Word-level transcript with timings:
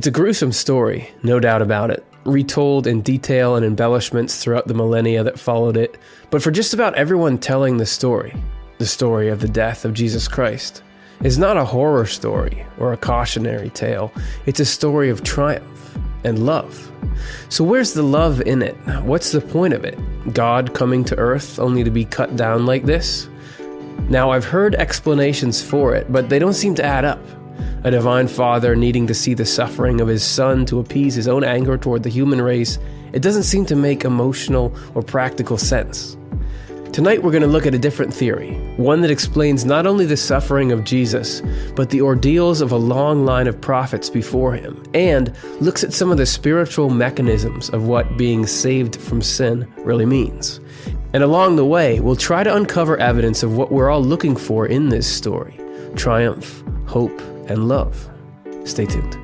It's 0.00 0.06
a 0.06 0.10
gruesome 0.10 0.52
story, 0.52 1.10
no 1.22 1.38
doubt 1.38 1.60
about 1.60 1.90
it, 1.90 2.06
retold 2.24 2.86
in 2.86 3.02
detail 3.02 3.56
and 3.56 3.66
embellishments 3.66 4.42
throughout 4.42 4.66
the 4.66 4.72
millennia 4.72 5.22
that 5.22 5.38
followed 5.38 5.76
it, 5.76 5.98
but 6.30 6.42
for 6.42 6.50
just 6.50 6.72
about 6.72 6.94
everyone 6.94 7.36
telling 7.36 7.76
the 7.76 7.84
story, 7.84 8.34
the 8.78 8.86
story 8.86 9.28
of 9.28 9.40
the 9.40 9.48
death 9.48 9.84
of 9.84 9.92
Jesus 9.92 10.26
Christ, 10.26 10.82
is 11.22 11.36
not 11.36 11.58
a 11.58 11.66
horror 11.66 12.06
story 12.06 12.64
or 12.78 12.94
a 12.94 12.96
cautionary 12.96 13.68
tale. 13.68 14.10
It's 14.46 14.58
a 14.58 14.64
story 14.64 15.10
of 15.10 15.22
triumph 15.22 15.98
and 16.24 16.46
love. 16.46 16.90
So, 17.50 17.62
where's 17.62 17.92
the 17.92 18.02
love 18.02 18.40
in 18.40 18.62
it? 18.62 18.76
What's 19.02 19.32
the 19.32 19.42
point 19.42 19.74
of 19.74 19.84
it? 19.84 19.98
God 20.32 20.72
coming 20.72 21.04
to 21.04 21.18
earth 21.18 21.58
only 21.58 21.84
to 21.84 21.90
be 21.90 22.06
cut 22.06 22.36
down 22.36 22.64
like 22.64 22.86
this? 22.86 23.28
Now, 24.08 24.30
I've 24.30 24.46
heard 24.46 24.74
explanations 24.76 25.62
for 25.62 25.94
it, 25.94 26.10
but 26.10 26.30
they 26.30 26.38
don't 26.38 26.54
seem 26.54 26.74
to 26.76 26.84
add 26.84 27.04
up 27.04 27.20
a 27.84 27.90
divine 27.90 28.28
father 28.28 28.76
needing 28.76 29.06
to 29.06 29.14
see 29.14 29.34
the 29.34 29.46
suffering 29.46 30.00
of 30.00 30.08
his 30.08 30.24
son 30.24 30.66
to 30.66 30.78
appease 30.78 31.14
his 31.14 31.28
own 31.28 31.44
anger 31.44 31.78
toward 31.78 32.02
the 32.02 32.10
human 32.10 32.42
race, 32.42 32.78
it 33.12 33.22
doesn't 33.22 33.44
seem 33.44 33.64
to 33.66 33.76
make 33.76 34.04
emotional 34.04 34.74
or 34.94 35.02
practical 35.02 35.56
sense. 35.56 36.16
Tonight, 36.92 37.22
we're 37.22 37.30
going 37.30 37.42
to 37.42 37.48
look 37.48 37.66
at 37.66 37.74
a 37.74 37.78
different 37.78 38.12
theory, 38.12 38.54
one 38.76 39.00
that 39.02 39.12
explains 39.12 39.64
not 39.64 39.86
only 39.86 40.06
the 40.06 40.16
suffering 40.16 40.72
of 40.72 40.82
Jesus, 40.82 41.40
but 41.76 41.90
the 41.90 42.00
ordeals 42.00 42.60
of 42.60 42.72
a 42.72 42.76
long 42.76 43.24
line 43.24 43.46
of 43.46 43.60
prophets 43.60 44.10
before 44.10 44.54
him, 44.54 44.82
and 44.92 45.32
looks 45.60 45.84
at 45.84 45.92
some 45.92 46.10
of 46.10 46.18
the 46.18 46.26
spiritual 46.26 46.90
mechanisms 46.90 47.70
of 47.70 47.86
what 47.86 48.18
being 48.18 48.44
saved 48.44 48.96
from 48.96 49.22
sin 49.22 49.72
really 49.78 50.04
means. 50.04 50.58
And 51.12 51.22
along 51.22 51.54
the 51.54 51.64
way, 51.64 52.00
we'll 52.00 52.16
try 52.16 52.42
to 52.42 52.54
uncover 52.54 52.96
evidence 52.96 53.44
of 53.44 53.56
what 53.56 53.70
we're 53.70 53.88
all 53.88 54.02
looking 54.02 54.34
for 54.34 54.66
in 54.66 54.88
this 54.88 55.06
story 55.10 55.58
triumph, 55.94 56.62
hope, 56.86 57.20
and 57.50 57.66
love. 57.66 58.08
Stay 58.64 58.86
tuned. 58.86 59.14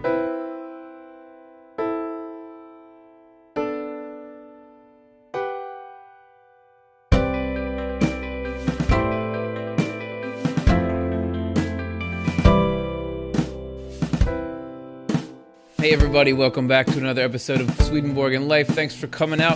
Hey, 15.78 15.92
everybody, 15.92 16.32
welcome 16.32 16.66
back 16.66 16.86
to 16.86 16.98
another 16.98 17.22
episode 17.22 17.60
of 17.60 17.70
Swedenborg 17.82 18.34
and 18.34 18.48
Life. 18.48 18.66
Thanks 18.66 18.96
for 18.96 19.06
coming 19.06 19.40
out. 19.40 19.54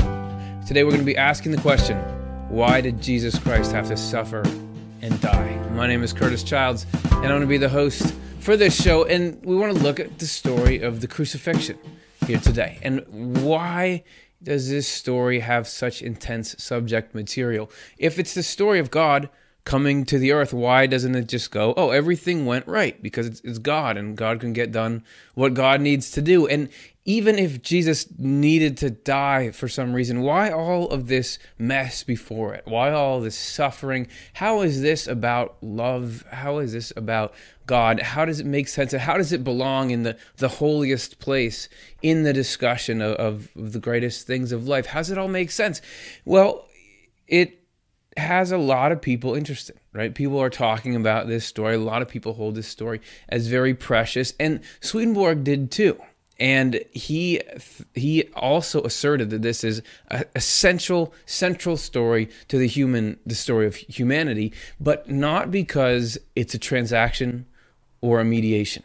Today, 0.64 0.84
we're 0.84 0.90
going 0.90 1.00
to 1.00 1.04
be 1.04 1.16
asking 1.16 1.50
the 1.50 1.60
question 1.60 1.98
why 2.48 2.80
did 2.80 3.02
Jesus 3.02 3.36
Christ 3.36 3.72
have 3.72 3.88
to 3.88 3.96
suffer 3.96 4.44
and 5.02 5.20
die? 5.20 5.56
My 5.72 5.86
name 5.86 6.02
is 6.02 6.12
Curtis 6.12 6.42
Childs, 6.42 6.86
and 7.04 7.14
I'm 7.14 7.28
going 7.28 7.40
to 7.40 7.46
be 7.46 7.58
the 7.58 7.68
host 7.68 8.14
for 8.40 8.56
this 8.56 8.80
show, 8.80 9.04
and 9.04 9.44
we 9.44 9.56
want 9.56 9.76
to 9.76 9.82
look 9.82 10.00
at 10.00 10.18
the 10.18 10.26
story 10.26 10.80
of 10.80 11.00
the 11.00 11.06
crucifixion 11.06 11.78
here 12.26 12.38
today. 12.38 12.78
And 12.82 13.06
why 13.42 14.04
does 14.42 14.70
this 14.70 14.88
story 14.88 15.40
have 15.40 15.66
such 15.68 16.02
intense 16.02 16.54
subject 16.62 17.14
material? 17.14 17.70
If 17.98 18.18
it's 18.18 18.34
the 18.34 18.42
story 18.42 18.78
of 18.78 18.90
God 18.90 19.28
coming 19.64 20.04
to 20.06 20.18
the 20.18 20.32
earth, 20.32 20.52
why 20.52 20.86
doesn't 20.86 21.14
it 21.14 21.28
just 21.28 21.50
go, 21.50 21.74
oh, 21.76 21.90
everything 21.90 22.46
went 22.46 22.66
right? 22.66 23.00
Because 23.02 23.26
it's, 23.26 23.40
it's 23.42 23.58
God, 23.58 23.96
and 23.96 24.16
God 24.16 24.40
can 24.40 24.52
get 24.52 24.72
done 24.72 25.04
what 25.34 25.54
God 25.54 25.80
needs 25.80 26.10
to 26.12 26.22
do. 26.22 26.46
And 26.46 26.68
even 27.04 27.38
if 27.38 27.62
Jesus 27.62 28.06
needed 28.18 28.76
to 28.78 28.90
die 28.90 29.52
for 29.52 29.68
some 29.68 29.94
reason, 29.94 30.20
why 30.20 30.50
all 30.50 30.88
of 30.88 31.06
this 31.06 31.38
mess 31.58 32.04
before 32.04 32.52
it? 32.52 32.64
Why 32.66 32.92
all 32.92 33.20
this 33.20 33.36
suffering? 33.36 34.06
How 34.34 34.60
is 34.60 34.82
this 34.82 35.06
about 35.06 35.56
love? 35.62 36.24
How 36.30 36.58
is 36.58 36.74
this 36.74 36.92
about 36.96 37.32
God? 37.64 38.00
How 38.00 38.26
does 38.26 38.38
it 38.38 38.46
make 38.46 38.68
sense? 38.68 38.92
How 38.92 39.16
does 39.16 39.32
it 39.32 39.42
belong 39.42 39.90
in 39.90 40.02
the, 40.02 40.18
the 40.36 40.48
holiest 40.48 41.18
place 41.20 41.70
in 42.02 42.24
the 42.24 42.34
discussion 42.34 43.00
of, 43.00 43.14
of, 43.14 43.48
the 43.54 43.80
greatest 43.80 44.26
things 44.26 44.52
of 44.52 44.68
life? 44.68 44.86
How 44.86 45.00
does 45.00 45.10
it 45.10 45.16
all 45.16 45.28
make 45.28 45.50
sense? 45.50 45.80
Well, 46.26 46.68
it 47.26 47.64
has 48.18 48.52
a 48.52 48.58
lot 48.58 48.92
of 48.92 49.00
people 49.00 49.34
interested, 49.34 49.78
right? 49.94 50.14
People 50.14 50.38
are 50.38 50.50
talking 50.50 50.96
about 50.96 51.28
this 51.28 51.46
story. 51.46 51.76
A 51.76 51.78
lot 51.78 52.02
of 52.02 52.08
people 52.08 52.34
hold 52.34 52.56
this 52.56 52.68
story 52.68 53.00
as 53.30 53.46
very 53.46 53.72
precious, 53.72 54.34
and 54.38 54.60
Swedenborg 54.80 55.44
did 55.44 55.70
too 55.70 55.98
and 56.40 56.80
he 56.90 57.40
he 57.94 58.24
also 58.34 58.82
asserted 58.82 59.30
that 59.30 59.42
this 59.42 59.62
is 59.62 59.82
a 60.08 60.24
essential 60.34 61.12
central 61.26 61.76
story 61.76 62.28
to 62.48 62.58
the 62.58 62.66
human 62.66 63.18
the 63.26 63.34
story 63.34 63.66
of 63.66 63.76
humanity 63.76 64.52
but 64.80 65.08
not 65.08 65.50
because 65.50 66.18
it's 66.34 66.54
a 66.54 66.58
transaction 66.58 67.46
or 68.00 68.18
a 68.18 68.24
mediation 68.24 68.82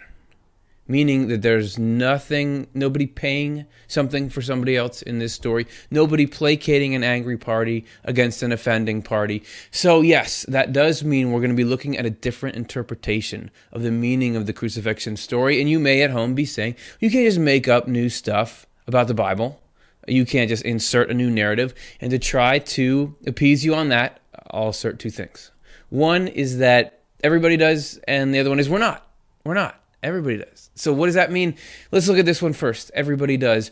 meaning 0.88 1.28
that 1.28 1.42
there's 1.42 1.80
nothing, 1.80 2.68
nobody 2.74 3.08
paying 3.08 3.66
something 3.88 4.30
for 4.30 4.42
somebody 4.42 4.76
else 4.76 5.02
in 5.02 5.20
this 5.20 5.34
story, 5.34 5.66
nobody 5.90 6.26
placating 6.26 6.96
an 6.96 7.04
angry 7.04 7.38
party 7.38 7.86
against 8.04 8.44
an 8.44 8.52
offending 8.52 9.02
party. 9.02 9.44
So, 9.72 10.02
yes, 10.02 10.46
that 10.48 10.74
does 10.74 11.04
mean 11.04 11.32
we're 11.32 11.40
going 11.40 11.50
to 11.50 11.56
be 11.56 11.64
looking 11.64 11.98
at 11.98 12.06
a 12.06 12.10
different 12.10 12.56
interpretation 12.56 13.52
of 13.72 13.82
the 13.82 13.92
meaning 13.92 14.36
of 14.36 14.46
the 14.46 14.54
crucifixion 14.54 15.18
story. 15.18 15.60
And 15.60 15.70
you 15.70 15.80
may 15.80 16.02
at 16.02 16.12
home 16.12 16.36
be 16.36 16.46
saying, 16.46 16.76
you 17.00 17.10
can't 17.10 17.26
just 17.26 17.40
make 17.40 17.68
up 17.68 17.88
new 17.88 18.10
stuff 18.10 18.66
about 18.88 19.08
the 19.08 19.14
Bible. 19.14 19.62
You 20.08 20.26
can't 20.26 20.50
just 20.50 20.64
insert 20.64 21.10
a 21.10 21.16
new 21.16 21.32
narrative. 21.32 21.74
And 22.00 22.12
to 22.12 22.20
try 22.20 22.60
to 22.60 23.16
appease 23.26 23.66
you 23.66 23.74
on 23.74 23.90
that, 23.90 24.20
I'll 24.52 24.70
assert 24.70 25.00
two 25.00 25.10
things. 25.10 25.52
One 25.90 26.28
is 26.28 26.60
that 26.60 27.02
everybody 27.24 27.58
does, 27.58 28.00
and 28.08 28.34
the 28.34 28.40
other 28.40 28.50
one 28.50 28.60
is 28.60 28.70
we're 28.70 28.78
not. 28.78 29.08
We're 29.44 29.56
not. 29.56 29.80
Everybody 30.04 30.38
does. 30.38 30.70
So, 30.76 30.94
what 30.94 31.08
does 31.08 31.16
that 31.16 31.32
mean? 31.32 31.56
Let's 31.92 32.08
look 32.08 32.18
at 32.18 32.26
this 32.26 32.42
one 32.42 32.54
first. 32.54 32.92
Everybody 32.94 33.38
does 33.38 33.72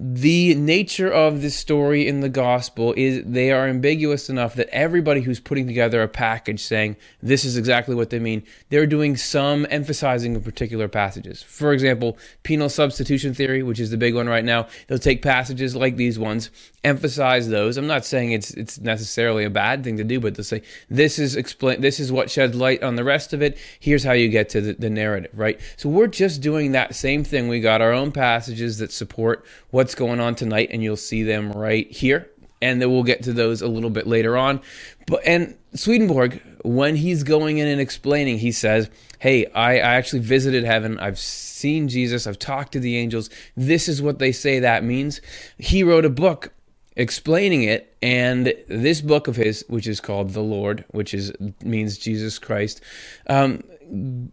the 0.00 0.54
nature 0.54 1.10
of 1.10 1.42
this 1.42 1.56
story 1.56 2.06
in 2.08 2.20
the 2.20 2.28
gospel 2.28 2.94
is 2.96 3.22
they 3.26 3.52
are 3.52 3.66
ambiguous 3.66 4.30
enough 4.30 4.54
that 4.54 4.68
everybody 4.70 5.20
who's 5.20 5.40
putting 5.40 5.66
together 5.66 6.02
a 6.02 6.08
package 6.08 6.62
saying 6.62 6.96
this 7.22 7.44
is 7.44 7.56
exactly 7.56 7.94
what 7.94 8.10
they 8.10 8.18
mean, 8.18 8.42
they're 8.70 8.86
doing 8.86 9.16
some 9.16 9.66
emphasizing 9.70 10.34
of 10.34 10.44
particular 10.44 10.88
passages. 10.88 11.42
For 11.42 11.72
example, 11.72 12.16
penal 12.42 12.68
substitution 12.68 13.34
theory, 13.34 13.62
which 13.62 13.80
is 13.80 13.90
the 13.90 13.96
big 13.96 14.14
one 14.14 14.28
right 14.28 14.44
now, 14.44 14.66
they'll 14.86 14.98
take 14.98 15.20
passages 15.20 15.76
like 15.76 15.96
these 15.96 16.18
ones, 16.18 16.50
emphasize 16.84 17.48
those. 17.48 17.76
I'm 17.76 17.86
not 17.86 18.04
saying 18.04 18.32
it's 18.32 18.52
it's 18.52 18.80
necessarily 18.80 19.44
a 19.44 19.50
bad 19.50 19.84
thing 19.84 19.98
to 19.98 20.04
do, 20.04 20.20
but 20.20 20.34
to 20.36 20.44
say 20.44 20.62
this 20.88 21.18
is 21.18 21.36
explain 21.36 21.80
this 21.80 22.00
is 22.00 22.10
what 22.10 22.30
sheds 22.30 22.54
light 22.54 22.82
on 22.82 22.96
the 22.96 23.04
rest 23.04 23.32
of 23.32 23.42
it. 23.42 23.58
Here's 23.78 24.04
how 24.04 24.12
you 24.12 24.28
get 24.28 24.48
to 24.50 24.60
the, 24.60 24.72
the 24.72 24.90
narrative, 24.90 25.32
right? 25.34 25.60
So 25.76 25.88
we're 25.88 26.06
just 26.06 26.40
doing 26.40 26.72
that 26.72 26.94
same 26.94 27.24
thing. 27.24 27.48
We 27.48 27.60
got 27.60 27.82
our 27.82 27.92
own 27.92 28.12
passages 28.12 28.78
that 28.78 28.92
support 28.92 29.44
what's 29.72 29.96
going 29.96 30.20
on 30.20 30.36
tonight, 30.36 30.68
and 30.70 30.82
you'll 30.82 30.96
see 30.96 31.24
them 31.24 31.50
right 31.50 31.90
here. 31.90 32.30
And 32.60 32.80
then 32.80 32.92
we'll 32.92 33.02
get 33.02 33.24
to 33.24 33.32
those 33.32 33.60
a 33.60 33.66
little 33.66 33.90
bit 33.90 34.06
later 34.06 34.36
on. 34.36 34.60
But 35.08 35.26
and 35.26 35.56
Swedenborg, 35.74 36.40
when 36.62 36.94
he's 36.94 37.24
going 37.24 37.58
in 37.58 37.66
and 37.66 37.80
explaining, 37.80 38.38
he 38.38 38.52
says, 38.52 38.88
Hey, 39.18 39.46
I, 39.46 39.74
I 39.74 39.94
actually 39.94 40.20
visited 40.20 40.62
heaven. 40.62 40.98
I've 41.00 41.18
seen 41.18 41.88
Jesus. 41.88 42.26
I've 42.28 42.38
talked 42.38 42.72
to 42.72 42.80
the 42.80 42.96
angels. 42.96 43.30
This 43.56 43.88
is 43.88 44.00
what 44.00 44.20
they 44.20 44.30
say 44.30 44.60
that 44.60 44.84
means. 44.84 45.20
He 45.58 45.82
wrote 45.82 46.04
a 46.04 46.10
book 46.10 46.52
explaining 46.96 47.62
it 47.64 47.96
and 48.02 48.52
this 48.68 49.00
book 49.00 49.26
of 49.26 49.34
his 49.34 49.64
which 49.68 49.86
is 49.86 49.98
called 49.98 50.30
the 50.30 50.42
lord 50.42 50.84
which 50.90 51.14
is 51.14 51.32
means 51.62 51.96
jesus 51.96 52.38
christ 52.38 52.82
um, 53.28 53.62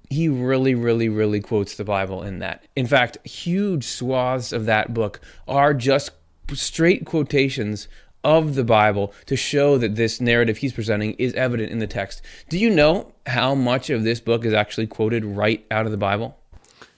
he 0.10 0.30
really, 0.30 0.74
really, 0.74 1.10
really 1.10 1.42
quotes 1.42 1.76
the 1.76 1.84
Bible 1.84 2.24
in 2.24 2.40
that. 2.40 2.66
In 2.76 2.88
fact, 2.88 3.18
huge 3.28 3.84
swaths 3.86 4.54
of 4.54 4.66
that 4.66 4.94
book 4.94 5.20
are 5.48 5.74
just 5.74 6.12
straight 6.54 7.06
quotations 7.06 7.88
of 8.24 8.56
the 8.56 8.64
Bible 8.64 9.14
to 9.26 9.36
show 9.36 9.78
that 9.78 9.96
this 9.96 10.20
narrative 10.20 10.58
he's 10.58 10.74
presenting 10.74 11.14
is 11.14 11.34
evident 11.34 11.72
in 11.72 11.80
the 11.80 11.88
text. 11.88 12.22
Do 12.50 12.58
you 12.58 12.70
know 12.70 13.12
how 13.26 13.56
much 13.56 13.90
of 13.90 14.04
this 14.04 14.20
book 14.20 14.46
is 14.46 14.54
actually 14.54 14.88
quoted 14.88 15.24
right 15.26 15.66
out 15.72 15.86
of 15.86 15.92
the 15.92 15.98
Bible? 15.98 16.38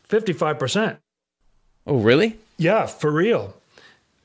55%. 0.10 0.98
Oh, 1.88 1.98
really? 1.98 2.38
Yeah, 2.58 2.86
for 2.86 3.12
real. 3.12 3.56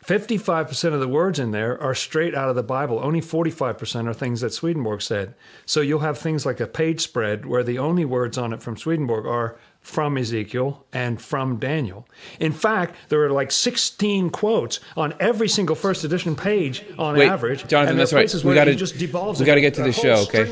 55% 0.07 0.95
of 0.95 1.01
the 1.01 1.09
words 1.09 1.41
in 1.41 1.51
there 1.51 1.81
are 1.83 1.95
straight 1.95 2.33
out 2.33 2.49
of 2.49 2.55
the 2.55 2.63
Bible. 2.63 3.01
Only 3.03 3.21
45% 3.21 4.07
are 4.07 4.15
things 4.15 4.41
that 4.41 4.53
Swedenborg 4.53 5.03
said. 5.03 5.35
So 5.65 5.81
you'll 5.81 5.99
have 5.99 6.17
things 6.17 6.47
like 6.47 6.61
a 6.61 6.67
page 6.69 7.01
spread 7.01 7.45
where 7.45 7.65
the 7.65 7.79
only 7.79 8.05
words 8.05 8.39
on 8.39 8.53
it 8.53 8.63
from 8.63 8.77
Swedenborg 8.77 9.27
are 9.27 9.57
from 9.81 10.17
Ezekiel 10.17 10.87
and 10.93 11.21
from 11.21 11.59
Daniel. 11.59 12.09
In 12.39 12.53
fact, 12.53 12.95
there 13.09 13.25
are 13.25 13.33
like 13.33 13.51
16 13.51 14.31
quotes 14.31 14.79
on 14.97 15.13
every 15.19 15.49
single 15.49 15.75
first 15.75 16.05
edition 16.05 16.37
page 16.37 16.85
on 16.99 17.17
Wait, 17.17 17.29
average. 17.29 17.67
Jonathan, 17.67 17.97
that's 17.97 18.13
right. 18.13 18.33
We 18.45 18.55
got 18.55 18.65
to 18.65 18.77
just 18.77 18.99
devolves. 18.99 19.41
We 19.41 19.47
got 19.47 19.57
to 19.57 19.61
get 19.61 19.75
to 19.75 19.83
the 19.83 19.93
show, 19.93 20.25
okay? 20.29 20.45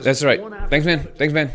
That's 0.00 0.24
right. 0.24 0.40
Thanks, 0.70 0.86
man. 0.86 1.06
Thanks, 1.16 1.32
man. 1.32 1.52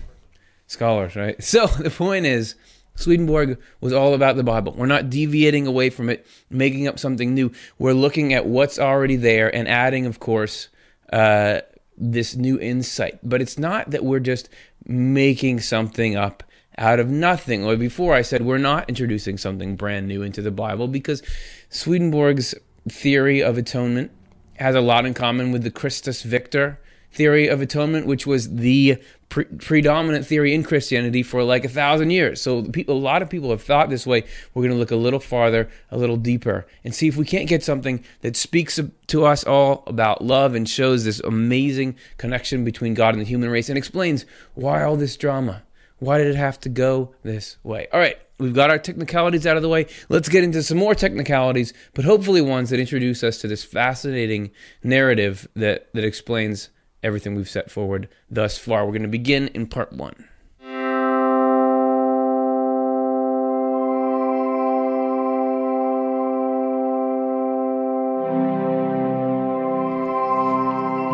Scholars, 0.67 1.17
right? 1.17 1.35
So 1.43 1.67
the 1.67 1.89
point 1.89 2.25
is 2.25 2.55
Swedenborg 2.95 3.59
was 3.81 3.93
all 3.93 4.13
about 4.13 4.35
the 4.35 4.43
Bible. 4.43 4.73
We're 4.77 4.85
not 4.85 5.09
deviating 5.09 5.67
away 5.67 5.89
from 5.89 6.09
it, 6.09 6.25
making 6.49 6.87
up 6.87 6.99
something 6.99 7.33
new. 7.33 7.51
We're 7.79 7.93
looking 7.93 8.33
at 8.33 8.45
what's 8.45 8.77
already 8.79 9.15
there 9.15 9.53
and 9.53 9.67
adding, 9.67 10.05
of 10.05 10.19
course, 10.19 10.69
uh, 11.11 11.61
this 11.97 12.35
new 12.35 12.59
insight. 12.59 13.19
But 13.23 13.41
it's 13.41 13.57
not 13.57 13.91
that 13.91 14.03
we're 14.03 14.19
just 14.19 14.49
making 14.85 15.61
something 15.61 16.15
up 16.15 16.43
out 16.77 16.99
of 16.99 17.09
nothing. 17.09 17.63
Or 17.63 17.75
before 17.75 18.13
I 18.13 18.21
said 18.21 18.43
we're 18.43 18.57
not 18.57 18.89
introducing 18.89 19.37
something 19.37 19.75
brand 19.75 20.07
new 20.07 20.21
into 20.21 20.41
the 20.41 20.51
Bible 20.51 20.87
because 20.87 21.21
Swedenborg's 21.69 22.55
theory 22.89 23.41
of 23.41 23.57
atonement 23.57 24.11
has 24.55 24.75
a 24.75 24.81
lot 24.81 25.05
in 25.05 25.13
common 25.13 25.51
with 25.51 25.63
the 25.63 25.71
Christus 25.71 26.23
Victor 26.23 26.79
theory 27.13 27.47
of 27.47 27.61
atonement, 27.61 28.07
which 28.07 28.25
was 28.25 28.55
the 28.55 28.97
pre- 29.29 29.45
predominant 29.45 30.25
theory 30.25 30.53
in 30.53 30.63
Christianity 30.63 31.23
for 31.23 31.43
like 31.43 31.63
a 31.63 31.69
thousand 31.69 32.09
years. 32.09 32.41
So 32.41 32.63
people, 32.63 32.97
a 32.97 32.99
lot 32.99 33.21
of 33.21 33.29
people 33.29 33.51
have 33.51 33.61
thought 33.61 33.89
this 33.89 34.05
way. 34.05 34.23
We're 34.53 34.63
going 34.63 34.73
to 34.73 34.79
look 34.79 34.91
a 34.91 34.95
little 34.95 35.19
farther, 35.19 35.69
a 35.91 35.97
little 35.97 36.17
deeper, 36.17 36.65
and 36.83 36.93
see 36.93 37.07
if 37.07 37.15
we 37.15 37.25
can't 37.25 37.47
get 37.47 37.63
something 37.63 38.03
that 38.21 38.35
speaks 38.35 38.79
to 39.07 39.25
us 39.25 39.43
all 39.43 39.83
about 39.87 40.23
love 40.23 40.55
and 40.55 40.67
shows 40.67 41.05
this 41.05 41.19
amazing 41.21 41.95
connection 42.17 42.63
between 42.63 42.93
God 42.93 43.13
and 43.13 43.21
the 43.21 43.25
human 43.25 43.49
race 43.49 43.69
and 43.69 43.77
explains 43.77 44.25
why 44.55 44.83
all 44.83 44.95
this 44.95 45.15
drama. 45.17 45.63
Why 45.99 46.17
did 46.17 46.27
it 46.27 46.35
have 46.35 46.59
to 46.61 46.69
go 46.69 47.15
this 47.23 47.57
way? 47.63 47.87
All 47.93 47.99
right, 47.99 48.17
we've 48.37 48.53
got 48.53 48.69
our 48.69 48.79
technicalities 48.79 49.47
out 49.47 49.55
of 49.55 49.63
the 49.63 49.69
way. 49.69 49.85
Let's 50.09 50.27
get 50.27 50.43
into 50.43 50.61
some 50.61 50.77
more 50.77 50.95
technicalities, 50.95 51.73
but 51.93 52.03
hopefully 52.03 52.41
ones 52.41 52.71
that 52.71 52.79
introduce 52.79 53.23
us 53.23 53.37
to 53.37 53.47
this 53.47 53.63
fascinating 53.63 54.51
narrative 54.83 55.47
that, 55.55 55.93
that 55.93 56.03
explains 56.03 56.69
everything 57.03 57.35
we've 57.35 57.49
set 57.49 57.69
forward 57.69 58.07
thus 58.29 58.57
far. 58.57 58.85
We're 58.85 58.91
going 58.91 59.03
to 59.03 59.07
begin 59.07 59.49
in 59.49 59.67
part 59.67 59.93
one. 59.93 60.27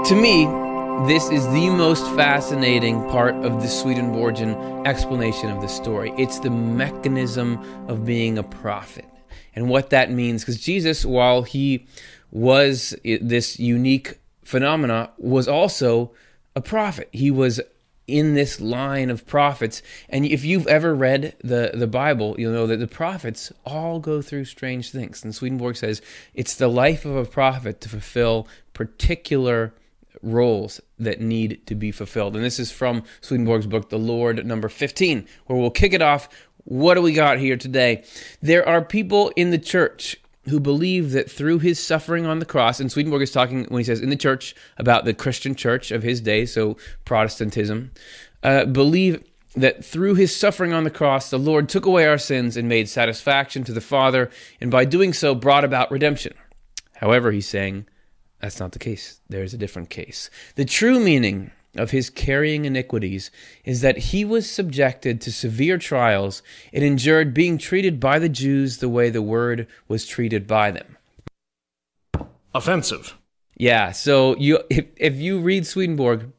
To 0.05 0.15
me, 0.15 0.45
this 1.07 1.29
is 1.29 1.45
the 1.49 1.69
most 1.69 2.03
fascinating 2.15 3.03
part 3.09 3.35
of 3.45 3.61
the 3.61 3.67
Swedenborgian 3.67 4.55
explanation 4.87 5.49
of 5.49 5.61
the 5.61 5.67
story. 5.67 6.11
It's 6.17 6.39
the 6.39 6.49
mechanism 6.49 7.57
of 7.87 8.05
being 8.05 8.37
a 8.37 8.43
prophet 8.43 9.05
and 9.55 9.69
what 9.69 9.91
that 9.91 10.11
means. 10.11 10.41
Because 10.41 10.59
Jesus, 10.59 11.05
while 11.05 11.43
he 11.43 11.87
was 12.31 12.95
this 13.03 13.59
unique 13.59 14.19
phenomena, 14.43 15.11
was 15.17 15.47
also 15.47 16.11
a 16.55 16.61
prophet. 16.61 17.09
He 17.11 17.31
was 17.31 17.61
in 18.09 18.33
this 18.33 18.59
line 18.59 19.09
of 19.09 19.25
prophets. 19.25 19.81
And 20.09 20.25
if 20.25 20.43
you've 20.43 20.67
ever 20.67 20.95
read 20.95 21.35
the, 21.43 21.71
the 21.73 21.87
Bible, 21.87 22.35
you'll 22.37 22.53
know 22.53 22.67
that 22.67 22.77
the 22.77 22.87
prophets 22.87 23.53
all 23.65 23.99
go 23.99 24.21
through 24.21 24.45
strange 24.45 24.91
things. 24.91 25.23
And 25.23 25.33
Swedenborg 25.33 25.77
says 25.77 26.01
it's 26.33 26.55
the 26.55 26.67
life 26.67 27.05
of 27.05 27.15
a 27.15 27.25
prophet 27.25 27.81
to 27.81 27.89
fulfill 27.89 28.47
particular 28.73 29.73
roles 30.21 30.81
that 30.97 31.21
need 31.21 31.65
to 31.67 31.75
be 31.75 31.91
fulfilled. 31.91 32.35
And 32.35 32.43
this 32.43 32.59
is 32.59 32.71
from 32.71 33.03
Swedenborg's 33.21 33.67
book, 33.67 33.89
The 33.89 33.99
Lord, 33.99 34.45
number 34.45 34.69
15, 34.69 35.27
where 35.45 35.59
we'll 35.59 35.69
kick 35.69 35.93
it 35.93 36.01
off. 36.01 36.29
What 36.65 36.95
do 36.95 37.01
we 37.01 37.13
got 37.13 37.39
here 37.39 37.57
today? 37.57 38.03
There 38.41 38.67
are 38.67 38.83
people 38.83 39.31
in 39.35 39.51
the 39.51 39.57
church 39.57 40.17
who 40.49 40.59
believe 40.59 41.11
that 41.11 41.31
through 41.31 41.59
his 41.59 41.79
suffering 41.79 42.25
on 42.25 42.39
the 42.39 42.45
cross, 42.45 42.79
and 42.79 42.91
Swedenborg 42.91 43.21
is 43.21 43.31
talking 43.31 43.65
when 43.65 43.79
he 43.79 43.83
says 43.83 44.01
in 44.01 44.09
the 44.09 44.15
church 44.15 44.55
about 44.77 45.05
the 45.05 45.13
Christian 45.13 45.55
church 45.55 45.91
of 45.91 46.03
his 46.03 46.21
day, 46.21 46.45
so 46.45 46.77
Protestantism, 47.05 47.91
uh, 48.43 48.65
believe 48.65 49.23
that 49.55 49.83
through 49.83 50.15
his 50.15 50.35
suffering 50.35 50.73
on 50.73 50.83
the 50.83 50.91
cross, 50.91 51.29
the 51.29 51.39
Lord 51.39 51.69
took 51.69 51.85
away 51.85 52.05
our 52.05 52.17
sins 52.17 52.55
and 52.55 52.69
made 52.69 52.87
satisfaction 52.87 53.63
to 53.63 53.73
the 53.73 53.81
Father, 53.81 54.29
and 54.61 54.69
by 54.69 54.85
doing 54.85 55.13
so 55.13 55.33
brought 55.33 55.63
about 55.63 55.91
redemption. 55.91 56.33
However, 56.95 57.31
he's 57.31 57.47
saying, 57.47 57.87
that's 58.41 58.59
not 58.59 58.71
the 58.71 58.79
case. 58.79 59.21
There's 59.27 59.53
a 59.53 59.57
different 59.57 59.89
case. 59.89 60.29
The 60.55 60.65
true 60.65 60.99
meaning 60.99 61.51
of 61.75 61.91
his 61.91 62.09
carrying 62.09 62.65
iniquities 62.65 63.31
is 63.63 63.81
that 63.81 63.97
he 63.97 64.25
was 64.25 64.49
subjected 64.49 65.21
to 65.21 65.31
severe 65.31 65.77
trials 65.77 66.41
and 66.73 66.83
endured 66.83 67.33
being 67.33 67.57
treated 67.57 67.99
by 67.99 68.19
the 68.19 68.29
Jews 68.29 68.77
the 68.77 68.89
way 68.89 69.09
the 69.09 69.21
word 69.21 69.67
was 69.87 70.05
treated 70.05 70.47
by 70.47 70.71
them. 70.71 70.97
Offensive. 72.53 73.15
Yeah, 73.55 73.91
so 73.91 74.35
you 74.37 74.59
if, 74.69 74.87
if 74.95 75.15
you 75.17 75.39
read 75.39 75.67
Swedenborg, 75.67 76.31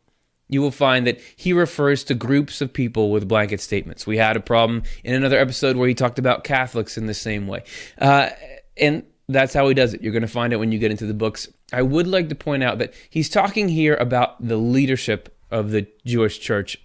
you 0.49 0.61
will 0.61 0.73
find 0.73 1.07
that 1.07 1.21
he 1.37 1.53
refers 1.53 2.03
to 2.05 2.15
groups 2.15 2.61
of 2.61 2.73
people 2.73 3.11
with 3.11 3.29
blanket 3.29 3.61
statements. 3.61 4.07
We 4.07 4.17
had 4.17 4.37
a 4.37 4.41
problem 4.41 4.83
in 5.05 5.15
another 5.15 5.39
episode 5.39 5.77
where 5.77 5.87
he 5.87 5.95
talked 5.95 6.19
about 6.19 6.45
Catholics 6.45 6.99
in 6.99 7.07
the 7.07 7.15
same 7.15 7.47
way. 7.47 7.63
Uh, 7.99 8.31
and 8.77 9.05
that's 9.33 9.55
how 9.55 9.69
he 9.69 9.75
does 9.75 9.95
it. 9.95 10.03
You're 10.03 10.13
going 10.13 10.23
to 10.23 10.29
find 10.29 10.53
it 10.53 10.57
when 10.57 10.73
you 10.73 10.79
get 10.79 10.91
into 10.91 11.07
the 11.07 11.15
books. 11.15 11.49
I 11.73 11.83
would 11.83 12.07
like 12.07 12.29
to 12.29 12.35
point 12.35 12.63
out 12.63 12.79
that 12.79 12.95
he's 13.09 13.29
talking 13.29 13.69
here 13.69 13.95
about 13.97 14.47
the 14.47 14.57
leadership 14.57 15.37
of 15.51 15.71
the 15.71 15.87
Jewish 16.05 16.41
church 16.41 16.79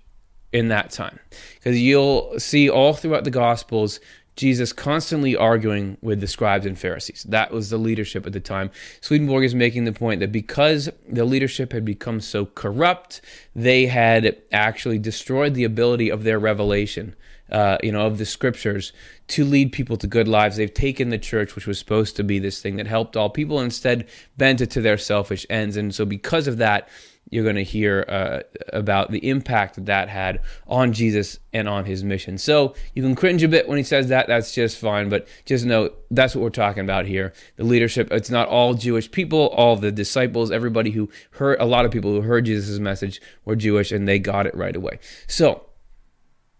in 0.51 0.69
that 0.69 0.91
time. 0.91 1.19
Because 1.55 1.79
you'll 1.79 2.39
see 2.39 2.69
all 2.69 2.93
throughout 2.93 3.23
the 3.23 3.31
Gospels 3.31 3.99
Jesus 4.35 4.73
constantly 4.73 5.35
arguing 5.35 5.97
with 6.01 6.19
the 6.19 6.27
scribes 6.27 6.65
and 6.65 6.77
Pharisees. 6.77 7.25
That 7.29 7.51
was 7.51 7.69
the 7.69 7.77
leadership 7.77 8.25
at 8.25 8.33
the 8.33 8.41
time. 8.41 8.69
Swedenborg 8.99 9.45
is 9.45 9.55
making 9.55 9.85
the 9.85 9.93
point 9.93 10.19
that 10.19 10.31
because 10.31 10.89
the 11.07 11.23
leadership 11.23 11.71
had 11.71 11.85
become 11.85 12.19
so 12.19 12.45
corrupt, 12.45 13.21
they 13.55 13.85
had 13.85 14.41
actually 14.51 14.99
destroyed 14.99 15.53
the 15.53 15.63
ability 15.63 16.09
of 16.09 16.23
their 16.23 16.39
revelation 16.39 17.15
uh, 17.51 17.77
you 17.83 17.91
know, 17.91 18.05
of 18.05 18.17
the 18.17 18.25
scriptures 18.25 18.93
to 19.27 19.45
lead 19.45 19.71
people 19.71 19.97
to 19.97 20.07
good 20.07 20.27
lives. 20.27 20.57
They've 20.57 20.73
taken 20.73 21.09
the 21.09 21.17
church, 21.17 21.55
which 21.55 21.67
was 21.67 21.79
supposed 21.79 22.15
to 22.17 22.23
be 22.23 22.39
this 22.39 22.61
thing 22.61 22.77
that 22.77 22.87
helped 22.87 23.15
all 23.15 23.29
people, 23.29 23.59
instead 23.59 24.07
bent 24.37 24.61
it 24.61 24.71
to 24.71 24.81
their 24.81 24.97
selfish 24.97 25.45
ends. 25.49 25.77
And 25.77 25.93
so, 25.93 26.05
because 26.05 26.47
of 26.47 26.57
that, 26.57 26.89
you're 27.29 27.43
going 27.43 27.55
to 27.55 27.63
hear 27.63 28.05
uh, 28.07 28.39
about 28.71 29.11
the 29.11 29.27
impact 29.27 29.75
that 29.75 29.87
that 29.87 30.09
had 30.09 30.41
on 30.67 30.93
Jesus 30.93 31.39
and 31.53 31.67
on 31.67 31.85
his 31.85 32.03
mission. 32.03 32.37
So 32.37 32.75
you 32.93 33.01
can 33.01 33.15
cringe 33.15 33.41
a 33.43 33.47
bit 33.47 33.67
when 33.67 33.77
he 33.77 33.83
says 33.83 34.09
that. 34.09 34.27
That's 34.27 34.53
just 34.53 34.77
fine. 34.77 35.09
But 35.09 35.27
just 35.45 35.65
know 35.65 35.91
that's 36.11 36.35
what 36.35 36.43
we're 36.43 36.49
talking 36.49 36.83
about 36.83 37.05
here. 37.05 37.33
The 37.55 37.63
leadership, 37.63 38.11
it's 38.11 38.29
not 38.29 38.47
all 38.47 38.75
Jewish 38.75 39.09
people, 39.09 39.47
all 39.47 39.75
the 39.75 39.91
disciples, 39.91 40.51
everybody 40.51 40.91
who 40.91 41.09
heard, 41.31 41.59
a 41.59 41.65
lot 41.65 41.85
of 41.85 41.91
people 41.91 42.11
who 42.11 42.21
heard 42.21 42.45
Jesus' 42.45 42.79
message 42.79 43.19
were 43.43 43.55
Jewish 43.55 43.91
and 43.91 44.07
they 44.07 44.19
got 44.19 44.45
it 44.45 44.55
right 44.55 44.75
away. 44.75 44.99
So 45.27 45.65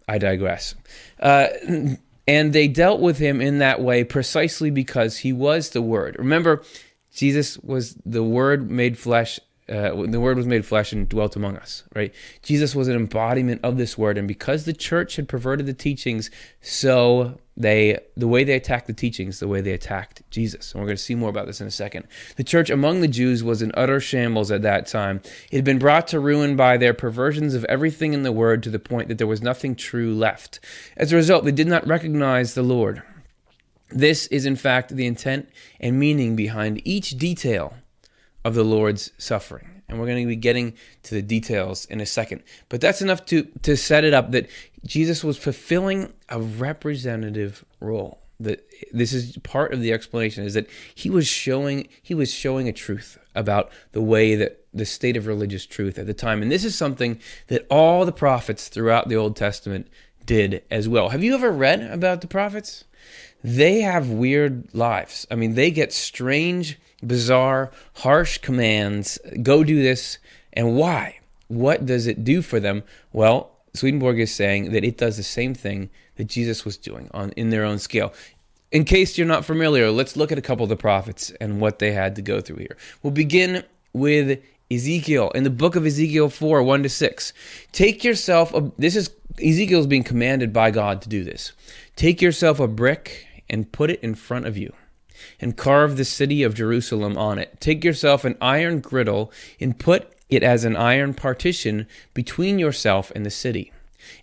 I 0.08 0.18
digress. 0.18 0.74
Uh, 1.20 1.48
and 2.28 2.52
they 2.52 2.68
dealt 2.68 3.00
with 3.00 3.18
him 3.18 3.40
in 3.40 3.58
that 3.58 3.80
way 3.80 4.04
precisely 4.04 4.70
because 4.70 5.18
he 5.18 5.32
was 5.32 5.70
the 5.70 5.82
Word. 5.82 6.16
Remember, 6.18 6.62
Jesus 7.14 7.58
was 7.58 7.96
the 8.04 8.22
Word 8.22 8.70
made 8.70 8.98
flesh 8.98 9.40
uh, 9.68 10.06
the 10.06 10.20
word 10.20 10.36
was 10.36 10.46
made 10.46 10.64
flesh 10.64 10.92
and 10.92 11.08
dwelt 11.08 11.34
among 11.34 11.56
us, 11.56 11.82
right? 11.94 12.14
Jesus 12.42 12.74
was 12.74 12.86
an 12.86 12.94
embodiment 12.94 13.60
of 13.64 13.76
this 13.76 13.98
word, 13.98 14.16
and 14.16 14.28
because 14.28 14.64
the 14.64 14.72
church 14.72 15.16
had 15.16 15.28
perverted 15.28 15.66
the 15.66 15.74
teachings, 15.74 16.30
so 16.60 17.38
they 17.56 17.98
the 18.16 18.28
way 18.28 18.44
they 18.44 18.54
attacked 18.54 18.86
the 18.86 18.92
teachings, 18.92 19.40
the 19.40 19.48
way 19.48 19.60
they 19.60 19.72
attacked 19.72 20.22
Jesus. 20.30 20.72
And 20.72 20.80
we're 20.80 20.86
going 20.86 20.96
to 20.96 21.02
see 21.02 21.14
more 21.14 21.30
about 21.30 21.46
this 21.46 21.60
in 21.60 21.66
a 21.66 21.72
second. 21.72 22.06
The 22.36 22.44
church 22.44 22.70
among 22.70 23.00
the 23.00 23.08
Jews 23.08 23.42
was 23.42 23.62
in 23.62 23.72
utter 23.74 23.98
shambles 23.98 24.52
at 24.52 24.62
that 24.62 24.86
time. 24.86 25.20
It 25.50 25.56
had 25.56 25.64
been 25.64 25.78
brought 25.78 26.06
to 26.08 26.20
ruin 26.20 26.54
by 26.54 26.76
their 26.76 26.94
perversions 26.94 27.54
of 27.54 27.64
everything 27.64 28.12
in 28.12 28.22
the 28.22 28.32
word 28.32 28.62
to 28.64 28.70
the 28.70 28.78
point 28.78 29.08
that 29.08 29.18
there 29.18 29.26
was 29.26 29.42
nothing 29.42 29.74
true 29.74 30.14
left. 30.14 30.60
As 30.96 31.12
a 31.12 31.16
result, 31.16 31.44
they 31.44 31.52
did 31.52 31.66
not 31.66 31.86
recognize 31.86 32.54
the 32.54 32.62
Lord. 32.62 33.02
This 33.88 34.26
is, 34.28 34.46
in 34.46 34.56
fact, 34.56 34.94
the 34.94 35.06
intent 35.06 35.48
and 35.80 35.98
meaning 35.98 36.36
behind 36.36 36.86
each 36.86 37.16
detail 37.18 37.74
of 38.46 38.54
the 38.54 38.62
Lord's 38.62 39.10
suffering. 39.18 39.82
And 39.88 39.98
we're 39.98 40.06
going 40.06 40.22
to 40.22 40.28
be 40.28 40.36
getting 40.36 40.74
to 41.02 41.16
the 41.16 41.22
details 41.22 41.84
in 41.86 42.00
a 42.00 42.06
second. 42.06 42.44
But 42.68 42.80
that's 42.80 43.02
enough 43.02 43.26
to, 43.26 43.42
to 43.62 43.76
set 43.76 44.04
it 44.04 44.14
up 44.14 44.30
that 44.30 44.48
Jesus 44.84 45.24
was 45.24 45.36
fulfilling 45.36 46.12
a 46.28 46.40
representative 46.40 47.64
role. 47.80 48.22
That 48.38 48.64
this 48.92 49.12
is 49.12 49.36
part 49.38 49.74
of 49.74 49.80
the 49.80 49.92
explanation 49.92 50.44
is 50.44 50.54
that 50.54 50.68
he 50.94 51.10
was 51.10 51.26
showing 51.26 51.88
he 52.02 52.14
was 52.14 52.32
showing 52.32 52.68
a 52.68 52.72
truth 52.72 53.18
about 53.34 53.72
the 53.92 54.02
way 54.02 54.36
that 54.36 54.64
the 54.72 54.84
state 54.84 55.16
of 55.16 55.26
religious 55.26 55.66
truth 55.66 55.98
at 55.98 56.06
the 56.06 56.14
time. 56.14 56.42
And 56.42 56.52
this 56.52 56.64
is 56.64 56.76
something 56.76 57.18
that 57.48 57.66
all 57.68 58.04
the 58.04 58.12
prophets 58.12 58.68
throughout 58.68 59.08
the 59.08 59.16
Old 59.16 59.34
Testament 59.34 59.88
did 60.24 60.62
as 60.70 60.88
well. 60.88 61.08
Have 61.08 61.24
you 61.24 61.34
ever 61.34 61.50
read 61.50 61.80
about 61.80 62.20
the 62.20 62.28
prophets? 62.28 62.84
They 63.42 63.80
have 63.80 64.10
weird 64.10 64.72
lives. 64.72 65.26
I 65.30 65.34
mean, 65.34 65.54
they 65.54 65.70
get 65.70 65.92
strange 65.92 66.78
bizarre, 67.04 67.70
harsh 67.94 68.38
commands 68.38 69.18
go 69.42 69.64
do 69.64 69.82
this. 69.82 70.18
And 70.52 70.76
why? 70.76 71.18
What 71.48 71.86
does 71.86 72.06
it 72.06 72.24
do 72.24 72.42
for 72.42 72.60
them? 72.60 72.82
Well, 73.12 73.52
Swedenborg 73.74 74.18
is 74.18 74.34
saying 74.34 74.72
that 74.72 74.84
it 74.84 74.96
does 74.96 75.16
the 75.16 75.22
same 75.22 75.54
thing 75.54 75.90
that 76.16 76.24
Jesus 76.24 76.64
was 76.64 76.76
doing 76.76 77.10
on 77.12 77.30
in 77.32 77.50
their 77.50 77.64
own 77.64 77.78
scale. 77.78 78.12
In 78.72 78.84
case 78.84 79.16
you're 79.16 79.26
not 79.26 79.44
familiar, 79.44 79.90
let's 79.90 80.16
look 80.16 80.32
at 80.32 80.38
a 80.38 80.42
couple 80.42 80.64
of 80.64 80.70
the 80.70 80.76
prophets 80.76 81.30
and 81.40 81.60
what 81.60 81.78
they 81.78 81.92
had 81.92 82.16
to 82.16 82.22
go 82.22 82.40
through 82.40 82.56
here. 82.56 82.76
We'll 83.02 83.12
begin 83.12 83.64
with 83.92 84.42
Ezekiel 84.70 85.30
in 85.30 85.44
the 85.44 85.50
book 85.50 85.76
of 85.76 85.86
Ezekiel 85.86 86.28
4 86.28 86.62
1 86.62 86.82
to 86.82 86.88
6. 86.88 87.32
Take 87.70 88.02
yourself 88.02 88.52
a, 88.54 88.72
this 88.78 88.96
is 88.96 89.10
Ezekiel 89.38 89.80
is 89.80 89.86
being 89.86 90.02
commanded 90.02 90.52
by 90.52 90.70
God 90.70 91.02
to 91.02 91.08
do 91.08 91.22
this. 91.22 91.52
Take 91.94 92.20
yourself 92.20 92.58
a 92.58 92.66
brick 92.66 93.26
and 93.48 93.70
put 93.70 93.90
it 93.90 94.00
in 94.00 94.14
front 94.14 94.46
of 94.46 94.56
you 94.56 94.72
and 95.40 95.56
carve 95.56 95.96
the 95.96 96.04
city 96.04 96.42
of 96.42 96.54
Jerusalem 96.54 97.16
on 97.16 97.38
it. 97.38 97.60
Take 97.60 97.84
yourself 97.84 98.24
an 98.24 98.36
iron 98.40 98.80
griddle 98.80 99.32
and 99.60 99.78
put 99.78 100.12
it 100.28 100.42
as 100.42 100.64
an 100.64 100.76
iron 100.76 101.14
partition 101.14 101.86
between 102.14 102.58
yourself 102.58 103.12
and 103.14 103.24
the 103.24 103.30
city, 103.30 103.72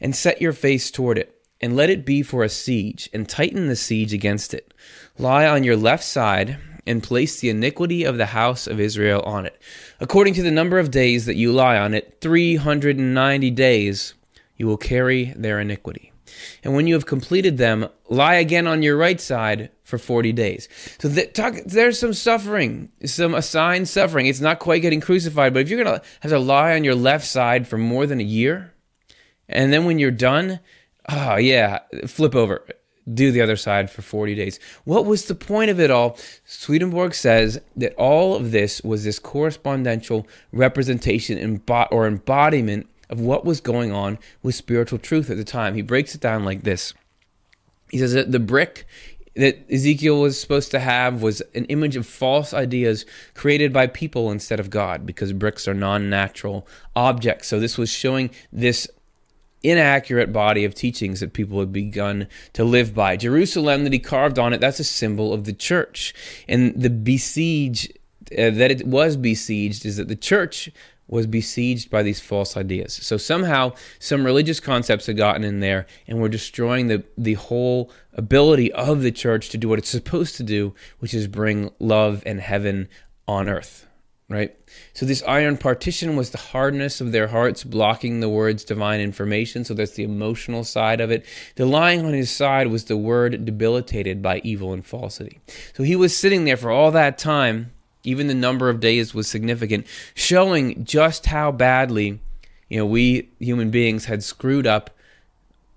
and 0.01 0.15
set 0.15 0.41
your 0.41 0.53
face 0.53 0.91
toward 0.91 1.17
it. 1.17 1.29
and 1.63 1.77
let 1.77 1.89
it 1.89 2.05
be 2.05 2.21
for 2.21 2.43
a 2.43 2.49
siege, 2.49 3.09
and 3.13 3.29
tighten 3.29 3.69
the 3.69 3.75
siege 3.77 4.13
against 4.13 4.53
it. 4.53 4.73
Lie 5.17 5.47
on 5.47 5.63
your 5.63 5.77
left 5.77 6.03
side, 6.03 6.57
and 6.85 7.01
place 7.01 7.39
the 7.39 7.49
iniquity 7.49 8.03
of 8.03 8.17
the 8.17 8.25
house 8.25 8.67
of 8.67 8.81
Israel 8.81 9.21
on 9.21 9.45
it. 9.45 9.57
According 10.01 10.33
to 10.33 10.43
the 10.43 10.51
number 10.51 10.77
of 10.77 10.91
days 10.91 11.25
that 11.25 11.37
you 11.37 11.53
lie 11.53 11.77
on 11.77 11.93
it, 11.93 12.17
390 12.19 13.49
days, 13.51 14.13
you 14.57 14.67
will 14.67 14.75
carry 14.75 15.33
their 15.37 15.61
iniquity. 15.61 16.11
And 16.65 16.75
when 16.75 16.85
you 16.85 16.95
have 16.95 17.05
completed 17.05 17.57
them, 17.57 17.87
lie 18.09 18.35
again 18.35 18.67
on 18.67 18.83
your 18.83 18.97
right 18.97 19.21
side 19.21 19.69
for 19.93 19.99
40 19.99 20.31
days. 20.31 20.67
So 20.97 21.07
that, 21.09 21.35
talk, 21.35 21.53
there's 21.67 21.99
some 21.99 22.13
suffering, 22.13 22.91
some 23.05 23.35
assigned 23.35 23.87
suffering. 23.87 24.25
It's 24.25 24.41
not 24.41 24.57
quite 24.57 24.81
getting 24.81 25.01
crucified, 25.01 25.53
but 25.53 25.59
if 25.59 25.69
you're 25.69 25.83
going 25.83 25.99
to 25.99 26.03
have 26.21 26.31
to 26.31 26.39
lie 26.39 26.73
on 26.73 26.83
your 26.83 26.95
left 26.95 27.27
side 27.27 27.67
for 27.67 27.77
more 27.77 28.07
than 28.07 28.19
a 28.19 28.23
year, 28.23 28.73
and 29.47 29.71
then 29.71 29.85
when 29.85 29.99
you're 29.99 30.09
done, 30.09 30.61
oh, 31.09 31.35
yeah, 31.35 31.79
flip 32.07 32.33
over. 32.33 32.65
Do 33.13 33.31
the 33.31 33.41
other 33.41 33.55
side 33.55 33.91
for 33.91 34.01
40 34.01 34.33
days. 34.33 34.59
What 34.83 35.05
was 35.05 35.25
the 35.25 35.35
point 35.35 35.69
of 35.69 35.79
it 35.79 35.91
all? 35.91 36.17
Swedenborg 36.43 37.13
says 37.13 37.61
that 37.75 37.93
all 37.95 38.35
of 38.35 38.49
this 38.49 38.81
was 38.81 39.03
this 39.03 39.19
correspondential 39.19 40.25
representation 40.51 41.61
or 41.91 42.07
embodiment 42.07 42.89
of 43.11 43.19
what 43.19 43.45
was 43.45 43.61
going 43.61 43.91
on 43.91 44.17
with 44.41 44.55
spiritual 44.55 44.97
truth 44.97 45.29
at 45.29 45.37
the 45.37 45.43
time. 45.43 45.75
He 45.75 45.83
breaks 45.83 46.15
it 46.15 46.21
down 46.21 46.45
like 46.45 46.63
this. 46.63 46.95
He 47.91 47.99
says 47.99 48.13
that 48.13 48.31
the 48.31 48.39
brick 48.39 48.87
that 49.35 49.65
Ezekiel 49.71 50.21
was 50.21 50.39
supposed 50.39 50.71
to 50.71 50.79
have 50.79 51.21
was 51.21 51.41
an 51.55 51.65
image 51.65 51.95
of 51.95 52.05
false 52.05 52.53
ideas 52.53 53.05
created 53.33 53.73
by 53.73 53.87
people 53.87 54.31
instead 54.31 54.59
of 54.59 54.69
God, 54.69 55.05
because 55.05 55.33
bricks 55.33 55.67
are 55.67 55.73
non 55.73 56.09
natural 56.09 56.67
objects. 56.95 57.47
So 57.47 57.59
this 57.59 57.77
was 57.77 57.89
showing 57.89 58.29
this 58.51 58.87
inaccurate 59.63 60.33
body 60.33 60.65
of 60.65 60.75
teachings 60.75 61.21
that 61.21 61.33
people 61.33 61.59
had 61.59 61.71
begun 61.71 62.27
to 62.51 62.63
live 62.63 62.93
by. 62.93 63.15
Jerusalem 63.15 63.85
that 63.85 63.93
he 63.93 63.99
carved 63.99 64.37
on 64.37 64.53
it, 64.53 64.59
that's 64.59 64.79
a 64.79 64.83
symbol 64.83 65.33
of 65.33 65.45
the 65.45 65.53
church. 65.53 66.13
And 66.47 66.79
the 66.79 66.89
besiege, 66.89 67.89
uh, 68.37 68.51
that 68.51 68.71
it 68.71 68.85
was 68.85 69.15
besieged, 69.15 69.85
is 69.85 69.97
that 69.97 70.09
the 70.09 70.15
church 70.15 70.69
was 71.13 71.27
besieged 71.27 71.89
by 71.91 72.01
these 72.01 72.19
false 72.19 72.57
ideas. 72.57 72.93
So 72.93 73.17
somehow 73.17 73.73
some 73.99 74.25
religious 74.25 74.59
concepts 74.59 75.05
had 75.05 75.15
gotten 75.15 75.43
in 75.43 75.59
there 75.59 75.85
and 76.07 76.19
were 76.19 76.27
destroying 76.27 76.87
the, 76.87 77.03
the 77.17 77.35
whole 77.35 77.91
ability 78.13 78.71
of 78.73 79.01
the 79.01 79.11
church 79.11 79.49
to 79.49 79.57
do 79.57 79.69
what 79.69 79.79
it's 79.79 79.89
supposed 79.89 80.35
to 80.37 80.43
do, 80.43 80.73
which 80.99 81.13
is 81.13 81.27
bring 81.27 81.71
love 81.79 82.23
and 82.25 82.41
heaven 82.41 82.89
on 83.27 83.47
earth. 83.47 83.87
Right? 84.27 84.57
So 84.93 85.05
this 85.05 85.21
iron 85.27 85.57
partition 85.57 86.15
was 86.15 86.31
the 86.31 86.39
hardness 86.39 86.99
of 86.99 87.11
their 87.11 87.27
hearts, 87.27 87.63
blocking 87.63 88.19
the 88.19 88.29
word's 88.29 88.63
divine 88.63 88.99
information. 88.99 89.63
So 89.63 89.75
that's 89.75 89.91
the 89.91 90.03
emotional 90.03 90.63
side 90.63 90.99
of 90.99 91.11
it. 91.11 91.25
The 91.55 91.67
lying 91.67 92.03
on 92.03 92.13
his 92.13 92.31
side 92.31 92.67
was 92.67 92.85
the 92.85 92.97
word 92.97 93.45
debilitated 93.45 94.23
by 94.23 94.41
evil 94.43 94.73
and 94.73 94.83
falsity. 94.83 95.39
So 95.75 95.83
he 95.83 95.95
was 95.95 96.17
sitting 96.17 96.45
there 96.45 96.57
for 96.57 96.71
all 96.71 96.89
that 96.91 97.19
time 97.19 97.71
even 98.03 98.27
the 98.27 98.33
number 98.33 98.69
of 98.69 98.79
days 98.79 99.13
was 99.13 99.27
significant, 99.27 99.87
showing 100.13 100.83
just 100.83 101.27
how 101.27 101.51
badly, 101.51 102.19
you 102.69 102.77
know, 102.77 102.85
we 102.85 103.29
human 103.39 103.71
beings 103.71 104.05
had 104.05 104.23
screwed 104.23 104.67
up 104.67 104.89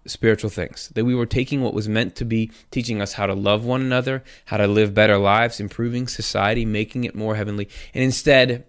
spiritual 0.07 0.51
things. 0.51 0.89
That 0.95 1.05
we 1.05 1.15
were 1.15 1.27
taking 1.27 1.63
what 1.63 1.75
was 1.75 1.89
meant 1.89 2.15
to 2.17 2.25
be 2.25 2.51
teaching 2.71 3.01
us 3.01 3.15
how 3.15 3.27
to 3.27 3.35
love 3.35 3.65
one 3.65 3.81
another, 3.81 4.23
how 4.47 4.57
to 4.57 4.67
live 4.67 4.95
better 4.95 5.19
lives, 5.19 5.61
improving 5.61 6.07
society, 6.09 6.65
making 6.65 7.05
it 7.05 7.15
more 7.15 7.37
heavenly, 7.37 7.69
and 7.95 8.03
instead 8.03 8.65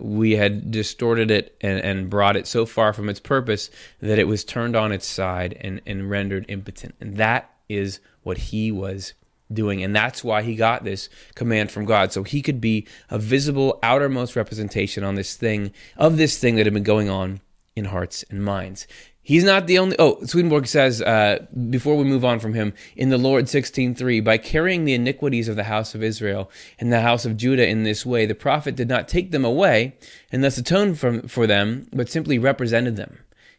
we 0.00 0.32
had 0.32 0.70
distorted 0.70 1.30
it 1.30 1.56
and, 1.60 1.78
and 1.80 2.10
brought 2.10 2.36
it 2.36 2.46
so 2.46 2.64
far 2.64 2.92
from 2.92 3.08
its 3.08 3.20
purpose 3.20 3.70
that 4.00 4.18
it 4.18 4.26
was 4.26 4.44
turned 4.44 4.74
on 4.74 4.92
its 4.92 5.06
side 5.06 5.56
and, 5.60 5.80
and 5.86 6.08
rendered 6.10 6.46
impotent. 6.48 6.94
And 7.00 7.16
that 7.18 7.50
is 7.68 8.00
what 8.22 8.38
he 8.38 8.72
was 8.72 9.12
doing. 9.52 9.82
And 9.82 9.94
that's 9.94 10.22
why 10.22 10.42
he 10.42 10.54
got 10.54 10.84
this 10.84 11.08
command 11.34 11.70
from 11.70 11.84
God. 11.84 12.12
So 12.12 12.22
he 12.22 12.42
could 12.42 12.60
be 12.60 12.86
a 13.08 13.18
visible 13.18 13.78
outermost 13.82 14.36
representation 14.36 15.04
on 15.04 15.14
this 15.14 15.36
thing, 15.36 15.72
of 15.96 16.16
this 16.16 16.38
thing 16.38 16.56
that 16.56 16.66
had 16.66 16.74
been 16.74 16.82
going 16.82 17.08
on 17.08 17.40
in 17.76 17.86
hearts 17.86 18.24
and 18.30 18.44
minds. 18.44 18.86
He's 19.22 19.44
not 19.44 19.66
the 19.66 19.78
only. 19.78 19.96
Oh, 19.98 20.24
Swedenborg 20.24 20.66
says 20.66 21.00
uh, 21.02 21.46
before 21.68 21.96
we 21.96 22.04
move 22.04 22.24
on 22.24 22.40
from 22.40 22.54
him 22.54 22.72
in 22.96 23.10
the 23.10 23.18
Lord 23.18 23.48
sixteen 23.48 23.94
three, 23.94 24.18
by 24.20 24.38
carrying 24.38 24.84
the 24.84 24.94
iniquities 24.94 25.46
of 25.46 25.56
the 25.56 25.64
house 25.64 25.94
of 25.94 26.02
Israel 26.02 26.50
and 26.80 26.90
the 26.90 27.02
house 27.02 27.26
of 27.26 27.36
Judah 27.36 27.68
in 27.68 27.84
this 27.84 28.04
way, 28.04 28.26
the 28.26 28.34
prophet 28.34 28.74
did 28.74 28.88
not 28.88 29.08
take 29.08 29.30
them 29.30 29.44
away 29.44 29.94
and 30.32 30.42
thus 30.42 30.58
atone 30.58 30.94
for, 30.94 31.20
for 31.28 31.46
them, 31.46 31.86
but 31.92 32.08
simply 32.08 32.38
represented 32.38 32.96
them 32.96 33.18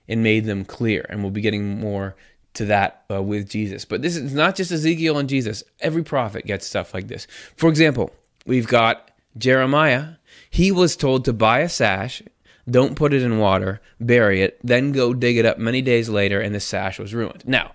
and 0.09 0.23
made 0.23 0.45
them 0.45 0.65
clear. 0.65 1.05
And 1.07 1.21
we'll 1.21 1.31
be 1.31 1.41
getting 1.41 1.79
more 1.79 2.15
to 2.53 2.65
that 2.65 3.03
uh, 3.09 3.21
with 3.21 3.49
Jesus. 3.49 3.85
But 3.85 4.01
this 4.01 4.15
is 4.15 4.33
not 4.33 4.55
just 4.55 4.71
Ezekiel 4.71 5.17
and 5.17 5.29
Jesus. 5.29 5.63
Every 5.79 6.03
prophet 6.03 6.45
gets 6.45 6.65
stuff 6.65 6.93
like 6.93 7.07
this. 7.07 7.27
For 7.55 7.69
example, 7.69 8.11
we've 8.45 8.67
got 8.67 9.11
Jeremiah. 9.37 10.15
He 10.49 10.71
was 10.71 10.95
told 10.95 11.25
to 11.25 11.33
buy 11.33 11.59
a 11.59 11.69
sash, 11.69 12.21
don't 12.69 12.95
put 12.95 13.13
it 13.13 13.21
in 13.21 13.39
water, 13.39 13.81
bury 13.99 14.41
it, 14.41 14.59
then 14.63 14.91
go 14.91 15.13
dig 15.13 15.37
it 15.37 15.45
up 15.45 15.57
many 15.57 15.81
days 15.81 16.09
later, 16.09 16.39
and 16.39 16.53
the 16.53 16.59
sash 16.59 16.99
was 16.99 17.13
ruined. 17.13 17.43
Now, 17.45 17.71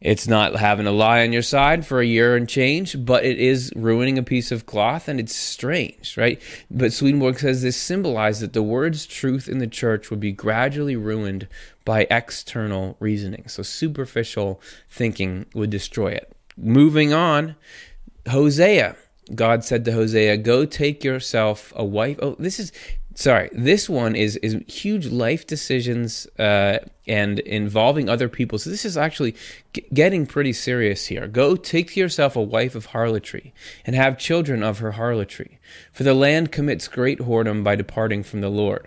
it's 0.00 0.26
not 0.26 0.56
having 0.56 0.86
a 0.86 0.92
lie 0.92 1.22
on 1.22 1.32
your 1.32 1.42
side 1.42 1.86
for 1.86 2.00
a 2.00 2.06
year 2.06 2.34
and 2.34 2.48
change, 2.48 3.04
but 3.04 3.22
it 3.22 3.38
is 3.38 3.70
ruining 3.76 4.16
a 4.16 4.22
piece 4.22 4.50
of 4.50 4.64
cloth 4.64 5.08
and 5.08 5.20
it's 5.20 5.36
strange, 5.36 6.16
right? 6.16 6.40
But 6.70 6.94
Swedenborg 6.94 7.38
says 7.38 7.60
this 7.60 7.76
symbolized 7.76 8.40
that 8.40 8.54
the 8.54 8.62
word's 8.62 9.04
truth 9.04 9.46
in 9.46 9.58
the 9.58 9.66
church 9.66 10.08
would 10.08 10.20
be 10.20 10.32
gradually 10.32 10.96
ruined 10.96 11.48
by 11.84 12.06
external 12.10 12.96
reasoning. 12.98 13.44
So 13.48 13.62
superficial 13.62 14.60
thinking 14.88 15.44
would 15.54 15.70
destroy 15.70 16.12
it. 16.12 16.34
Moving 16.56 17.12
on, 17.12 17.56
Hosea. 18.26 18.96
God 19.34 19.64
said 19.64 19.84
to 19.84 19.92
Hosea, 19.92 20.38
Go 20.38 20.64
take 20.64 21.04
yourself 21.04 21.72
a 21.76 21.84
wife. 21.84 22.18
Oh, 22.22 22.36
this 22.38 22.58
is 22.58 22.72
sorry 23.20 23.50
this 23.52 23.88
one 23.88 24.16
is 24.16 24.36
is 24.36 24.56
huge 24.66 25.06
life 25.06 25.46
decisions 25.46 26.26
uh, 26.38 26.78
and 27.06 27.40
involving 27.40 28.08
other 28.08 28.28
people. 28.28 28.56
So 28.58 28.70
this 28.70 28.84
is 28.84 28.96
actually 28.96 29.34
g- 29.72 29.84
getting 29.92 30.26
pretty 30.26 30.52
serious 30.52 31.06
here. 31.06 31.26
Go 31.26 31.56
take 31.56 31.92
to 31.92 32.00
yourself 32.00 32.36
a 32.36 32.42
wife 32.42 32.74
of 32.74 32.86
harlotry 32.86 33.52
and 33.84 33.96
have 33.96 34.16
children 34.16 34.62
of 34.62 34.78
her 34.78 34.92
harlotry. 34.92 35.58
For 35.92 36.04
the 36.04 36.14
land 36.14 36.52
commits 36.52 36.86
great 36.86 37.18
whoredom 37.18 37.64
by 37.64 37.76
departing 37.76 38.22
from 38.22 38.40
the 38.40 38.48
lord. 38.48 38.86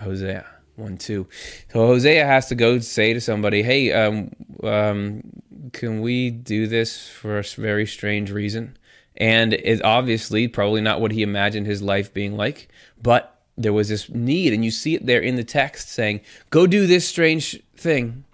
Hosea 0.00 0.46
1 0.76 0.96
2 0.96 1.26
so 1.72 1.86
hosea 1.86 2.24
has 2.24 2.46
to 2.46 2.54
go 2.54 2.78
say 2.78 3.12
to 3.12 3.20
somebody 3.20 3.64
hey 3.64 3.92
um, 3.92 4.30
um, 4.62 5.22
can 5.72 6.00
we 6.00 6.30
do 6.30 6.68
this 6.68 7.08
for 7.08 7.38
a 7.38 7.42
very 7.42 7.86
strange 7.86 8.30
reason? 8.30 8.76
And 9.16 9.52
it's 9.52 9.82
obviously 9.82 10.46
probably 10.46 10.80
not 10.80 11.00
what 11.00 11.10
he 11.10 11.22
imagined 11.22 11.66
his 11.66 11.82
life 11.82 12.14
being 12.14 12.36
like 12.36 12.68
but 13.02 13.37
there 13.58 13.72
was 13.72 13.88
this 13.88 14.08
need, 14.08 14.52
and 14.52 14.64
you 14.64 14.70
see 14.70 14.94
it 14.94 15.04
there 15.04 15.20
in 15.20 15.36
the 15.36 15.44
text 15.44 15.90
saying, 15.90 16.20
"Go 16.50 16.66
do 16.66 16.86
this 16.86 17.06
strange 17.06 17.60
thing, 17.76 18.24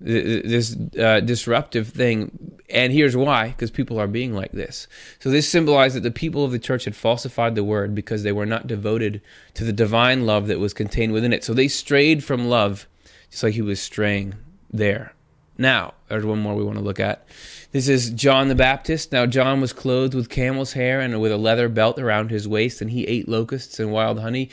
this 0.00 0.76
uh, 0.98 1.20
disruptive 1.20 1.88
thing." 1.88 2.60
And 2.70 2.92
here's 2.92 3.16
why: 3.16 3.48
because 3.48 3.70
people 3.70 3.98
are 3.98 4.06
being 4.06 4.34
like 4.34 4.52
this. 4.52 4.86
So 5.18 5.30
this 5.30 5.48
symbolized 5.48 5.96
that 5.96 6.02
the 6.02 6.10
people 6.10 6.44
of 6.44 6.52
the 6.52 6.58
church 6.58 6.84
had 6.84 6.96
falsified 6.96 7.54
the 7.54 7.64
word 7.64 7.94
because 7.94 8.22
they 8.22 8.32
were 8.32 8.46
not 8.46 8.66
devoted 8.66 9.20
to 9.54 9.64
the 9.64 9.72
divine 9.72 10.24
love 10.24 10.46
that 10.46 10.58
was 10.58 10.72
contained 10.72 11.12
within 11.12 11.32
it. 11.32 11.44
So 11.44 11.52
they 11.52 11.68
strayed 11.68 12.24
from 12.24 12.48
love, 12.48 12.86
just 13.30 13.42
like 13.42 13.54
he 13.54 13.62
was 13.62 13.80
straying 13.80 14.34
there. 14.70 15.12
Now, 15.58 15.94
there's 16.08 16.24
one 16.24 16.40
more 16.40 16.54
we 16.54 16.64
want 16.64 16.78
to 16.78 16.84
look 16.84 17.00
at. 17.00 17.26
This 17.72 17.88
is 17.88 18.10
John 18.10 18.48
the 18.48 18.54
Baptist. 18.54 19.12
Now, 19.12 19.24
John 19.24 19.62
was 19.62 19.72
clothed 19.72 20.12
with 20.12 20.28
camel's 20.28 20.74
hair 20.74 21.00
and 21.00 21.18
with 21.22 21.32
a 21.32 21.38
leather 21.38 21.70
belt 21.70 21.98
around 21.98 22.30
his 22.30 22.46
waist, 22.46 22.82
and 22.82 22.90
he 22.90 23.06
ate 23.06 23.30
locusts 23.30 23.80
and 23.80 23.90
wild 23.90 24.20
honey. 24.20 24.50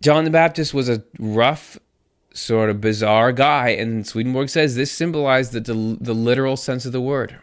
John 0.00 0.24
the 0.24 0.30
Baptist 0.30 0.74
was 0.74 0.88
a 0.88 1.04
rough, 1.20 1.78
sort 2.34 2.68
of 2.68 2.80
bizarre 2.80 3.30
guy, 3.30 3.68
and 3.68 4.04
Swedenborg 4.04 4.48
says 4.48 4.74
this 4.74 4.90
symbolized 4.90 5.52
the, 5.52 5.60
the 6.00 6.14
literal 6.14 6.56
sense 6.56 6.84
of 6.84 6.92
the 6.92 7.00
word 7.00 7.38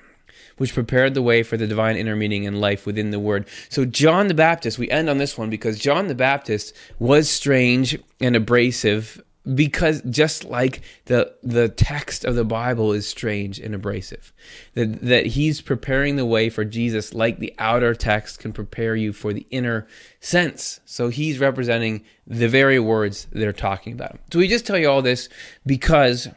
which 0.57 0.73
prepared 0.73 1.13
the 1.13 1.21
way 1.21 1.41
for 1.41 1.55
the 1.55 1.65
divine 1.65 1.95
inner 1.95 2.17
meaning 2.17 2.45
and 2.45 2.59
life 2.59 2.85
within 2.85 3.11
the 3.11 3.19
word. 3.19 3.47
So, 3.69 3.85
John 3.85 4.27
the 4.27 4.33
Baptist, 4.33 4.77
we 4.77 4.91
end 4.91 5.09
on 5.09 5.17
this 5.17 5.37
one 5.37 5.49
because 5.49 5.79
John 5.79 6.07
the 6.07 6.15
Baptist 6.15 6.75
was 6.99 7.29
strange 7.29 7.97
and 8.19 8.35
abrasive 8.35 9.21
because 9.55 10.01
just 10.09 10.45
like 10.45 10.81
the 11.05 11.33
the 11.43 11.69
text 11.69 12.25
of 12.25 12.35
the 12.35 12.43
Bible 12.43 12.91
is 12.91 13.07
strange 13.07 13.59
and 13.59 13.73
abrasive, 13.73 14.33
that 14.73 15.01
that 15.01 15.25
he's 15.27 15.61
preparing 15.61 16.15
the 16.15 16.25
way 16.25 16.49
for 16.49 16.65
Jesus, 16.65 17.13
like 17.13 17.39
the 17.39 17.53
outer 17.57 17.93
text 17.95 18.39
can 18.39 18.53
prepare 18.53 18.95
you 18.95 19.13
for 19.13 19.33
the 19.33 19.45
inner 19.49 19.87
sense. 20.19 20.79
So 20.85 21.09
he's 21.09 21.39
representing 21.39 22.03
the 22.27 22.47
very 22.47 22.79
words 22.79 23.27
that 23.31 23.47
are 23.47 23.53
talking 23.53 23.93
about. 23.93 24.19
So 24.31 24.39
we 24.39 24.47
just 24.47 24.65
tell 24.65 24.77
you 24.77 24.89
all 24.89 25.01
this 25.01 25.29
because 25.65 26.27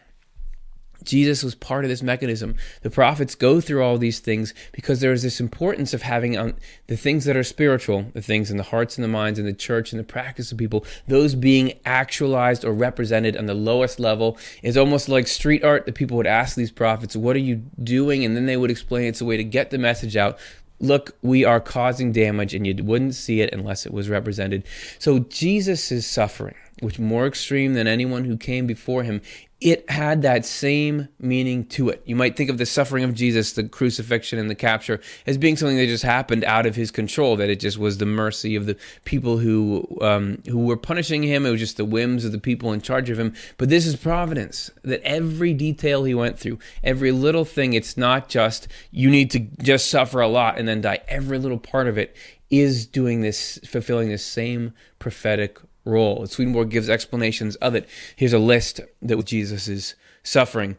Jesus 1.04 1.42
was 1.42 1.54
part 1.54 1.84
of 1.84 1.88
this 1.88 2.02
mechanism. 2.02 2.56
The 2.82 2.90
prophets 2.90 3.34
go 3.34 3.60
through 3.60 3.82
all 3.82 3.98
these 3.98 4.20
things 4.20 4.54
because 4.72 5.00
there 5.00 5.12
is 5.12 5.22
this 5.22 5.40
importance 5.40 5.94
of 5.94 6.02
having 6.02 6.36
um, 6.36 6.54
the 6.86 6.96
things 6.96 7.24
that 7.24 7.36
are 7.36 7.44
spiritual, 7.44 8.06
the 8.14 8.22
things 8.22 8.50
in 8.50 8.56
the 8.56 8.62
hearts 8.62 8.96
and 8.96 9.04
the 9.04 9.08
minds 9.08 9.38
and 9.38 9.48
the 9.48 9.52
church 9.52 9.92
and 9.92 10.00
the 10.00 10.04
practice 10.04 10.52
of 10.52 10.58
people, 10.58 10.84
those 11.08 11.34
being 11.34 11.72
actualized 11.84 12.64
or 12.64 12.72
represented 12.72 13.36
on 13.36 13.46
the 13.46 13.54
lowest 13.54 14.00
level. 14.00 14.38
Is 14.62 14.76
almost 14.76 15.08
like 15.08 15.26
street 15.26 15.64
art 15.64 15.86
that 15.86 15.94
people 15.94 16.16
would 16.16 16.26
ask 16.26 16.56
these 16.56 16.70
prophets, 16.70 17.16
What 17.16 17.36
are 17.36 17.40
you 17.40 17.62
doing? 17.82 18.24
And 18.24 18.36
then 18.36 18.46
they 18.46 18.56
would 18.56 18.70
explain 18.70 19.06
it's 19.06 19.20
a 19.20 19.24
way 19.24 19.36
to 19.36 19.44
get 19.44 19.70
the 19.70 19.78
message 19.78 20.16
out 20.16 20.38
look, 20.82 21.16
we 21.22 21.44
are 21.44 21.60
causing 21.60 22.12
damage, 22.12 22.54
and 22.54 22.66
you 22.66 22.84
wouldn't 22.84 23.14
see 23.14 23.40
it 23.40 23.52
unless 23.52 23.86
it 23.86 23.92
was 23.92 24.10
represented. 24.10 24.64
So 24.98 25.20
Jesus' 25.20 25.90
is 25.92 26.04
suffering, 26.04 26.56
which 26.80 26.98
more 26.98 27.26
extreme 27.26 27.74
than 27.74 27.86
anyone 27.86 28.24
who 28.24 28.36
came 28.36 28.66
before 28.66 29.04
him, 29.04 29.22
it 29.62 29.88
had 29.88 30.22
that 30.22 30.44
same 30.44 31.08
meaning 31.20 31.64
to 31.66 31.88
it. 31.88 32.02
You 32.04 32.16
might 32.16 32.36
think 32.36 32.50
of 32.50 32.58
the 32.58 32.66
suffering 32.66 33.04
of 33.04 33.14
Jesus, 33.14 33.52
the 33.52 33.64
crucifixion 33.64 34.38
and 34.38 34.50
the 34.50 34.54
capture, 34.56 35.00
as 35.26 35.38
being 35.38 35.56
something 35.56 35.76
that 35.76 35.86
just 35.86 36.02
happened 36.02 36.44
out 36.44 36.66
of 36.66 36.74
his 36.74 36.90
control. 36.90 37.36
That 37.36 37.48
it 37.48 37.60
just 37.60 37.78
was 37.78 37.98
the 37.98 38.06
mercy 38.06 38.56
of 38.56 38.66
the 38.66 38.76
people 39.04 39.38
who 39.38 39.86
um, 40.00 40.42
who 40.48 40.58
were 40.58 40.76
punishing 40.76 41.22
him. 41.22 41.46
It 41.46 41.50
was 41.50 41.60
just 41.60 41.76
the 41.76 41.84
whims 41.84 42.24
of 42.24 42.32
the 42.32 42.38
people 42.38 42.72
in 42.72 42.80
charge 42.80 43.08
of 43.08 43.18
him. 43.18 43.34
But 43.56 43.68
this 43.68 43.86
is 43.86 43.94
providence. 43.96 44.70
That 44.82 45.00
every 45.02 45.54
detail 45.54 46.04
he 46.04 46.14
went 46.14 46.38
through, 46.38 46.58
every 46.82 47.12
little 47.12 47.44
thing, 47.44 47.72
it's 47.72 47.96
not 47.96 48.28
just 48.28 48.66
you 48.90 49.10
need 49.10 49.30
to 49.30 49.38
just 49.38 49.88
suffer 49.88 50.20
a 50.20 50.28
lot 50.28 50.58
and 50.58 50.66
then 50.66 50.80
die. 50.80 51.00
Every 51.06 51.38
little 51.38 51.58
part 51.58 51.86
of 51.86 51.96
it 51.96 52.16
is 52.50 52.86
doing 52.86 53.22
this, 53.22 53.58
fulfilling 53.64 54.08
this 54.08 54.24
same 54.24 54.74
prophetic 54.98 55.58
role. 55.84 56.26
Swedenborg 56.26 56.70
gives 56.70 56.88
explanations 56.88 57.56
of 57.56 57.74
it. 57.74 57.88
Here's 58.16 58.32
a 58.32 58.38
list 58.38 58.80
that 59.00 59.24
Jesus 59.24 59.68
is 59.68 59.94
suffering. 60.22 60.76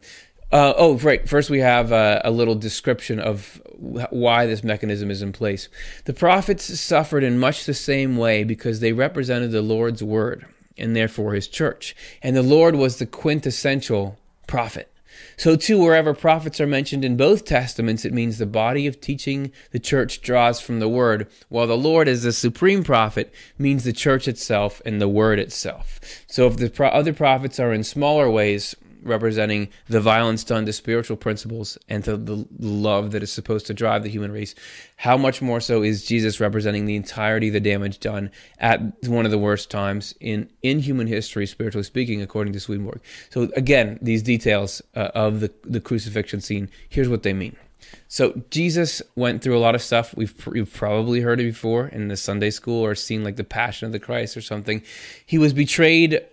Uh, 0.51 0.73
oh, 0.77 0.97
right. 0.99 1.27
First, 1.27 1.49
we 1.49 1.59
have 1.61 1.91
uh, 1.91 2.21
a 2.23 2.29
little 2.29 2.53
description 2.53 3.19
of 3.19 3.59
why 3.75 4.45
this 4.45 4.63
mechanism 4.63 5.09
is 5.09 5.23
in 5.23 5.31
place. 5.31 5.67
The 6.05 6.13
prophets 6.13 6.79
suffered 6.79 7.23
in 7.23 7.39
much 7.39 7.65
the 7.65 7.73
same 7.73 8.17
way 8.17 8.43
because 8.43 8.79
they 8.79 8.93
represented 8.93 9.51
the 9.51 9.63
Lord's 9.63 10.03
word 10.03 10.45
and 10.77 10.95
therefore 10.95 11.33
his 11.33 11.47
church. 11.47 11.95
And 12.21 12.35
the 12.35 12.43
Lord 12.43 12.75
was 12.75 12.97
the 12.97 13.07
quintessential 13.07 14.19
prophet. 14.45 14.92
So, 15.37 15.55
too, 15.55 15.79
wherever 15.79 16.13
prophets 16.13 16.61
are 16.61 16.67
mentioned 16.67 17.03
in 17.03 17.17
both 17.17 17.45
testaments, 17.45 18.05
it 18.05 18.13
means 18.13 18.37
the 18.37 18.45
body 18.45 18.87
of 18.87 19.01
teaching 19.01 19.51
the 19.71 19.79
church 19.79 20.21
draws 20.21 20.61
from 20.61 20.79
the 20.79 20.89
word, 20.89 21.27
while 21.49 21.67
the 21.67 21.77
Lord, 21.77 22.07
as 22.07 22.23
the 22.23 22.31
supreme 22.31 22.83
prophet, 22.83 23.33
means 23.57 23.83
the 23.83 23.93
church 23.93 24.27
itself 24.27 24.81
and 24.85 25.01
the 25.01 25.07
word 25.07 25.39
itself. 25.39 25.99
So, 26.27 26.47
if 26.47 26.57
the 26.57 26.69
pro- 26.69 26.89
other 26.89 27.13
prophets 27.13 27.59
are 27.59 27.73
in 27.73 27.83
smaller 27.83 28.29
ways, 28.29 28.75
representing 29.03 29.69
the 29.87 29.99
violence 30.01 30.43
done 30.43 30.65
to 30.65 30.73
spiritual 30.73 31.17
principles 31.17 31.77
and 31.87 32.03
to 32.03 32.17
the 32.17 32.47
love 32.59 33.11
that 33.11 33.23
is 33.23 33.31
supposed 33.31 33.67
to 33.67 33.73
drive 33.73 34.03
the 34.03 34.09
human 34.09 34.31
race. 34.31 34.55
How 34.97 35.17
much 35.17 35.41
more 35.41 35.59
so 35.59 35.83
is 35.83 36.05
Jesus 36.05 36.39
representing 36.39 36.85
the 36.85 36.95
entirety 36.95 37.47
of 37.47 37.53
the 37.53 37.59
damage 37.59 37.99
done 37.99 38.31
at 38.59 38.81
one 39.05 39.25
of 39.25 39.31
the 39.31 39.37
worst 39.37 39.69
times 39.69 40.13
in, 40.19 40.49
in 40.61 40.79
human 40.79 41.07
history, 41.07 41.45
spiritually 41.45 41.83
speaking, 41.83 42.21
according 42.21 42.53
to 42.53 42.59
Swedenborg. 42.59 43.01
So, 43.29 43.49
again, 43.55 43.99
these 44.01 44.23
details 44.23 44.81
uh, 44.95 45.09
of 45.13 45.39
the, 45.39 45.51
the 45.63 45.79
crucifixion 45.79 46.41
scene, 46.41 46.69
here's 46.89 47.09
what 47.09 47.23
they 47.23 47.33
mean. 47.33 47.55
So 48.07 48.41
Jesus 48.49 49.01
went 49.15 49.41
through 49.41 49.57
a 49.57 49.59
lot 49.59 49.75
of 49.75 49.81
stuff. 49.81 50.15
We've, 50.15 50.33
we've 50.47 50.71
probably 50.71 51.21
heard 51.21 51.39
it 51.39 51.45
before 51.45 51.87
in 51.87 52.07
the 52.07 52.17
Sunday 52.17 52.49
school 52.49 52.83
or 52.83 52.95
seen 52.95 53.23
like 53.23 53.35
the 53.35 53.43
Passion 53.43 53.85
of 53.85 53.91
the 53.91 53.99
Christ 53.99 54.37
or 54.37 54.41
something. 54.41 54.81
He 55.25 55.37
was 55.37 55.53
betrayed 55.53 56.23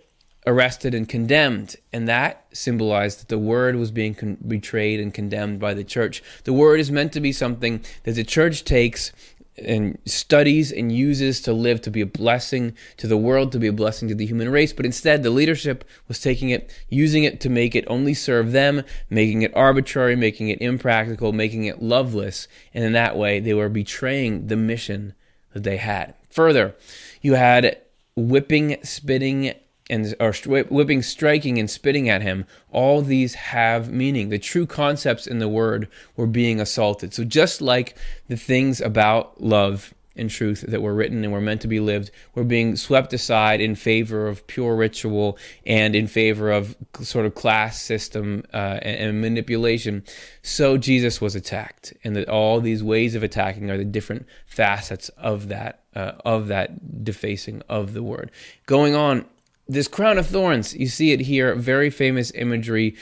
arrested 0.47 0.93
and 0.93 1.07
condemned. 1.07 1.75
And 1.93 2.07
that 2.07 2.45
symbolized 2.53 3.21
that 3.21 3.29
the 3.29 3.37
word 3.37 3.75
was 3.75 3.91
being 3.91 4.15
con- 4.15 4.37
betrayed 4.47 4.99
and 4.99 5.13
condemned 5.13 5.59
by 5.59 5.73
the 5.73 5.83
church. 5.83 6.23
The 6.43 6.53
word 6.53 6.79
is 6.79 6.91
meant 6.91 7.13
to 7.13 7.19
be 7.19 7.31
something 7.31 7.83
that 8.03 8.13
the 8.13 8.23
church 8.23 8.63
takes 8.63 9.11
and 9.57 9.97
studies 10.05 10.71
and 10.71 10.91
uses 10.91 11.41
to 11.41 11.53
live 11.53 11.81
to 11.81 11.91
be 11.91 12.01
a 12.01 12.05
blessing 12.05 12.75
to 12.97 13.05
the 13.05 13.17
world, 13.17 13.51
to 13.51 13.59
be 13.59 13.67
a 13.67 13.73
blessing 13.73 14.07
to 14.07 14.15
the 14.15 14.25
human 14.25 14.49
race. 14.49 14.73
But 14.73 14.85
instead, 14.85 15.23
the 15.23 15.29
leadership 15.29 15.83
was 16.07 16.19
taking 16.19 16.49
it, 16.49 16.71
using 16.89 17.23
it 17.23 17.39
to 17.41 17.49
make 17.49 17.75
it 17.75 17.85
only 17.87 18.13
serve 18.13 18.51
them, 18.51 18.83
making 19.09 19.41
it 19.41 19.55
arbitrary, 19.55 20.15
making 20.15 20.49
it 20.49 20.61
impractical, 20.61 21.33
making 21.33 21.65
it 21.65 21.81
loveless. 21.81 22.47
And 22.73 22.83
in 22.83 22.93
that 22.93 23.17
way, 23.17 23.39
they 23.39 23.53
were 23.53 23.69
betraying 23.69 24.47
the 24.47 24.55
mission 24.55 25.13
that 25.53 25.63
they 25.63 25.77
had. 25.77 26.15
Further, 26.29 26.75
you 27.21 27.33
had 27.33 27.77
whipping, 28.15 28.77
spitting, 28.83 29.53
and 29.91 30.15
or 30.19 30.33
whipping, 30.69 31.01
striking, 31.01 31.59
and 31.59 31.69
spitting 31.69 32.09
at 32.09 32.21
him. 32.21 32.45
All 32.71 33.01
these 33.01 33.35
have 33.35 33.91
meaning. 33.91 34.29
The 34.29 34.39
true 34.39 34.65
concepts 34.65 35.27
in 35.27 35.39
the 35.39 35.49
word 35.49 35.89
were 36.15 36.27
being 36.27 36.61
assaulted. 36.61 37.13
So 37.13 37.25
just 37.25 37.61
like 37.61 37.95
the 38.27 38.37
things 38.37 38.79
about 38.79 39.41
love 39.41 39.93
and 40.15 40.29
truth 40.29 40.61
that 40.67 40.81
were 40.81 40.93
written 40.93 41.23
and 41.23 41.31
were 41.31 41.41
meant 41.41 41.61
to 41.61 41.67
be 41.67 41.79
lived 41.79 42.11
were 42.35 42.43
being 42.43 42.75
swept 42.75 43.13
aside 43.13 43.61
in 43.61 43.75
favor 43.75 44.27
of 44.27 44.45
pure 44.47 44.75
ritual 44.75 45.37
and 45.65 45.95
in 45.95 46.07
favor 46.07 46.51
of 46.51 46.75
sort 47.01 47.25
of 47.25 47.33
class 47.35 47.81
system 47.81 48.43
uh, 48.53 48.79
and, 48.81 49.09
and, 49.09 49.21
manipulation. 49.21 50.03
So 50.41 50.77
Jesus 50.77 51.21
was 51.21 51.33
attacked, 51.35 51.93
and 52.03 52.15
that 52.15 52.27
all 52.27 52.59
these 52.59 52.83
ways 52.83 53.15
of 53.15 53.23
attacking 53.23 53.69
are 53.71 53.77
the 53.77 53.85
different 53.85 54.25
facets 54.45 55.09
of 55.17 55.47
that 55.49 55.83
uh, 55.95 56.13
of 56.23 56.47
that 56.47 57.03
defacing 57.03 57.61
of 57.67 57.93
the 57.93 58.03
word. 58.03 58.31
Going 58.65 58.95
on 58.95 59.25
this 59.71 59.87
crown 59.87 60.17
of 60.17 60.27
thorns, 60.27 60.75
you 60.75 60.87
see 60.87 61.11
it 61.11 61.21
here, 61.21 61.55
very 61.55 61.89
famous 61.89 62.31
imagery. 62.31 62.95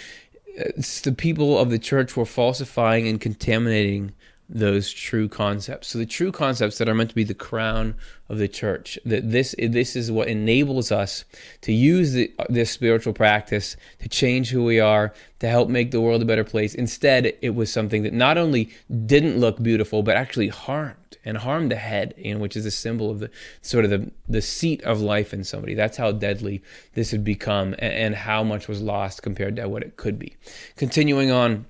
It's 0.55 1.01
the 1.01 1.11
people 1.11 1.57
of 1.57 1.71
the 1.71 1.79
church 1.79 2.15
were 2.15 2.25
falsifying 2.25 3.07
and 3.07 3.19
contaminating 3.19 4.13
those 4.49 4.91
true 4.91 5.29
concepts. 5.29 5.89
So 5.89 5.99
the 5.99 6.07
true 6.07 6.31
concepts 6.31 6.79
that 6.79 6.89
are 6.89 6.95
meant 6.95 7.11
to 7.11 7.15
be 7.15 7.23
the 7.23 7.35
crown 7.35 7.95
of 8.29 8.39
the 8.39 8.47
church. 8.47 8.97
That 9.05 9.29
this 9.29 9.53
this 9.59 9.95
is 9.95 10.11
what 10.11 10.27
enables 10.27 10.91
us 10.91 11.23
to 11.61 11.71
use 11.71 12.13
the, 12.13 12.33
this 12.49 12.71
spiritual 12.71 13.13
practice 13.13 13.77
to 13.99 14.09
change 14.09 14.49
who 14.49 14.63
we 14.63 14.79
are, 14.79 15.13
to 15.39 15.47
help 15.47 15.69
make 15.69 15.91
the 15.91 16.01
world 16.01 16.23
a 16.23 16.25
better 16.25 16.43
place. 16.43 16.73
Instead, 16.73 17.37
it 17.41 17.53
was 17.53 17.71
something 17.71 18.01
that 18.03 18.13
not 18.13 18.37
only 18.39 18.71
didn't 19.05 19.39
look 19.39 19.61
beautiful, 19.61 20.01
but 20.01 20.17
actually 20.17 20.47
harmed 20.47 20.95
and 21.23 21.37
harmed 21.37 21.71
the 21.71 21.75
head, 21.75 22.15
you 22.17 22.33
know, 22.33 22.39
which 22.39 22.57
is 22.57 22.65
a 22.65 22.71
symbol 22.71 23.11
of 23.11 23.19
the 23.19 23.29
sort 23.61 23.85
of 23.85 23.91
the 23.91 24.11
the 24.27 24.41
seat 24.41 24.81
of 24.83 24.99
life 24.99 25.31
in 25.31 25.43
somebody. 25.43 25.75
That's 25.75 25.97
how 25.97 26.11
deadly 26.11 26.63
this 26.95 27.11
had 27.11 27.23
become, 27.23 27.75
and, 27.77 27.93
and 27.93 28.15
how 28.15 28.43
much 28.43 28.67
was 28.67 28.81
lost 28.81 29.21
compared 29.21 29.57
to 29.57 29.69
what 29.69 29.83
it 29.83 29.95
could 29.95 30.17
be. 30.17 30.35
Continuing 30.75 31.29
on 31.29 31.67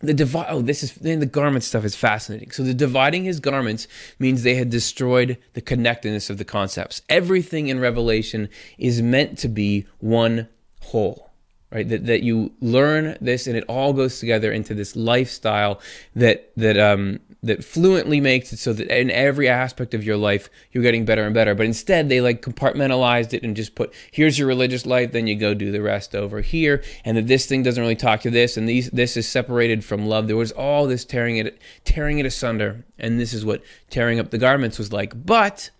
the 0.00 0.14
divide 0.14 0.46
oh 0.48 0.62
this 0.62 0.82
is 0.82 0.94
then 0.94 1.20
the 1.20 1.26
garment 1.26 1.64
stuff 1.64 1.84
is 1.84 1.94
fascinating. 1.94 2.50
So 2.50 2.62
the 2.62 2.74
dividing 2.74 3.24
his 3.24 3.40
garments 3.40 3.86
means 4.18 4.42
they 4.42 4.54
had 4.54 4.70
destroyed 4.70 5.38
the 5.52 5.60
connectedness 5.60 6.30
of 6.30 6.38
the 6.38 6.44
concepts. 6.44 7.02
Everything 7.08 7.68
in 7.68 7.80
revelation 7.80 8.48
is 8.78 9.02
meant 9.02 9.38
to 9.38 9.48
be 9.48 9.86
one 9.98 10.48
whole 10.80 11.29
right 11.70 11.88
that, 11.88 12.06
that 12.06 12.22
you 12.22 12.52
learn 12.60 13.16
this 13.20 13.46
and 13.46 13.56
it 13.56 13.64
all 13.68 13.92
goes 13.92 14.18
together 14.18 14.52
into 14.52 14.74
this 14.74 14.96
lifestyle 14.96 15.80
that 16.14 16.50
that 16.56 16.78
um 16.78 17.20
that 17.42 17.64
fluently 17.64 18.20
makes 18.20 18.52
it 18.52 18.58
so 18.58 18.72
that 18.72 18.88
in 18.88 19.10
every 19.10 19.48
aspect 19.48 19.94
of 19.94 20.04
your 20.04 20.16
life 20.16 20.50
you're 20.72 20.82
getting 20.82 21.04
better 21.04 21.24
and 21.24 21.34
better. 21.34 21.54
But 21.54 21.66
instead, 21.66 22.08
they 22.08 22.20
like 22.20 22.42
compartmentalized 22.42 23.32
it 23.32 23.42
and 23.42 23.56
just 23.56 23.74
put 23.74 23.92
here's 24.10 24.38
your 24.38 24.48
religious 24.48 24.84
life, 24.86 25.12
then 25.12 25.26
you 25.26 25.36
go 25.36 25.54
do 25.54 25.72
the 25.72 25.80
rest 25.80 26.14
over 26.14 26.40
here, 26.40 26.82
and 27.04 27.16
that 27.16 27.26
this 27.26 27.46
thing 27.46 27.62
doesn't 27.62 27.80
really 27.80 27.96
talk 27.96 28.20
to 28.22 28.30
this, 28.30 28.56
and 28.56 28.68
these 28.68 28.90
this 28.90 29.16
is 29.16 29.28
separated 29.28 29.84
from 29.84 30.06
love. 30.06 30.26
There 30.26 30.36
was 30.36 30.52
all 30.52 30.86
this 30.86 31.04
tearing 31.04 31.38
it 31.38 31.58
tearing 31.84 32.18
it 32.18 32.26
asunder, 32.26 32.84
and 32.98 33.18
this 33.18 33.32
is 33.32 33.44
what 33.44 33.62
tearing 33.88 34.18
up 34.18 34.30
the 34.30 34.38
garments 34.38 34.78
was 34.78 34.92
like. 34.92 35.26
But 35.26 35.70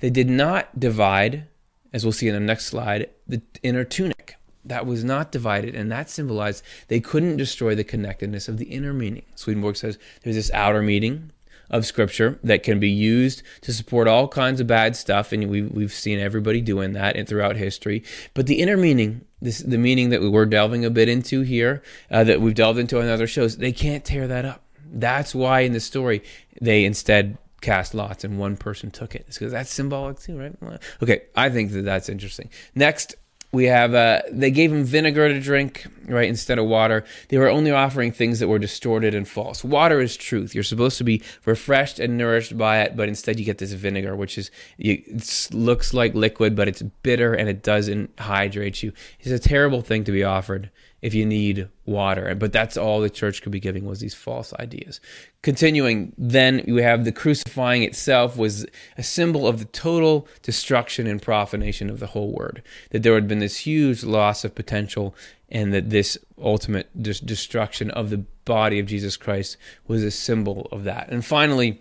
they 0.00 0.10
did 0.10 0.28
not 0.28 0.78
divide, 0.78 1.46
as 1.92 2.04
we'll 2.04 2.12
see 2.12 2.28
in 2.28 2.34
the 2.34 2.40
next 2.40 2.66
slide, 2.66 3.10
the 3.26 3.42
inner 3.62 3.84
tunic 3.84 4.36
that 4.66 4.86
was 4.86 5.04
not 5.04 5.32
divided, 5.32 5.74
and 5.74 5.90
that 5.90 6.10
symbolized 6.10 6.62
they 6.88 7.00
couldn't 7.00 7.36
destroy 7.36 7.74
the 7.74 7.84
connectedness 7.84 8.48
of 8.48 8.58
the 8.58 8.66
inner 8.66 8.92
meaning. 8.92 9.24
Swedenborg 9.34 9.76
says 9.76 9.98
there's 10.22 10.36
this 10.36 10.50
outer 10.52 10.82
meaning 10.82 11.30
of 11.70 11.84
Scripture 11.84 12.38
that 12.44 12.62
can 12.62 12.78
be 12.78 12.90
used 12.90 13.42
to 13.62 13.72
support 13.72 14.06
all 14.06 14.28
kinds 14.28 14.60
of 14.60 14.66
bad 14.66 14.96
stuff, 14.96 15.32
and 15.32 15.48
we've, 15.48 15.70
we've 15.72 15.92
seen 15.92 16.18
everybody 16.18 16.60
doing 16.60 16.92
that 16.92 17.16
and 17.16 17.28
throughout 17.28 17.56
history. 17.56 18.04
But 18.34 18.46
the 18.46 18.60
inner 18.60 18.76
meaning, 18.76 19.24
this 19.40 19.58
the 19.58 19.78
meaning 19.78 20.10
that 20.10 20.20
we 20.20 20.28
were 20.28 20.46
delving 20.46 20.84
a 20.84 20.90
bit 20.90 21.08
into 21.08 21.42
here, 21.42 21.82
uh, 22.10 22.24
that 22.24 22.40
we've 22.40 22.54
delved 22.54 22.78
into 22.78 23.00
on 23.00 23.08
other 23.08 23.26
shows, 23.26 23.56
they 23.56 23.72
can't 23.72 24.04
tear 24.04 24.26
that 24.28 24.44
up. 24.44 24.62
That's 24.88 25.34
why 25.34 25.60
in 25.60 25.72
the 25.72 25.80
story 25.80 26.22
they 26.60 26.84
instead 26.84 27.38
cast 27.60 27.94
lots 27.94 28.22
and 28.22 28.38
one 28.38 28.56
person 28.56 28.90
took 28.90 29.14
it. 29.14 29.24
It's 29.26 29.38
because 29.38 29.52
that's 29.52 29.70
symbolic 29.70 30.20
too, 30.20 30.38
right? 30.38 30.80
Okay, 31.02 31.22
I 31.34 31.50
think 31.50 31.72
that 31.72 31.84
that's 31.84 32.08
interesting. 32.08 32.50
Next, 32.74 33.16
we 33.56 33.64
have 33.64 33.94
uh, 33.94 34.20
they 34.30 34.50
gave 34.50 34.70
him 34.70 34.84
vinegar 34.84 35.28
to 35.28 35.40
drink 35.40 35.86
right 36.06 36.28
instead 36.28 36.58
of 36.58 36.66
water. 36.66 37.04
They 37.30 37.38
were 37.38 37.48
only 37.48 37.70
offering 37.70 38.12
things 38.12 38.38
that 38.38 38.48
were 38.48 38.58
distorted 38.58 39.14
and 39.14 39.26
false. 39.26 39.64
Water 39.64 40.00
is 40.00 40.14
truth. 40.14 40.54
You're 40.54 40.62
supposed 40.62 40.98
to 40.98 41.04
be 41.04 41.22
refreshed 41.46 41.98
and 41.98 42.18
nourished 42.18 42.56
by 42.58 42.82
it 42.82 42.96
but 42.96 43.08
instead 43.08 43.38
you 43.40 43.46
get 43.46 43.58
this 43.58 43.72
vinegar 43.72 44.14
which 44.14 44.36
is 44.36 44.50
it 44.78 45.50
looks 45.52 45.94
like 45.94 46.14
liquid 46.14 46.54
but 46.54 46.68
it's 46.68 46.82
bitter 47.02 47.32
and 47.32 47.48
it 47.48 47.62
doesn't 47.62 48.10
hydrate 48.20 48.82
you. 48.82 48.92
It's 49.20 49.30
a 49.30 49.48
terrible 49.48 49.80
thing 49.80 50.04
to 50.04 50.12
be 50.12 50.22
offered 50.22 50.70
if 51.06 51.14
you 51.14 51.24
need 51.24 51.68
water. 51.84 52.34
But 52.34 52.52
that's 52.52 52.76
all 52.76 53.00
the 53.00 53.08
church 53.08 53.40
could 53.40 53.52
be 53.52 53.60
giving 53.60 53.84
was 53.84 54.00
these 54.00 54.12
false 54.12 54.52
ideas. 54.54 55.00
Continuing, 55.40 56.12
then 56.18 56.64
we 56.66 56.82
have 56.82 57.04
the 57.04 57.12
crucifying 57.12 57.84
itself 57.84 58.36
was 58.36 58.66
a 58.98 59.04
symbol 59.04 59.46
of 59.46 59.60
the 59.60 59.66
total 59.66 60.26
destruction 60.42 61.06
and 61.06 61.22
profanation 61.22 61.90
of 61.90 62.00
the 62.00 62.08
whole 62.08 62.32
word. 62.32 62.60
That 62.90 63.04
there 63.04 63.14
had 63.14 63.28
been 63.28 63.38
this 63.38 63.58
huge 63.58 64.02
loss 64.02 64.44
of 64.44 64.56
potential 64.56 65.14
and 65.48 65.72
that 65.72 65.90
this 65.90 66.18
ultimate 66.42 66.90
destruction 67.00 67.92
of 67.92 68.10
the 68.10 68.24
body 68.44 68.80
of 68.80 68.86
Jesus 68.86 69.16
Christ 69.16 69.56
was 69.86 70.02
a 70.02 70.10
symbol 70.10 70.66
of 70.72 70.82
that. 70.82 71.08
And 71.10 71.24
finally, 71.24 71.80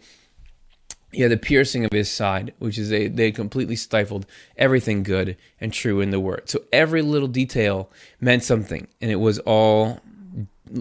yeah, 1.16 1.28
the 1.28 1.38
piercing 1.38 1.86
of 1.86 1.92
his 1.92 2.10
side, 2.10 2.54
which 2.60 2.78
is 2.78 2.92
a, 2.92 3.08
they 3.08 3.32
completely 3.32 3.76
stifled 3.76 4.26
everything 4.58 5.04
good 5.04 5.38
and 5.60 5.72
true 5.74 6.02
in 6.02 6.12
the 6.12 6.20
word. 6.20 6.50
So 6.50 6.64
every 6.72 7.02
little 7.02 7.28
detail 7.28 7.90
meant 8.20 8.44
something, 8.44 8.88
and 9.02 9.12
it 9.12 9.16
was 9.16 9.40
all 9.40 10.02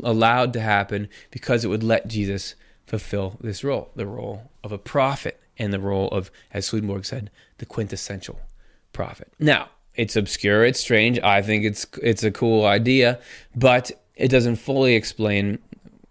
allowed 0.03 0.53
to 0.55 0.61
happen 0.61 1.09
because 1.31 1.64
it 1.64 1.68
would 1.68 1.83
let 1.83 2.09
Jesus 2.09 2.55
fulfill 2.87 3.38
this 3.40 3.64
role, 3.64 3.90
the 3.94 4.07
role 4.07 4.51
of 4.62 4.73
a 4.73 4.79
prophet, 4.79 5.40
and 5.59 5.73
the 5.73 5.81
role 5.81 6.09
of, 6.09 6.31
as 6.53 6.66
Swedenborg 6.66 7.05
said, 7.05 7.31
the 7.59 7.66
quintessential 7.66 8.40
prophet. 8.92 9.33
Now, 9.38 9.68
it's 9.94 10.16
obscure, 10.16 10.64
it's 10.64 10.81
strange. 10.81 11.20
I 11.20 11.42
think 11.42 11.64
it's 11.64 11.87
it's 12.03 12.25
a 12.25 12.31
cool 12.31 12.64
idea, 12.64 13.20
but 13.55 13.92
it 14.16 14.29
doesn't 14.29 14.57
fully 14.57 14.94
explain 14.94 15.59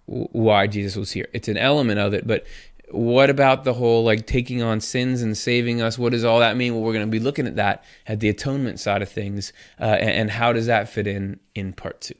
why 0.05 0.67
Jesus 0.67 0.95
was 0.95 1.11
here. 1.11 1.27
It's 1.33 1.47
an 1.47 1.57
element 1.57 1.99
of 1.99 2.13
it, 2.13 2.25
but 2.25 2.45
what 2.93 3.31
about 3.31 3.63
the 3.63 3.73
whole 3.73 4.03
like 4.03 4.27
taking 4.27 4.61
on 4.61 4.79
sins 4.79 5.21
and 5.21 5.35
saving 5.35 5.81
us? 5.81 5.97
What 5.97 6.11
does 6.11 6.23
all 6.23 6.39
that 6.39 6.55
mean? 6.55 6.75
Well, 6.75 6.83
we're 6.83 6.93
going 6.93 7.05
to 7.05 7.11
be 7.11 7.19
looking 7.19 7.47
at 7.47 7.55
that 7.55 7.83
at 8.07 8.19
the 8.19 8.29
atonement 8.29 8.79
side 8.79 9.01
of 9.01 9.09
things, 9.09 9.51
uh, 9.79 9.85
and, 9.85 10.09
and 10.09 10.31
how 10.31 10.53
does 10.53 10.67
that 10.67 10.87
fit 10.87 11.07
in 11.07 11.39
in 11.55 11.73
part 11.73 12.01
two? 12.01 12.13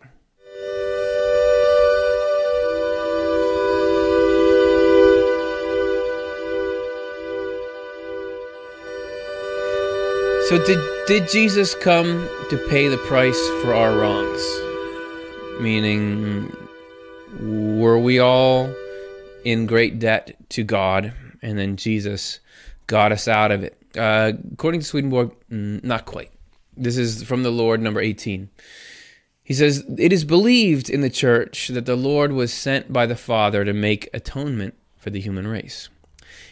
So 10.50 10.64
did 10.66 10.80
did 11.08 11.30
Jesus 11.30 11.76
come 11.76 12.28
to 12.50 12.58
pay 12.70 12.88
the 12.88 12.98
price 12.98 13.40
for 13.62 13.74
our 13.74 13.96
wrongs? 13.96 14.42
Meaning 15.62 16.52
were 17.80 18.00
we 18.00 18.20
all 18.20 18.74
in 19.44 19.66
great 19.66 20.00
debt 20.00 20.36
to 20.50 20.64
God, 20.64 21.14
and 21.42 21.58
then 21.58 21.78
Jesus 21.78 22.40
got 22.88 23.12
us 23.12 23.28
out 23.28 23.52
of 23.52 23.64
it. 23.64 23.78
Uh, 23.98 24.34
according 24.54 24.82
to 24.82 24.86
Swedenborg, 24.86 25.32
not 25.50 26.06
quite. 26.06 26.32
This 26.76 26.98
is 26.98 27.24
from 27.24 27.44
the 27.44 27.52
Lord, 27.52 27.82
number 27.82 28.00
18. 28.00 28.50
He 29.44 29.54
says, 29.54 29.84
It 29.98 30.14
is 30.14 30.26
believed 30.26 30.90
in 30.90 31.02
the 31.02 31.10
church 31.10 31.68
that 31.68 31.86
the 31.86 31.96
Lord 31.96 32.32
was 32.32 32.54
sent 32.54 32.92
by 32.92 33.06
the 33.06 33.16
Father 33.16 33.64
to 33.66 33.74
make 33.74 34.10
atonement 34.14 34.74
for 34.98 35.10
the 35.10 35.20
human 35.20 35.48
race. 35.48 35.90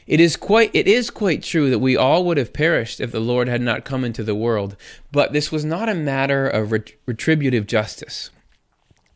It 0.08 0.20
is 0.20 0.36
quite 0.36 0.72
it 0.74 0.88
is 0.88 1.10
quite 1.10 1.42
true 1.42 1.70
that 1.70 1.80
we 1.80 1.96
all 1.96 2.26
would 2.26 2.38
have 2.38 2.54
perished 2.54 3.00
if 3.00 3.12
the 3.12 3.20
Lord 3.20 3.48
had 3.48 3.62
not 3.62 3.86
come 3.86 4.04
into 4.04 4.24
the 4.24 4.36
world, 4.36 4.76
but 5.12 5.32
this 5.32 5.52
was 5.52 5.64
not 5.64 5.90
a 5.90 5.96
matter 5.96 6.48
of 6.48 6.72
retributive 7.06 7.66
justice 7.66 8.30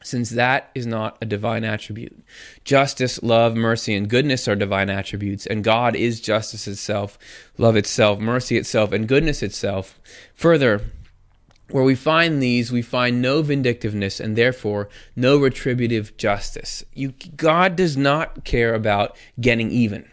since 0.06 0.30
that 0.30 0.70
is 0.76 0.86
not 0.86 1.18
a 1.20 1.26
divine 1.26 1.63
attribute. 1.63 2.15
Justice, 2.63 3.22
love, 3.24 3.56
mercy, 3.56 3.96
and 3.96 4.08
goodness 4.08 4.48
are 4.48 4.56
divine 4.56 4.89
attributes, 4.89 5.48
and 5.48 5.63
God 5.63 5.96
is 5.96 6.22
justice 6.22 6.68
itself, 6.68 7.18
love 7.58 7.76
itself, 7.76 8.20
mercy 8.20 8.56
itself, 8.56 8.91
and 8.91 9.08
goodness 9.08 9.41
itself. 9.41 10.00
Further, 10.36 10.82
where 11.72 11.84
we 11.84 11.96
find 11.96 12.41
these, 12.41 12.72
we 12.72 12.84
find 12.84 13.20
no 13.20 13.41
vindictiveness 13.41 14.20
and 14.20 14.36
therefore 14.36 14.89
no 15.15 15.38
retributive 15.38 16.15
justice. 16.18 16.86
You, 16.94 17.13
God 17.36 17.76
does 17.76 17.98
not 17.98 18.44
care 18.46 18.76
about 18.76 19.18
getting 19.41 19.72
even. 19.72 20.08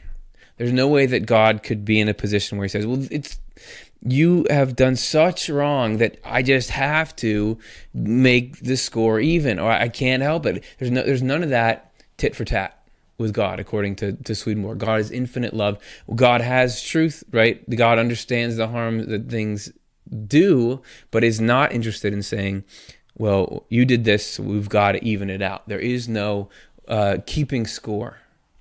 There's 0.57 0.73
no 0.73 0.89
way 0.89 1.05
that 1.05 1.27
God 1.27 1.63
could 1.63 1.85
be 1.85 2.01
in 2.01 2.09
a 2.09 2.15
position 2.15 2.57
where 2.57 2.65
He 2.65 2.71
says, 2.71 2.87
"Well, 2.87 3.07
it's 3.11 3.39
you 4.05 4.47
have 4.51 4.75
done 4.75 4.97
such 4.97 5.49
wrong 5.49 5.99
that 5.99 6.19
I 6.25 6.43
just 6.43 6.71
have 6.71 7.15
to 7.17 7.59
make 7.95 8.59
the 8.61 8.77
score 8.77 9.21
even, 9.21 9.59
or 9.59 9.71
I 9.71 9.89
can't 9.89 10.23
help 10.23 10.47
it. 10.47 10.65
There's 10.79 10.91
no, 10.91 11.03
there's 11.03 11.23
none 11.23 11.43
of 11.43 11.51
that 11.51 11.93
tit 12.17 12.35
for 12.35 12.45
tat 12.45 12.79
with 13.19 13.33
God, 13.33 13.61
according 13.61 13.97
to, 13.97 14.13
to 14.13 14.35
Swedenborg. 14.35 14.79
God 14.79 15.01
is 15.01 15.11
infinite 15.11 15.55
love. 15.55 15.79
God 16.15 16.41
has 16.41 16.83
truth, 16.83 17.23
right? 17.31 17.69
God 17.71 17.99
understands 17.99 18.57
the 18.57 18.69
harm 18.69 19.07
that 19.09 19.29
things 19.29 19.73
do, 20.27 20.83
but 21.11 21.23
is 21.23 21.41
not 21.41 21.73
interested 21.73 22.13
in 22.13 22.23
saying, 22.23 22.65
well, 23.17 23.65
you 23.69 23.85
did 23.85 24.05
this, 24.05 24.41
we've 24.41 24.69
got 24.69 24.93
to 24.93 25.05
even 25.05 25.31
it 25.31 25.43
out. 25.43 25.69
There 25.69 25.79
is 25.79 26.09
no 26.09 26.49
uh, 26.89 27.19
keeping 27.27 27.67
score 27.67 28.19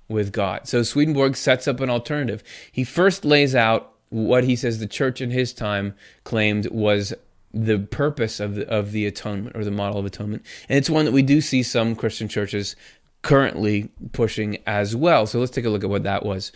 with 0.08 0.30
God. 0.30 0.68
So 0.68 0.82
Swedenborg 0.82 1.36
sets 1.36 1.66
up 1.66 1.80
an 1.80 1.90
alternative. 1.90 2.44
He 2.70 2.84
first 2.84 3.24
lays 3.24 3.54
out 3.54 3.91
what 4.12 4.44
he 4.44 4.54
says 4.54 4.78
the 4.78 4.86
church 4.86 5.20
in 5.20 5.30
his 5.30 5.54
time 5.54 5.94
claimed 6.22 6.66
was 6.70 7.14
the 7.54 7.78
purpose 7.78 8.40
of 8.40 8.54
the, 8.56 8.68
of 8.68 8.92
the 8.92 9.06
atonement 9.06 9.56
or 9.56 9.64
the 9.64 9.70
model 9.70 9.98
of 9.98 10.04
atonement. 10.04 10.44
And 10.68 10.78
it's 10.78 10.90
one 10.90 11.06
that 11.06 11.12
we 11.12 11.22
do 11.22 11.40
see 11.40 11.62
some 11.62 11.96
Christian 11.96 12.28
churches 12.28 12.76
currently 13.22 13.90
pushing 14.12 14.58
as 14.66 14.94
well. 14.94 15.26
So 15.26 15.38
let's 15.38 15.50
take 15.50 15.64
a 15.64 15.70
look 15.70 15.84
at 15.84 15.90
what 15.90 16.02
that 16.02 16.26
was. 16.26 16.52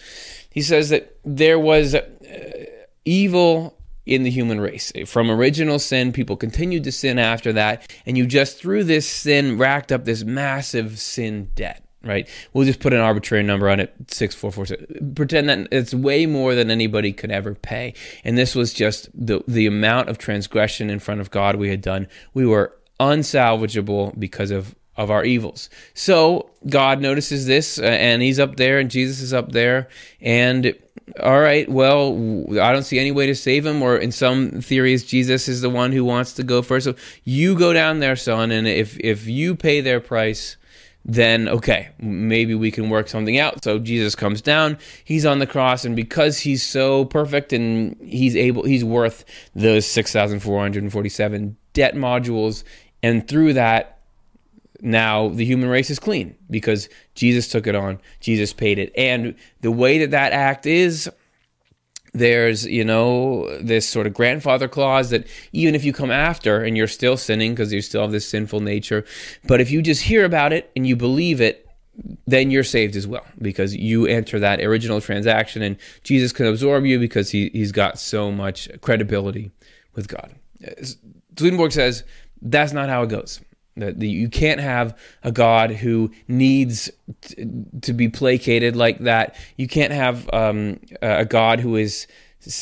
He 0.51 0.61
says 0.61 0.91
that 0.91 1.17
there 1.25 1.59
was 1.59 1.95
uh, 1.95 2.07
evil 3.05 3.79
in 4.05 4.23
the 4.23 4.31
human 4.31 4.61
race. 4.61 4.93
From 5.07 5.31
original 5.31 5.79
sin, 5.79 6.13
people 6.13 6.37
continued 6.37 6.85
to 6.85 6.93
sin 6.93 7.19
after 7.19 7.53
that, 7.55 7.91
and 8.05 8.19
you 8.19 8.27
just 8.27 8.59
through 8.59 8.85
this 8.85 9.09
sin 9.09 9.59
racked 9.59 9.91
up 9.91 10.05
this 10.05 10.25
massive 10.25 10.99
sin 10.99 11.51
debt 11.55 11.86
right? 12.07 12.29
We'll 12.53 12.65
just 12.65 12.81
put 12.81 12.93
an 12.93 13.01
arbitrary 13.01 13.43
number 13.43 13.69
on 13.69 13.81
it, 13.81 13.95
six 14.09 14.35
four 14.35 14.53
four 14.53 14.67
six. 14.67 14.83
Pretend 15.15 15.49
that 15.49 15.69
it's 15.71 15.95
way 15.95 16.27
more 16.27 16.55
than 16.55 16.71
anybody 16.71 17.13
could 17.13 17.31
ever 17.31 17.55
pay, 17.55 17.95
and 18.25 18.37
this 18.39 18.55
was 18.55 18.73
just 18.73 19.09
the 19.15 19.43
the 19.47 19.67
amount 19.67 20.09
of 20.09 20.19
transgression 20.19 20.91
in 20.91 20.99
front 20.99 21.21
of 21.21 21.31
God 21.31 21.57
we 21.57 21.71
had 21.71 21.81
done. 21.81 22.09
We 22.35 22.47
were 22.47 22.73
unsalvageable 23.01 24.19
because 24.19 24.51
of 24.51 24.75
of 24.97 25.11
our 25.11 25.25
evils. 25.25 25.69
So 25.95 26.51
God 26.69 27.01
notices 27.01 27.47
this, 27.47 27.79
uh, 27.79 27.83
and 27.83 28.23
He's 28.23 28.41
up 28.41 28.57
there, 28.57 28.79
and 28.79 28.91
Jesus 28.91 29.21
is 29.21 29.35
up 29.35 29.53
there, 29.53 29.89
and 30.21 30.75
all 31.23 31.41
right, 31.41 31.69
well, 31.69 32.11
I 32.61 32.73
don't 32.73 32.83
see 32.83 32.99
any 32.99 33.13
way 33.13 33.27
to 33.27 33.35
save 33.35 33.65
him, 33.65 33.81
or 33.81 33.97
in 33.97 34.11
some 34.11 34.61
theories, 34.61 35.05
Jesus 35.05 35.49
is 35.49 35.61
the 35.61 35.71
one 35.71 35.93
who 35.93 36.05
wants 36.05 36.33
to 36.35 36.43
go 36.43 36.63
first. 36.63 36.85
So 36.85 36.97
you 37.25 37.57
go 37.57 37.73
down 37.73 38.01
there, 38.01 38.17
son, 38.17 38.51
and 38.51 38.67
if 38.67 38.99
if 38.99 39.27
you 39.27 39.55
pay 39.55 39.81
their 39.81 40.01
price, 40.01 40.57
then 41.09 41.49
okay, 41.49 41.89
maybe 42.01 42.55
we 42.55 42.73
can 42.73 42.91
work 42.91 43.09
something 43.09 43.39
out. 43.39 43.63
So 43.63 43.79
Jesus 43.79 44.17
comes 44.17 44.43
down, 44.43 44.77
he's 45.05 45.25
on 45.25 45.39
the 45.39 45.47
cross, 45.47 45.85
and 45.85 45.95
because 45.95 46.41
he's 46.41 46.65
so 46.65 47.05
perfect 47.05 47.53
and 47.53 47.97
he's 48.03 48.35
able, 48.35 48.65
he's 48.65 48.85
worth 48.85 49.25
those 49.55 49.87
6,447 49.87 51.57
debt 51.73 51.95
modules. 51.95 52.65
And 53.05 53.27
through 53.27 53.53
that, 53.53 54.01
now 54.81 55.29
the 55.29 55.45
human 55.45 55.69
race 55.69 55.91
is 55.91 56.01
clean 56.01 56.35
because 56.51 56.89
Jesus 57.15 57.49
took 57.49 57.69
it 57.69 57.77
on, 57.77 58.01
Jesus 58.19 58.53
paid 58.53 58.81
it. 58.81 58.93
And 58.97 59.37
the 59.61 59.71
way 59.71 59.99
that 59.99 60.11
that 60.11 60.33
act 60.33 60.67
is, 60.67 61.09
there's 62.19 62.67
you 62.67 62.85
know 62.85 63.49
this 63.61 63.89
sort 63.89 64.07
of 64.07 64.15
grandfather 64.15 64.69
clause 64.69 65.11
that 65.11 65.27
even 65.53 65.75
if 65.75 65.85
you 65.85 65.93
come 65.93 66.11
after 66.11 66.63
and 66.63 66.77
you're 66.77 66.87
still 66.87 67.17
sinning 67.17 67.53
because 67.53 67.73
you 67.73 67.81
still 67.81 68.03
have 68.03 68.13
this 68.13 68.29
sinful 68.29 68.61
nature 68.61 69.05
but 69.47 69.61
if 69.61 69.71
you 69.71 69.83
just 69.83 70.03
hear 70.03 70.25
about 70.25 70.53
it 70.53 70.71
and 70.75 70.87
you 70.87 70.97
believe 70.97 71.41
it 71.41 71.69
then 72.27 72.51
you're 72.51 72.65
saved 72.65 72.95
as 72.95 73.07
well 73.07 73.25
because 73.41 73.75
you 73.75 74.07
enter 74.07 74.39
that 74.39 74.61
original 74.61 75.01
transaction 75.01 75.63
and 75.63 75.77
jesus 76.03 76.33
can 76.33 76.47
absorb 76.47 76.85
you 76.85 76.99
because 76.99 77.31
he, 77.31 77.51
he's 77.53 77.73
got 77.73 77.99
so 77.99 78.31
much 78.31 78.69
credibility 78.81 79.51
with 79.95 80.09
god. 80.09 80.35
Swedenborg 81.39 81.73
says 81.73 82.05
that's 82.43 82.73
not 82.73 82.89
how 82.89 83.03
it 83.03 83.09
goes 83.09 83.41
you 83.77 84.29
can't 84.29 84.61
have 84.61 84.99
a 85.23 85.31
God 85.31 85.71
who 85.71 86.11
needs 86.29 86.91
to 87.83 87.93
be 87.93 88.09
placated 88.09 88.75
like 88.75 89.01
that. 89.01 89.37
You 89.57 89.69
can't 89.69 89.93
have 89.93 90.29
um, 90.33 90.81
a 91.03 91.25
God 91.25 91.61
who 91.61 91.77
is 91.77 92.07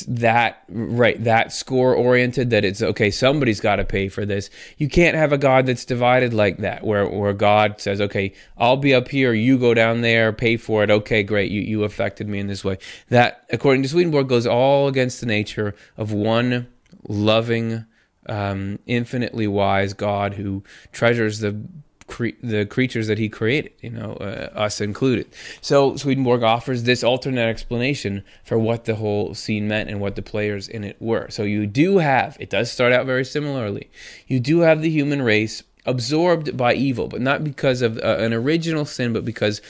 that 0.09 0.65
right 0.69 1.23
that 1.25 1.53
score 1.53 1.95
oriented 1.95 2.51
that 2.51 2.65
it's 2.65 2.81
okay 2.81 3.11
somebody's 3.11 3.61
got 3.61 3.77
to 3.77 3.85
pay 3.85 4.09
for 4.09 4.25
this. 4.25 4.49
You 4.79 4.89
can't 4.89 5.17
have 5.17 5.33
a 5.33 5.39
god 5.39 5.67
that's 5.67 5.85
divided 5.85 6.33
like 6.33 6.59
that 6.59 6.85
where 6.85 7.07
where 7.07 7.35
god 7.35 7.81
says 7.81 8.01
okay 8.01 8.33
i'll 8.57 8.79
be 8.79 8.95
up 8.95 9.09
here 9.09 9.35
you 9.35 9.59
go 9.59 9.75
down 9.75 10.01
there 10.01 10.33
pay 10.33 10.57
for 10.57 10.83
it. 10.83 10.91
Okay 10.91 11.23
great 11.23 11.51
you 11.51 11.61
you 11.61 11.85
affected 11.85 12.29
me 12.29 12.39
in 12.39 12.47
this 12.47 12.65
way. 12.65 12.79
That 13.11 13.45
according 13.51 13.83
to 13.83 13.89
swedenborg 13.89 14.29
goes 14.29 14.47
all 14.47 14.89
against 14.89 15.21
the 15.21 15.27
nature 15.27 15.75
of 15.99 16.13
one 16.13 16.67
loving 17.07 17.85
um, 18.29 18.79
infinitely 18.87 19.47
wise 19.47 19.93
God 19.93 20.35
who 20.35 20.63
treasures 20.93 21.41
the 21.41 21.61
cre- 22.07 22.41
the 22.43 22.67
creatures 22.67 23.07
that 23.07 23.19
He 23.19 23.29
created, 23.29 23.73
you 23.81 23.91
know, 23.91 24.15
uh, 24.15 24.51
us 24.55 24.81
included. 24.81 25.27
So 25.61 25.97
Swedenborg 25.97 26.43
offers 26.43 26.85
this 26.85 27.03
alternate 27.03 27.49
explanation 27.49 28.25
for 28.45 28.59
what 28.59 28.85
the 28.85 28.97
whole 28.97 29.35
scene 29.35 29.69
meant 29.69 29.91
and 29.91 30.01
what 30.01 30.17
the 30.17 30.23
players 30.23 30.69
in 30.69 30.85
it 30.85 31.01
were. 31.01 31.31
So 31.31 31.43
you 31.43 31.67
do 31.67 31.99
have 31.99 32.37
it 32.41 32.51
does 32.51 32.71
start 32.71 32.93
out 32.93 33.07
very 33.07 33.25
similarly. 33.25 33.91
You 34.27 34.41
do 34.41 34.61
have 34.61 34.83
the 34.83 34.91
human 34.91 35.23
race 35.23 35.63
absorbed 35.87 36.57
by 36.57 36.75
evil, 36.75 37.09
but 37.09 37.21
not 37.21 37.45
because 37.45 37.83
of 37.83 37.99
uh, 37.99 38.17
an 38.19 38.33
original 38.33 38.85
sin, 38.85 39.13
but 39.13 39.25
because 39.25 39.61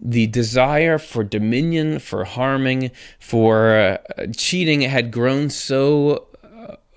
the 0.00 0.26
desire 0.26 0.98
for 0.98 1.24
dominion, 1.24 1.98
for 1.98 2.24
harming, 2.24 2.90
for 3.18 3.76
uh, 3.76 4.26
cheating 4.36 4.82
had 4.82 5.10
grown 5.10 5.50
so 5.50 6.26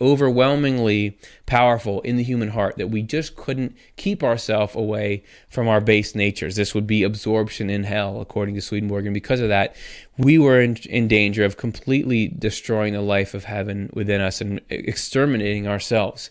overwhelmingly 0.04 1.18
powerful 1.46 2.02
in 2.02 2.18
the 2.18 2.24
human 2.24 2.50
heart 2.50 2.76
that 2.78 2.90
we 2.90 3.02
just 3.02 3.38
couldn't 3.38 3.76
keep 3.96 4.22
ourselves 4.22 4.76
away 4.76 5.24
from 5.48 5.68
our 5.70 5.80
base 5.80 6.14
natures. 6.14 6.58
This 6.58 6.76
would 6.76 6.86
be 6.86 7.04
absorption 7.04 7.70
in 7.70 7.86
hell, 7.86 8.20
according 8.20 8.56
to 8.56 8.62
Swedenborg. 8.62 9.06
And 9.06 9.14
because 9.14 9.40
of 9.40 9.48
that, 9.48 9.76
we 10.18 10.38
were 10.38 10.60
in, 10.60 10.76
in 10.90 11.08
danger 11.08 11.46
of 11.46 11.56
completely 11.56 12.28
destroying 12.28 12.94
the 12.94 13.02
life 13.02 13.34
of 13.34 13.46
heaven 13.46 13.90
within 13.94 14.20
us 14.20 14.42
and 14.42 14.60
exterminating 14.70 15.68
ourselves. 15.68 16.30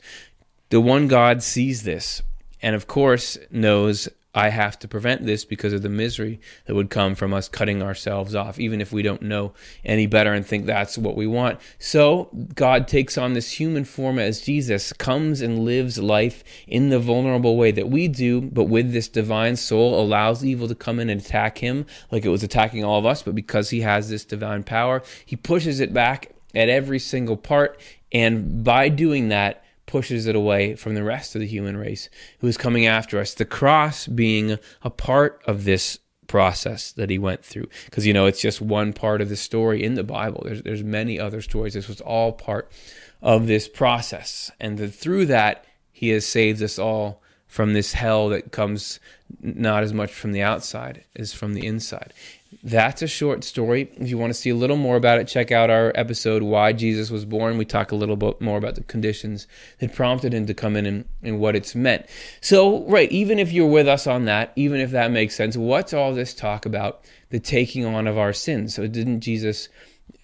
The 0.68 0.80
one 0.80 1.08
God 1.08 1.42
sees 1.42 1.82
this 1.82 2.22
and, 2.60 2.76
of 2.76 2.86
course, 2.86 3.38
knows 3.50 4.08
I 4.34 4.48
have 4.48 4.78
to 4.78 4.88
prevent 4.88 5.26
this 5.26 5.44
because 5.44 5.74
of 5.74 5.82
the 5.82 5.90
misery 5.90 6.40
that 6.66 6.74
would 6.74 6.88
come 6.88 7.14
from 7.14 7.34
us 7.34 7.48
cutting 7.48 7.82
ourselves 7.82 8.34
off, 8.34 8.58
even 8.58 8.80
if 8.80 8.90
we 8.90 9.02
don't 9.02 9.20
know 9.20 9.52
any 9.84 10.06
better 10.06 10.32
and 10.32 10.46
think 10.46 10.64
that's 10.64 10.96
what 10.96 11.16
we 11.16 11.26
want. 11.26 11.60
So 11.78 12.30
God 12.54 12.88
takes 12.88 13.18
on 13.18 13.34
this 13.34 13.52
human 13.52 13.84
form 13.84 14.18
as 14.18 14.40
Jesus, 14.40 14.92
comes 14.94 15.42
and 15.42 15.64
lives 15.64 15.98
life 15.98 16.42
in 16.66 16.88
the 16.88 16.98
vulnerable 16.98 17.58
way 17.58 17.72
that 17.72 17.90
we 17.90 18.08
do, 18.08 18.40
but 18.40 18.64
with 18.64 18.92
this 18.92 19.08
divine 19.08 19.56
soul, 19.56 20.00
allows 20.00 20.42
evil 20.44 20.66
to 20.68 20.74
come 20.74 20.98
in 20.98 21.10
and 21.10 21.20
attack 21.20 21.58
him 21.58 21.84
like 22.10 22.24
it 22.24 22.30
was 22.30 22.42
attacking 22.42 22.84
all 22.84 22.98
of 22.98 23.06
us. 23.06 23.22
But 23.22 23.34
because 23.34 23.68
he 23.68 23.82
has 23.82 24.08
this 24.08 24.24
divine 24.24 24.62
power, 24.62 25.02
he 25.26 25.36
pushes 25.36 25.78
it 25.78 25.92
back 25.92 26.32
at 26.54 26.70
every 26.70 26.98
single 26.98 27.36
part. 27.36 27.78
And 28.12 28.64
by 28.64 28.88
doing 28.88 29.28
that, 29.28 29.64
pushes 29.92 30.26
it 30.26 30.34
away 30.34 30.74
from 30.74 30.94
the 30.94 31.04
rest 31.04 31.34
of 31.34 31.40
the 31.42 31.46
human 31.46 31.76
race 31.76 32.08
who 32.38 32.46
is 32.46 32.56
coming 32.56 32.86
after 32.86 33.20
us. 33.20 33.34
The 33.34 33.44
cross 33.44 34.06
being 34.06 34.56
a 34.82 34.88
part 34.88 35.42
of 35.46 35.64
this 35.64 35.98
process 36.28 36.92
that 36.92 37.10
he 37.10 37.18
went 37.18 37.44
through. 37.44 37.68
Because 37.84 38.06
you 38.06 38.14
know 38.14 38.24
it's 38.24 38.40
just 38.40 38.62
one 38.62 38.94
part 38.94 39.20
of 39.20 39.28
the 39.28 39.36
story 39.36 39.84
in 39.84 39.94
the 39.94 40.02
bible. 40.02 40.44
There's 40.46 40.62
there's 40.62 40.82
many 40.82 41.20
other 41.20 41.42
stories. 41.42 41.74
This 41.74 41.88
was 41.88 42.00
all 42.00 42.32
part 42.32 42.72
of 43.20 43.46
this 43.46 43.68
process. 43.68 44.50
And 44.58 44.94
through 44.94 45.26
that 45.26 45.66
he 45.90 46.08
has 46.08 46.24
saved 46.24 46.62
us 46.62 46.78
all 46.78 47.22
from 47.46 47.74
this 47.74 47.92
hell 47.92 48.30
that 48.30 48.50
comes 48.50 48.98
not 49.42 49.82
as 49.82 49.92
much 49.92 50.10
from 50.10 50.32
the 50.32 50.40
outside 50.40 51.04
as 51.14 51.34
from 51.34 51.52
the 51.52 51.66
inside 51.66 52.14
that's 52.62 53.02
a 53.02 53.06
short 53.06 53.44
story. 53.44 53.90
If 53.96 54.08
you 54.08 54.18
want 54.18 54.30
to 54.30 54.38
see 54.38 54.50
a 54.50 54.54
little 54.54 54.76
more 54.76 54.96
about 54.96 55.18
it, 55.18 55.26
check 55.26 55.50
out 55.50 55.70
our 55.70 55.92
episode, 55.94 56.42
Why 56.42 56.72
Jesus 56.72 57.10
Was 57.10 57.24
Born. 57.24 57.58
We 57.58 57.64
talk 57.64 57.92
a 57.92 57.96
little 57.96 58.16
bit 58.16 58.40
more 58.40 58.58
about 58.58 58.74
the 58.74 58.82
conditions 58.84 59.46
that 59.78 59.94
prompted 59.94 60.32
him 60.34 60.46
to 60.46 60.54
come 60.54 60.76
in 60.76 60.86
and, 60.86 61.04
and 61.22 61.40
what 61.40 61.56
it's 61.56 61.74
meant. 61.74 62.06
So, 62.40 62.84
right, 62.84 63.10
even 63.10 63.38
if 63.38 63.52
you're 63.52 63.66
with 63.66 63.88
us 63.88 64.06
on 64.06 64.26
that, 64.26 64.52
even 64.56 64.80
if 64.80 64.90
that 64.90 65.10
makes 65.10 65.34
sense, 65.34 65.56
what's 65.56 65.92
all 65.92 66.14
this 66.14 66.34
talk 66.34 66.66
about 66.66 67.04
the 67.30 67.40
taking 67.40 67.84
on 67.84 68.06
of 68.06 68.18
our 68.18 68.32
sins? 68.32 68.74
So, 68.74 68.86
didn't 68.86 69.20
Jesus 69.20 69.68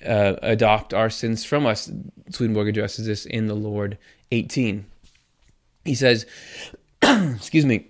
uh, 0.07 0.35
adopt 0.43 0.93
our 0.93 1.11
sins 1.11 1.45
from 1.45 1.67
us? 1.67 1.91
Swedenborg 2.31 2.69
addresses 2.69 3.07
this 3.07 3.27
in 3.27 3.47
the 3.47 3.55
Lord 3.55 3.99
18. 4.33 4.85
He 5.85 5.95
says, 5.95 6.27
excuse 7.03 7.65
me, 7.65 7.89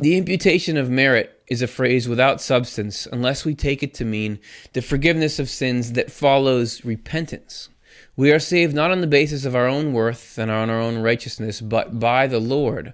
the 0.00 0.16
imputation 0.16 0.76
of 0.76 0.90
merit 0.90 1.42
is 1.48 1.62
a 1.62 1.66
phrase 1.66 2.08
without 2.08 2.40
substance 2.40 3.06
unless 3.10 3.44
we 3.44 3.54
take 3.54 3.82
it 3.82 3.94
to 3.94 4.04
mean 4.04 4.38
the 4.72 4.82
forgiveness 4.82 5.38
of 5.38 5.48
sins 5.48 5.92
that 5.92 6.10
follows 6.10 6.84
repentance. 6.84 7.68
We 8.16 8.32
are 8.32 8.38
saved 8.38 8.74
not 8.74 8.90
on 8.90 9.00
the 9.00 9.06
basis 9.06 9.44
of 9.44 9.54
our 9.54 9.66
own 9.66 9.92
worth 9.92 10.38
and 10.38 10.50
on 10.50 10.70
our 10.70 10.80
own 10.80 10.98
righteousness, 10.98 11.60
but 11.60 11.98
by 11.98 12.26
the 12.26 12.40
Lord, 12.40 12.92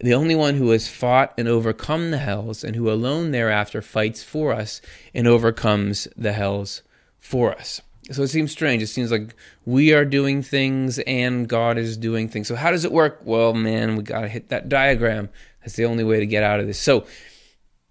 the 0.00 0.14
only 0.14 0.34
one 0.34 0.56
who 0.56 0.70
has 0.70 0.88
fought 0.88 1.32
and 1.38 1.48
overcome 1.48 2.10
the 2.10 2.18
hells, 2.18 2.62
and 2.62 2.76
who 2.76 2.90
alone 2.90 3.30
thereafter 3.30 3.80
fights 3.80 4.22
for 4.22 4.52
us 4.52 4.82
and 5.14 5.26
overcomes 5.26 6.06
the 6.16 6.32
hells 6.32 6.82
for 7.18 7.52
us. 7.52 7.80
So 8.12 8.22
it 8.22 8.28
seems 8.28 8.52
strange. 8.52 8.82
It 8.82 8.88
seems 8.88 9.10
like 9.10 9.34
we 9.64 9.92
are 9.92 10.04
doing 10.04 10.42
things 10.42 11.00
and 11.00 11.48
God 11.48 11.76
is 11.76 11.96
doing 11.96 12.28
things. 12.28 12.46
So 12.46 12.54
how 12.54 12.70
does 12.70 12.84
it 12.84 12.92
work? 12.92 13.20
Well, 13.24 13.52
man, 13.52 13.96
we 13.96 14.04
got 14.04 14.20
to 14.20 14.28
hit 14.28 14.48
that 14.50 14.68
diagram. 14.68 15.28
That's 15.66 15.74
the 15.74 15.84
only 15.84 16.04
way 16.04 16.20
to 16.20 16.26
get 16.26 16.44
out 16.44 16.60
of 16.60 16.68
this. 16.68 16.78
So 16.78 17.06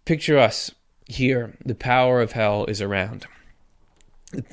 picture 0.06 0.38
us 0.38 0.72
here. 1.08 1.58
The 1.66 1.76
power 1.76 2.22
of 2.22 2.32
hell 2.32 2.64
is 2.68 2.82
around. 2.82 3.28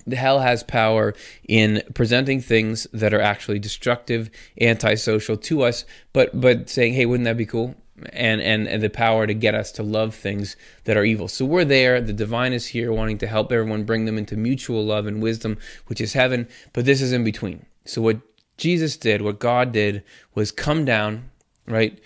The 0.09 0.17
hell 0.17 0.41
has 0.41 0.65
power 0.65 1.15
in 1.49 1.85
presenting 1.95 2.41
things 2.41 2.89
that 2.93 3.15
are 3.15 3.21
actually 3.21 3.61
destructive, 3.61 4.29
antisocial 4.61 5.37
to 5.37 5.63
us, 5.63 5.85
but 6.13 6.41
but 6.41 6.69
saying, 6.69 6.95
"Hey, 6.95 7.07
wouldn't 7.07 7.27
that 7.27 7.37
be 7.37 7.47
cool?" 7.47 7.77
And, 8.13 8.41
and 8.41 8.67
and 8.67 8.83
the 8.83 8.91
power 8.91 9.29
to 9.29 9.35
get 9.35 9.55
us 9.55 9.71
to 9.73 9.85
love 9.85 10.17
things 10.17 10.57
that 10.83 10.97
are 10.97 11.05
evil. 11.05 11.29
So 11.29 11.45
we're 11.45 11.65
there. 11.65 12.01
The 12.01 12.13
divine 12.13 12.53
is 12.53 12.67
here, 12.67 12.93
wanting 12.93 13.19
to 13.19 13.29
help 13.29 13.53
everyone 13.53 13.85
bring 13.85 14.05
them 14.05 14.19
into 14.19 14.37
mutual 14.37 14.85
love 14.85 15.07
and 15.07 15.23
wisdom, 15.23 15.59
which 15.87 16.01
is 16.01 16.15
heaven. 16.15 16.49
But 16.73 16.87
this 16.87 17.01
is 17.01 17.13
in 17.13 17.23
between. 17.23 17.67
So 17.85 18.03
what 18.03 18.19
Jesus 18.57 18.97
did, 18.97 19.23
what 19.23 19.39
God 19.39 19.71
did, 19.71 20.03
was 20.35 20.51
come 20.51 20.85
down, 20.85 21.31
right, 21.69 22.01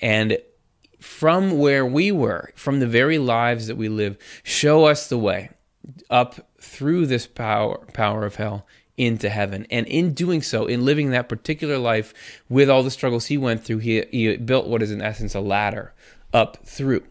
and 0.00 0.38
from 1.06 1.56
where 1.56 1.86
we 1.86 2.10
were, 2.10 2.50
from 2.56 2.80
the 2.80 2.86
very 2.86 3.16
lives 3.16 3.68
that 3.68 3.76
we 3.76 3.88
live, 3.88 4.18
show 4.42 4.84
us 4.86 5.08
the 5.08 5.16
way 5.16 5.50
up 6.10 6.50
through 6.60 7.06
this 7.06 7.28
power 7.28 7.78
power 7.92 8.26
of 8.26 8.34
hell 8.34 8.66
into 8.96 9.28
heaven. 9.28 9.66
And 9.70 9.86
in 9.86 10.14
doing 10.14 10.42
so, 10.42 10.66
in 10.66 10.84
living 10.84 11.10
that 11.10 11.28
particular 11.28 11.78
life 11.78 12.12
with 12.48 12.68
all 12.68 12.82
the 12.82 12.90
struggles 12.90 13.26
he 13.26 13.38
went 13.38 13.64
through, 13.64 13.78
he, 13.78 14.04
he 14.10 14.36
built 14.36 14.66
what 14.66 14.82
is 14.82 14.90
in 14.90 15.00
essence 15.00 15.34
a 15.34 15.40
ladder 15.40 15.94
up 16.34 16.58
through. 16.66 17.04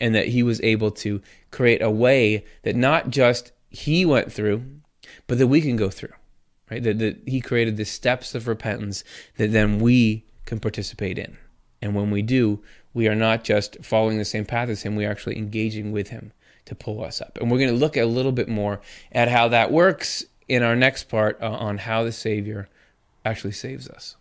And 0.00 0.14
that 0.14 0.28
he 0.28 0.42
was 0.42 0.60
able 0.62 0.90
to 0.92 1.20
create 1.50 1.82
a 1.82 1.90
way 1.90 2.44
that 2.62 2.74
not 2.74 3.10
just 3.10 3.52
he 3.68 4.04
went 4.04 4.32
through, 4.32 4.64
but 5.26 5.38
that 5.38 5.46
we 5.46 5.60
can 5.60 5.76
go 5.76 5.90
through. 5.90 6.14
Right? 6.70 6.82
That, 6.82 6.98
that 7.00 7.18
he 7.26 7.40
created 7.42 7.76
the 7.76 7.84
steps 7.84 8.34
of 8.34 8.48
repentance 8.48 9.04
that 9.36 9.52
then 9.52 9.78
we 9.78 10.24
can 10.46 10.58
participate 10.58 11.18
in. 11.18 11.36
And 11.82 11.96
when 11.96 12.12
we 12.12 12.22
do, 12.22 12.62
we 12.94 13.08
are 13.08 13.14
not 13.14 13.44
just 13.44 13.82
following 13.84 14.18
the 14.18 14.24
same 14.24 14.44
path 14.44 14.68
as 14.68 14.82
him, 14.82 14.96
we 14.96 15.06
are 15.06 15.10
actually 15.10 15.38
engaging 15.38 15.92
with 15.92 16.08
him 16.08 16.32
to 16.64 16.74
pull 16.74 17.02
us 17.02 17.20
up. 17.20 17.38
And 17.40 17.50
we're 17.50 17.58
going 17.58 17.70
to 17.70 17.76
look 17.76 17.96
a 17.96 18.04
little 18.04 18.32
bit 18.32 18.48
more 18.48 18.80
at 19.10 19.28
how 19.28 19.48
that 19.48 19.72
works 19.72 20.24
in 20.48 20.62
our 20.62 20.76
next 20.76 21.04
part 21.04 21.38
uh, 21.40 21.50
on 21.50 21.78
how 21.78 22.04
the 22.04 22.12
Savior 22.12 22.68
actually 23.24 23.52
saves 23.52 23.88
us. 23.88 24.16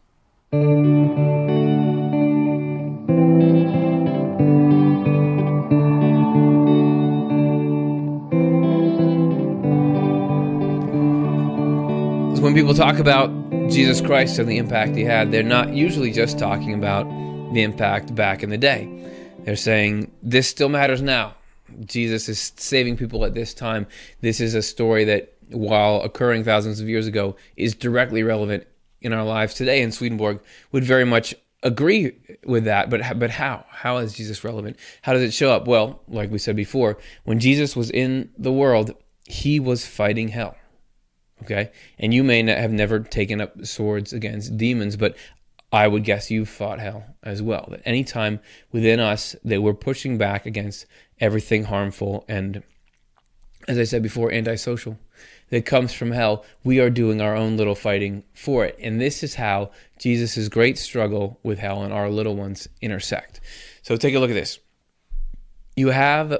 when 12.41 12.55
people 12.55 12.73
talk 12.73 12.97
about 12.97 13.29
Jesus 13.69 14.01
Christ 14.01 14.39
and 14.39 14.49
the 14.49 14.57
impact 14.57 14.95
he 14.95 15.03
had, 15.03 15.31
they're 15.31 15.43
not 15.43 15.73
usually 15.73 16.11
just 16.11 16.37
talking 16.37 16.73
about 16.73 17.05
the 17.53 17.63
impact 17.63 18.13
back 18.15 18.43
in 18.43 18.49
the 18.49 18.57
day. 18.57 18.89
They're 19.43 19.55
saying 19.55 20.11
this 20.21 20.47
still 20.47 20.69
matters 20.69 21.01
now. 21.01 21.35
Jesus 21.85 22.27
is 22.29 22.53
saving 22.57 22.97
people 22.97 23.25
at 23.25 23.33
this 23.33 23.53
time. 23.53 23.87
This 24.21 24.39
is 24.39 24.55
a 24.55 24.61
story 24.61 25.05
that, 25.05 25.33
while 25.49 26.01
occurring 26.01 26.43
thousands 26.43 26.79
of 26.79 26.89
years 26.89 27.07
ago, 27.07 27.35
is 27.55 27.75
directly 27.75 28.23
relevant 28.23 28.67
in 29.01 29.13
our 29.13 29.23
lives 29.23 29.53
today. 29.53 29.81
And 29.81 29.93
Swedenborg 29.93 30.41
would 30.71 30.83
very 30.83 31.05
much 31.05 31.33
agree 31.63 32.13
with 32.45 32.65
that. 32.65 32.89
But 32.89 33.19
but 33.19 33.31
how? 33.31 33.65
How 33.69 33.97
is 33.97 34.13
Jesus 34.13 34.43
relevant? 34.43 34.77
How 35.01 35.13
does 35.13 35.21
it 35.21 35.33
show 35.33 35.51
up? 35.51 35.67
Well, 35.67 36.01
like 36.07 36.31
we 36.31 36.39
said 36.39 36.55
before, 36.55 36.97
when 37.23 37.39
Jesus 37.39 37.75
was 37.75 37.89
in 37.89 38.29
the 38.37 38.51
world, 38.51 38.93
he 39.25 39.59
was 39.59 39.85
fighting 39.85 40.29
hell. 40.29 40.55
Okay, 41.43 41.71
and 41.97 42.13
you 42.13 42.23
may 42.23 42.43
have 42.43 42.71
never 42.71 42.99
taken 42.99 43.41
up 43.41 43.65
swords 43.65 44.13
against 44.13 44.57
demons, 44.57 44.95
but 44.95 45.15
I 45.71 45.87
would 45.87 46.03
guess 46.03 46.29
you've 46.29 46.49
fought 46.49 46.79
hell 46.79 47.05
as 47.23 47.41
well. 47.41 47.67
That 47.71 47.81
anytime 47.85 48.39
within 48.71 48.99
us 48.99 49.35
that 49.45 49.61
we're 49.61 49.73
pushing 49.73 50.17
back 50.17 50.45
against 50.45 50.85
everything 51.19 51.65
harmful 51.65 52.25
and, 52.27 52.63
as 53.67 53.77
I 53.77 53.85
said 53.85 54.03
before, 54.03 54.31
antisocial 54.31 54.97
that 55.49 55.65
comes 55.65 55.93
from 55.93 56.11
hell, 56.11 56.45
we 56.63 56.79
are 56.79 56.89
doing 56.89 57.21
our 57.21 57.35
own 57.35 57.57
little 57.57 57.75
fighting 57.75 58.23
for 58.33 58.65
it. 58.65 58.77
And 58.81 58.99
this 58.99 59.23
is 59.23 59.35
how 59.35 59.71
Jesus' 59.99 60.49
great 60.49 60.77
struggle 60.77 61.39
with 61.43 61.59
hell 61.59 61.83
and 61.83 61.93
our 61.93 62.09
little 62.09 62.35
ones 62.35 62.67
intersect. 62.81 63.39
So 63.81 63.95
take 63.95 64.15
a 64.15 64.19
look 64.19 64.29
at 64.29 64.35
this. 64.35 64.59
You 65.75 65.89
have 65.89 66.37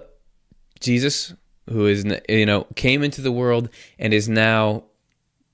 Jesus, 0.80 1.34
who 1.70 1.86
is, 1.88 2.06
you 2.28 2.46
know, 2.46 2.66
came 2.76 3.04
into 3.04 3.22
the 3.22 3.32
world 3.32 3.70
and 4.00 4.14
is 4.14 4.28
now 4.28 4.84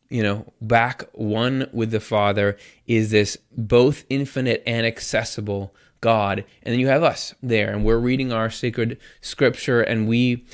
you 0.09 0.23
know, 0.23 0.51
back 0.61 1.03
one 1.13 1.69
with 1.71 1.91
the 1.91 1.99
Father 1.99 2.57
is 2.85 3.11
this 3.11 3.37
both 3.55 4.05
infinite 4.09 4.63
and 4.65 4.85
accessible 4.85 5.73
God. 6.01 6.45
And 6.63 6.73
then 6.73 6.79
you 6.79 6.87
have 6.87 7.03
us 7.03 7.33
there, 7.41 7.71
and 7.71 7.83
we're 7.83 7.97
reading 7.97 8.31
our 8.31 8.49
sacred 8.49 8.97
scripture, 9.21 9.81
and 9.81 10.07
we 10.07 10.45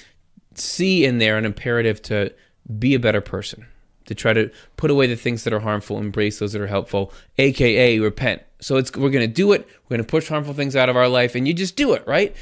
see 0.56 1.06
in 1.06 1.18
there 1.18 1.38
an 1.38 1.46
imperative 1.46 2.02
to 2.04 2.34
be 2.80 2.94
a 2.94 3.00
better 3.00 3.22
person, 3.22 3.68
to 4.06 4.16
try 4.16 4.34
to 4.34 4.50
put 4.78 4.92
away 4.92 5.08
the 5.08 5.16
things 5.16 5.44
that 5.44 5.54
are 5.54 5.60
harmful, 5.60 5.98
embrace 5.98 6.40
those 6.40 6.54
that 6.54 6.62
are 6.62 6.68
helpful, 6.68 7.12
aka 7.38 8.00
repent. 8.00 8.42
So 8.64 8.78
it's 8.78 8.96
we're 8.96 9.10
going 9.10 9.28
to 9.28 9.34
do 9.34 9.52
it. 9.52 9.68
We're 9.68 9.98
going 9.98 10.06
to 10.06 10.10
push 10.10 10.30
harmful 10.30 10.54
things 10.54 10.76
out 10.76 10.88
of 10.88 10.96
our 10.96 11.10
life, 11.10 11.36
and 11.36 11.46
you 11.48 11.54
just 11.54 11.76
do 11.76 11.94
it, 11.94 12.08
right? 12.08 12.34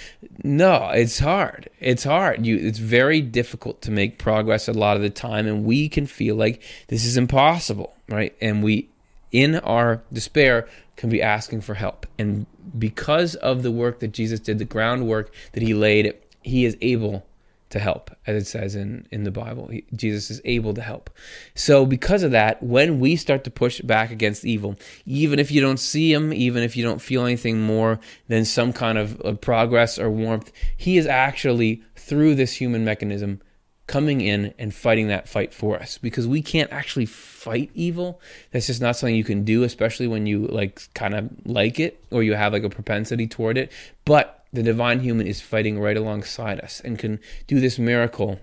No, 0.44 0.90
it's 0.90 1.18
hard. 1.20 1.70
It's 1.80 2.04
hard. 2.04 2.46
You, 2.46 2.58
it's 2.58 2.78
very 2.78 3.22
difficult 3.22 3.82
to 3.82 3.92
make 3.92 4.20
progress 4.20 4.68
a 4.68 4.74
lot 4.74 4.96
of 4.96 5.02
the 5.02 5.10
time, 5.10 5.48
and 5.48 5.66
we 5.66 5.90
can 5.90 6.06
feel 6.06 6.36
like 6.36 6.62
this 6.88 7.06
is 7.06 7.18
impossible, 7.18 7.96
right? 8.08 8.36
And 8.40 8.64
we, 8.64 8.90
in 9.32 9.56
our 9.56 10.04
despair, 10.14 10.68
can 10.96 11.10
be 11.10 11.24
asking 11.24 11.62
for 11.62 11.74
help. 11.74 12.06
And 12.20 12.46
because 12.78 13.34
of 13.36 13.64
the 13.64 13.72
work 13.72 14.00
that 14.02 14.10
Jesus 14.10 14.40
did, 14.40 14.60
the 14.60 14.66
groundwork 14.66 15.34
that 15.54 15.64
He 15.64 15.74
laid, 15.74 16.14
He 16.44 16.66
is 16.66 16.78
able 16.82 17.26
to 17.72 17.80
help, 17.80 18.12
as 18.28 18.44
it 18.44 18.48
says 18.48 18.76
in, 18.76 19.08
in 19.12 19.24
the 19.24 19.32
Bible. 19.32 19.68
He, 19.68 19.86
Jesus 19.96 20.30
is 20.30 20.42
able 20.46 20.74
to 20.74 20.82
help. 20.82 21.10
So, 21.56 21.86
because 21.86 22.24
of 22.24 22.32
that, 22.32 22.62
when 22.62 23.00
we 23.00 23.16
start 23.16 23.44
to 23.46 23.52
push 23.52 23.82
back 23.82 24.12
against 24.12 24.46
evil, 24.46 24.76
even 25.06 25.40
if 25.40 25.52
you 25.52 25.62
don't 25.62 25.80
see 25.80 26.14
him, 26.14 26.34
even 26.34 26.64
if 26.64 26.78
you 26.78 26.84
don't 26.84 27.02
feel 27.02 27.26
anything 27.26 27.62
more 27.62 28.00
than 28.28 28.46
some 28.46 28.74
kind 28.74 28.98
of, 28.98 29.20
of 29.22 29.42
progress 29.42 29.98
or 29.98 30.10
warmth, 30.10 30.52
he 30.78 30.98
is 30.98 31.08
actually, 31.08 31.82
through 31.96 32.36
this 32.36 32.54
human 32.54 32.86
mechanism, 32.86 33.42
coming 33.88 34.22
in 34.22 34.54
and 34.58 34.74
fighting 34.74 35.08
that 35.10 35.28
fight 35.28 35.54
for 35.54 35.78
us 35.78 35.98
because 35.98 36.26
we 36.26 36.42
can't 36.42 36.72
actually 36.72 37.06
fight 37.06 37.70
evil 37.74 38.22
that's 38.52 38.68
just 38.68 38.80
not 38.80 38.96
something 38.96 39.16
you 39.16 39.24
can 39.24 39.44
do 39.44 39.64
especially 39.64 40.08
when 40.08 40.26
you 40.26 40.48
like 40.48 40.82
kind 40.94 41.14
of 41.14 41.30
like 41.46 41.78
it 41.78 42.02
or 42.10 42.24
you 42.24 42.34
have 42.34 42.54
like 42.54 42.64
a 42.64 42.70
propensity 42.70 43.28
toward 43.28 43.58
it 43.58 43.70
but 44.06 44.41
the 44.54 44.64
divine 44.64 45.00
human 45.00 45.28
is 45.28 45.42
fighting 45.42 45.80
right 45.80 45.98
alongside 45.98 46.60
us 46.60 46.82
and 46.84 47.00
can 47.00 47.20
do 47.48 47.60
this 47.60 47.80
miracle 47.80 48.40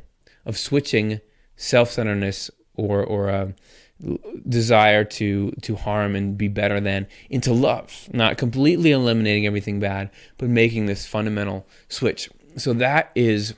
of 0.46 0.56
switching 0.56 1.20
self-centeredness 1.56 2.50
or 2.74 3.04
or 3.04 3.28
a 3.28 3.54
desire 4.48 5.02
to 5.04 5.50
to 5.60 5.74
harm 5.74 6.14
and 6.14 6.38
be 6.38 6.46
better 6.46 6.80
than 6.80 7.06
into 7.28 7.52
love 7.52 8.08
not 8.12 8.38
completely 8.38 8.92
eliminating 8.92 9.44
everything 9.44 9.80
bad 9.80 10.08
but 10.38 10.48
making 10.48 10.86
this 10.86 11.04
fundamental 11.04 11.66
switch. 11.88 12.30
So 12.56 12.72
that 12.74 13.10
is 13.14 13.54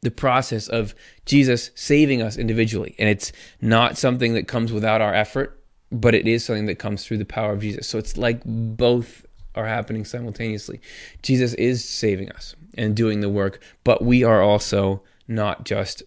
the 0.00 0.10
process 0.10 0.68
of 0.68 0.94
Jesus 1.26 1.70
saving 1.74 2.22
us 2.22 2.36
individually. 2.36 2.94
And 2.98 3.08
it's 3.08 3.32
not 3.60 3.98
something 3.98 4.34
that 4.34 4.48
comes 4.48 4.72
without 4.72 5.00
our 5.02 5.14
effort 5.14 5.62
but 5.92 6.14
it 6.14 6.26
is 6.26 6.44
something 6.44 6.66
that 6.66 6.78
comes 6.78 7.04
through 7.06 7.18
the 7.18 7.24
power 7.24 7.52
of 7.52 7.60
Jesus. 7.60 7.86
So 7.86 7.98
it's 7.98 8.16
like 8.16 8.40
both 8.44 9.25
are 9.56 9.66
happening 9.66 10.04
simultaneously. 10.04 10.80
Jesus 11.22 11.54
is 11.54 11.84
saving 11.84 12.30
us 12.32 12.54
and 12.76 12.94
doing 12.94 13.20
the 13.20 13.28
work, 13.28 13.60
but 13.84 14.04
we 14.04 14.22
are 14.22 14.42
also 14.42 15.02
not 15.26 15.64
just 15.64 16.02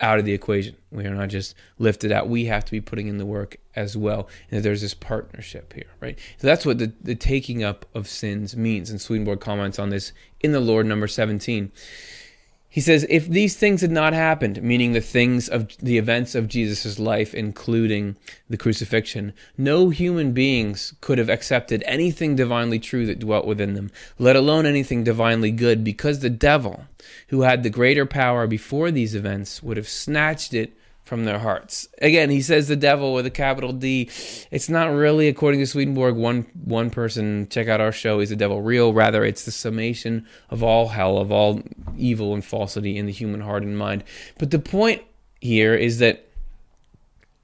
out 0.00 0.18
of 0.18 0.24
the 0.24 0.32
equation. 0.32 0.76
We 0.90 1.06
are 1.06 1.14
not 1.14 1.28
just 1.28 1.54
lifted 1.78 2.10
out. 2.10 2.28
We 2.28 2.46
have 2.46 2.64
to 2.64 2.72
be 2.72 2.80
putting 2.80 3.06
in 3.06 3.18
the 3.18 3.24
work 3.24 3.56
as 3.76 3.96
well. 3.96 4.28
And 4.50 4.62
there's 4.62 4.80
this 4.80 4.94
partnership 4.94 5.72
here, 5.72 5.86
right? 6.00 6.18
So 6.38 6.46
that's 6.48 6.66
what 6.66 6.78
the, 6.78 6.92
the 7.00 7.14
taking 7.14 7.62
up 7.62 7.86
of 7.94 8.08
sins 8.08 8.56
means. 8.56 8.90
And 8.90 9.00
Swedenborg 9.00 9.40
comments 9.40 9.78
on 9.78 9.90
this 9.90 10.12
in 10.40 10.50
the 10.50 10.60
Lord, 10.60 10.86
number 10.86 11.06
17. 11.06 11.70
He 12.72 12.80
says, 12.80 13.04
if 13.10 13.28
these 13.28 13.54
things 13.54 13.82
had 13.82 13.90
not 13.90 14.14
happened, 14.14 14.62
meaning 14.62 14.92
the 14.92 15.02
things 15.02 15.46
of 15.46 15.76
the 15.76 15.98
events 15.98 16.34
of 16.34 16.48
Jesus' 16.48 16.98
life, 16.98 17.34
including 17.34 18.16
the 18.48 18.56
crucifixion, 18.56 19.34
no 19.58 19.90
human 19.90 20.32
beings 20.32 20.94
could 21.02 21.18
have 21.18 21.28
accepted 21.28 21.84
anything 21.84 22.34
divinely 22.34 22.78
true 22.78 23.04
that 23.04 23.18
dwelt 23.18 23.46
within 23.46 23.74
them, 23.74 23.90
let 24.18 24.36
alone 24.36 24.64
anything 24.64 25.04
divinely 25.04 25.50
good, 25.50 25.84
because 25.84 26.20
the 26.20 26.30
devil, 26.30 26.86
who 27.28 27.42
had 27.42 27.62
the 27.62 27.68
greater 27.68 28.06
power 28.06 28.46
before 28.46 28.90
these 28.90 29.14
events, 29.14 29.62
would 29.62 29.76
have 29.76 29.86
snatched 29.86 30.54
it 30.54 30.72
from 31.12 31.26
their 31.26 31.40
hearts. 31.40 31.86
Again, 32.00 32.30
he 32.30 32.40
says 32.40 32.68
the 32.68 32.74
devil 32.74 33.12
with 33.12 33.26
a 33.26 33.30
capital 33.30 33.74
D. 33.74 34.08
It's 34.50 34.70
not 34.70 34.86
really, 34.86 35.28
according 35.28 35.60
to 35.60 35.66
Swedenborg, 35.66 36.16
one 36.16 36.46
one 36.64 36.88
person. 36.88 37.50
Check 37.50 37.68
out 37.68 37.82
our 37.82 37.92
show. 37.92 38.20
Is 38.20 38.30
the 38.30 38.36
devil 38.36 38.62
real? 38.62 38.94
Rather, 38.94 39.22
it's 39.22 39.44
the 39.44 39.50
summation 39.50 40.26
of 40.48 40.62
all 40.62 40.88
hell, 40.88 41.18
of 41.18 41.30
all 41.30 41.60
evil 41.98 42.32
and 42.32 42.42
falsity 42.42 42.96
in 42.96 43.04
the 43.04 43.12
human 43.12 43.42
heart 43.42 43.62
and 43.62 43.76
mind. 43.76 44.04
But 44.38 44.52
the 44.52 44.58
point 44.58 45.02
here 45.42 45.74
is 45.74 45.98
that 45.98 46.31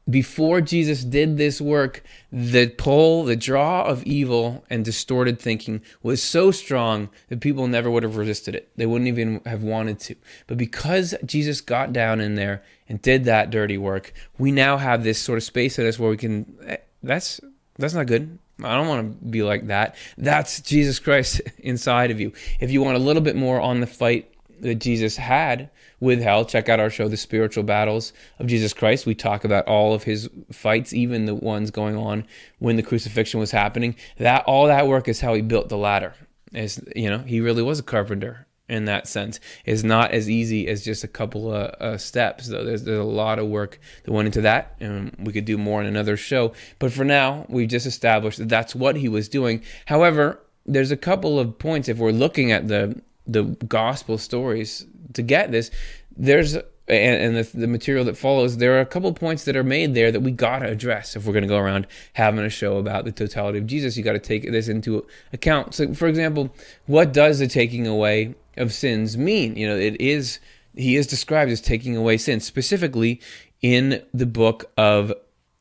before 0.09 0.61
Jesus 0.61 1.05
did 1.05 1.37
this 1.37 1.61
work, 1.61 2.03
the 2.33 2.68
pull, 2.68 3.25
the 3.25 3.37
draw 3.37 3.85
of 3.85 4.03
evil 4.05 4.64
and 4.71 4.85
distorted 4.85 5.38
thinking 5.38 5.83
was 6.03 6.23
so 6.23 6.51
strong 6.51 7.11
that 7.29 7.40
people 7.40 7.66
never 7.66 7.90
would 7.90 8.03
have 8.03 8.16
resisted 8.16 8.55
it. 8.55 8.71
They 8.77 8.87
wouldn't 8.87 9.09
even 9.09 9.40
have 9.44 9.62
wanted 9.62 10.01
to. 10.01 10.16
But 10.47 10.57
because 10.57 11.14
Jesus 11.25 11.61
got 11.61 11.92
down 11.92 12.21
in 12.21 12.37
there 12.37 12.62
and 12.88 13.03
did 13.03 13.25
that 13.25 13.51
dirty 13.51 13.77
work, 13.77 14.12
we 14.38 14.51
now 14.51 14.79
have 14.79 15.05
this 15.05 15.18
sort 15.18 15.37
of 15.37 15.44
space 15.44 15.79
in 15.79 15.87
us 15.87 15.99
where 15.99 16.11
we 16.11 16.16
can. 16.16 16.57
Eh, 16.66 16.77
that's 17.03 17.40
that's 17.79 17.94
not 17.94 18.07
good. 18.07 18.38
I 18.64 18.75
don't 18.75 18.88
want 18.88 19.21
to 19.21 19.27
be 19.27 19.42
like 19.42 19.68
that. 19.68 19.94
That's 20.16 20.61
Jesus 20.61 20.99
Christ 20.99 21.40
inside 21.59 22.11
of 22.11 22.21
you. 22.21 22.33
If 22.61 22.71
you 22.71 22.83
want 22.83 22.97
a 22.97 23.01
little 23.01 23.23
bit 23.23 23.37
more 23.37 23.61
on 23.61 23.81
the 23.81 23.87
fight 23.87 24.33
that 24.62 24.77
Jesus 24.77 25.16
had 25.16 25.71
with 26.01 26.21
hell, 26.21 26.44
check 26.44 26.68
out 26.68 26.81
our 26.81 26.90
show, 26.90 27.09
The 27.09 27.16
Spiritual 27.16 27.64
Battles 27.64 28.12
of 28.38 28.47
Jesus 28.47 28.73
Christ. 28.73 29.07
We 29.07 29.14
talk 29.14 29.44
about 29.44 29.66
all 29.66 29.94
of 29.94 30.05
his 30.05 30.29
fights, 30.53 30.92
even 30.92 31.27
the 31.27 31.35
ones 31.35 31.71
going 31.71 31.97
on 31.97 32.27
when 32.59 32.77
the 32.77 32.83
crucifixion 32.83 33.40
was 33.40 33.51
happening. 33.51 33.97
That 34.18 34.44
all 34.44 34.66
that 34.66 34.87
work 34.87 35.09
is 35.09 35.21
how 35.21 35.35
he 35.35 35.42
built 35.42 35.68
the 35.68 35.77
ladder. 35.77 36.14
As 36.55 36.81
you 36.94 37.11
know, 37.11 37.18
he 37.18 37.40
really 37.40 37.62
was 37.62 37.79
a 37.79 37.83
carpenter 37.83 38.47
in 38.68 38.85
that 38.85 39.09
sense. 39.09 39.40
It's 39.64 39.83
not 39.83 40.12
as 40.12 40.29
easy 40.29 40.68
as 40.68 40.85
just 40.85 41.03
a 41.03 41.09
couple 41.09 41.53
of 41.53 41.71
uh, 41.81 41.99
steps, 41.99 42.49
though. 42.49 42.64
There's, 42.64 42.85
there's 42.85 42.99
a 42.99 43.03
lot 43.05 43.38
of 43.38 43.49
work 43.49 43.81
that 44.05 44.12
went 44.12 44.27
into 44.27 44.42
that, 44.42 44.77
and 44.79 45.14
we 45.18 45.33
could 45.33 45.47
do 45.47 45.59
more 45.59 45.81
in 45.81 45.87
another 45.87 46.16
show. 46.16 46.53
But 46.79 46.92
for 46.92 47.05
now, 47.05 47.47
we've 47.49 47.68
just 47.68 47.87
established 47.87 48.38
that 48.38 48.49
that's 48.49 48.75
what 48.75 48.97
he 48.97 49.09
was 49.09 49.29
doing. 49.29 49.62
However, 49.87 50.40
there's 50.66 50.90
a 50.90 50.97
couple 50.97 51.38
of 51.38 51.59
points 51.59 51.88
if 51.88 51.97
we're 51.97 52.11
looking 52.11 52.53
at 52.53 52.68
the 52.68 53.01
the 53.29 53.45
gospel 53.69 54.19
stories 54.19 54.87
to 55.12 55.23
get 55.23 55.53
this. 55.53 55.71
There's 56.17 56.57
and, 56.88 57.37
and 57.37 57.37
the, 57.37 57.59
the, 57.59 57.67
material 57.67 58.05
that 58.07 58.17
follows, 58.17 58.57
there 58.57 58.77
are 58.79 58.81
a 58.81 58.87
couple 58.87 59.12
points 59.12 59.45
that 59.45 59.57
are 59.57 59.62
made 59.62 59.95
there 59.95 60.11
that 60.11 60.21
we 60.21 60.31
got 60.31 60.61
to 60.61 60.69
address 60.69 61.14
if 61.14 61.27
we're 61.27 61.35
going 61.35 61.43
to 61.43 61.49
go 61.49 61.59
around 61.59 61.87
having 62.14 62.41
a 62.41 62.49
show 62.49 62.79
about 62.79 63.05
the 63.05 63.12
totality 63.12 63.59
of 63.59 63.67
Jesus. 63.67 63.97
You 63.97 64.03
got 64.03 64.14
to 64.14 64.19
take 64.19 64.51
this 64.51 64.69
into 64.69 65.07
account. 65.33 65.75
So, 65.75 65.93
for 65.93 66.09
example, 66.09 66.55
what 66.87 67.12
does 67.12 67.41
the 67.41 67.47
taking 67.47 67.87
away 67.87 68.35
of 68.57 68.73
sins 68.73 69.19
mean? 69.19 69.55
You 69.57 69.69
know, 69.69 69.77
it 69.77 70.01
is 70.01 70.41
he 70.75 70.97
is 70.97 71.07
described 71.07 71.51
as 71.51 71.61
taking 71.61 71.97
away 71.97 72.17
sins, 72.17 72.45
specifically 72.45 73.21
in 73.61 74.03
the 74.14 74.27
book 74.27 74.71
of 74.77 75.12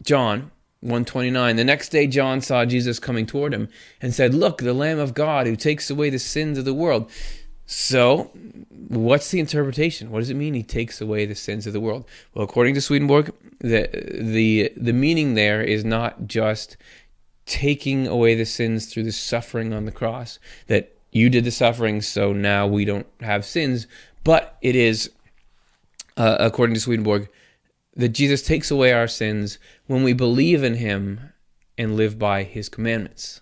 John 0.04 0.52
129. 0.82 1.56
The 1.56 1.64
next 1.64 1.90
day, 1.90 2.08
John 2.08 2.40
saw 2.40 2.66
Jesus 2.66 3.00
coming 3.00 3.26
toward 3.26 3.54
him 3.54 3.68
and 4.02 4.14
said, 4.14 4.34
Look, 4.34 4.60
the 4.60 4.74
Lamb 4.74 5.00
of 5.00 5.14
God 5.14 5.48
who 5.48 5.56
takes 5.56 5.90
away 5.90 6.10
the 6.10 6.20
sins 6.20 6.58
of 6.58 6.66
the 6.66 6.74
world. 6.74 7.10
So, 7.70 8.32
what's 8.70 9.30
the 9.30 9.42
interpretation? 9.42 10.10
What 10.10 10.20
does 10.20 10.30
it 10.30 10.36
mean 10.36 10.54
he 10.54 10.64
takes 10.64 11.02
away 11.02 11.26
the 11.26 11.36
sins 11.36 11.68
of 11.68 11.74
the 11.74 11.82
world? 11.82 12.06
Well, 12.34 12.46
according 12.46 12.76
to 12.76 12.82
Swedenborg, 12.82 13.34
the 13.60 13.90
the 14.20 14.72
the 14.78 14.94
meaning 14.94 15.34
there 15.34 15.62
is 15.62 15.84
not 15.84 16.28
just 16.28 16.78
taking 17.46 18.08
away 18.08 18.36
the 18.36 18.46
sins 18.46 18.86
through 18.86 19.04
the 19.04 19.12
suffering 19.12 19.74
on 19.74 19.84
the 19.84 19.92
cross 19.92 20.40
that 20.68 20.98
you 21.12 21.30
did 21.30 21.44
the 21.44 21.52
suffering 21.52 22.02
so 22.02 22.32
now 22.32 22.66
we 22.66 22.86
don't 22.86 23.08
have 23.20 23.44
sins, 23.44 23.86
but 24.24 24.58
it 24.62 24.76
is 24.76 25.12
uh, 26.16 26.38
according 26.40 26.74
to 26.74 26.80
Swedenborg 26.80 27.28
that 27.98 28.10
Jesus 28.10 28.44
takes 28.44 28.72
away 28.72 28.94
our 28.94 29.08
sins 29.08 29.60
when 29.88 30.04
we 30.04 30.14
believe 30.14 30.64
in 30.64 30.76
him 30.76 31.34
and 31.78 31.98
live 31.98 32.18
by 32.18 32.44
his 32.44 32.70
commandments. 32.70 33.42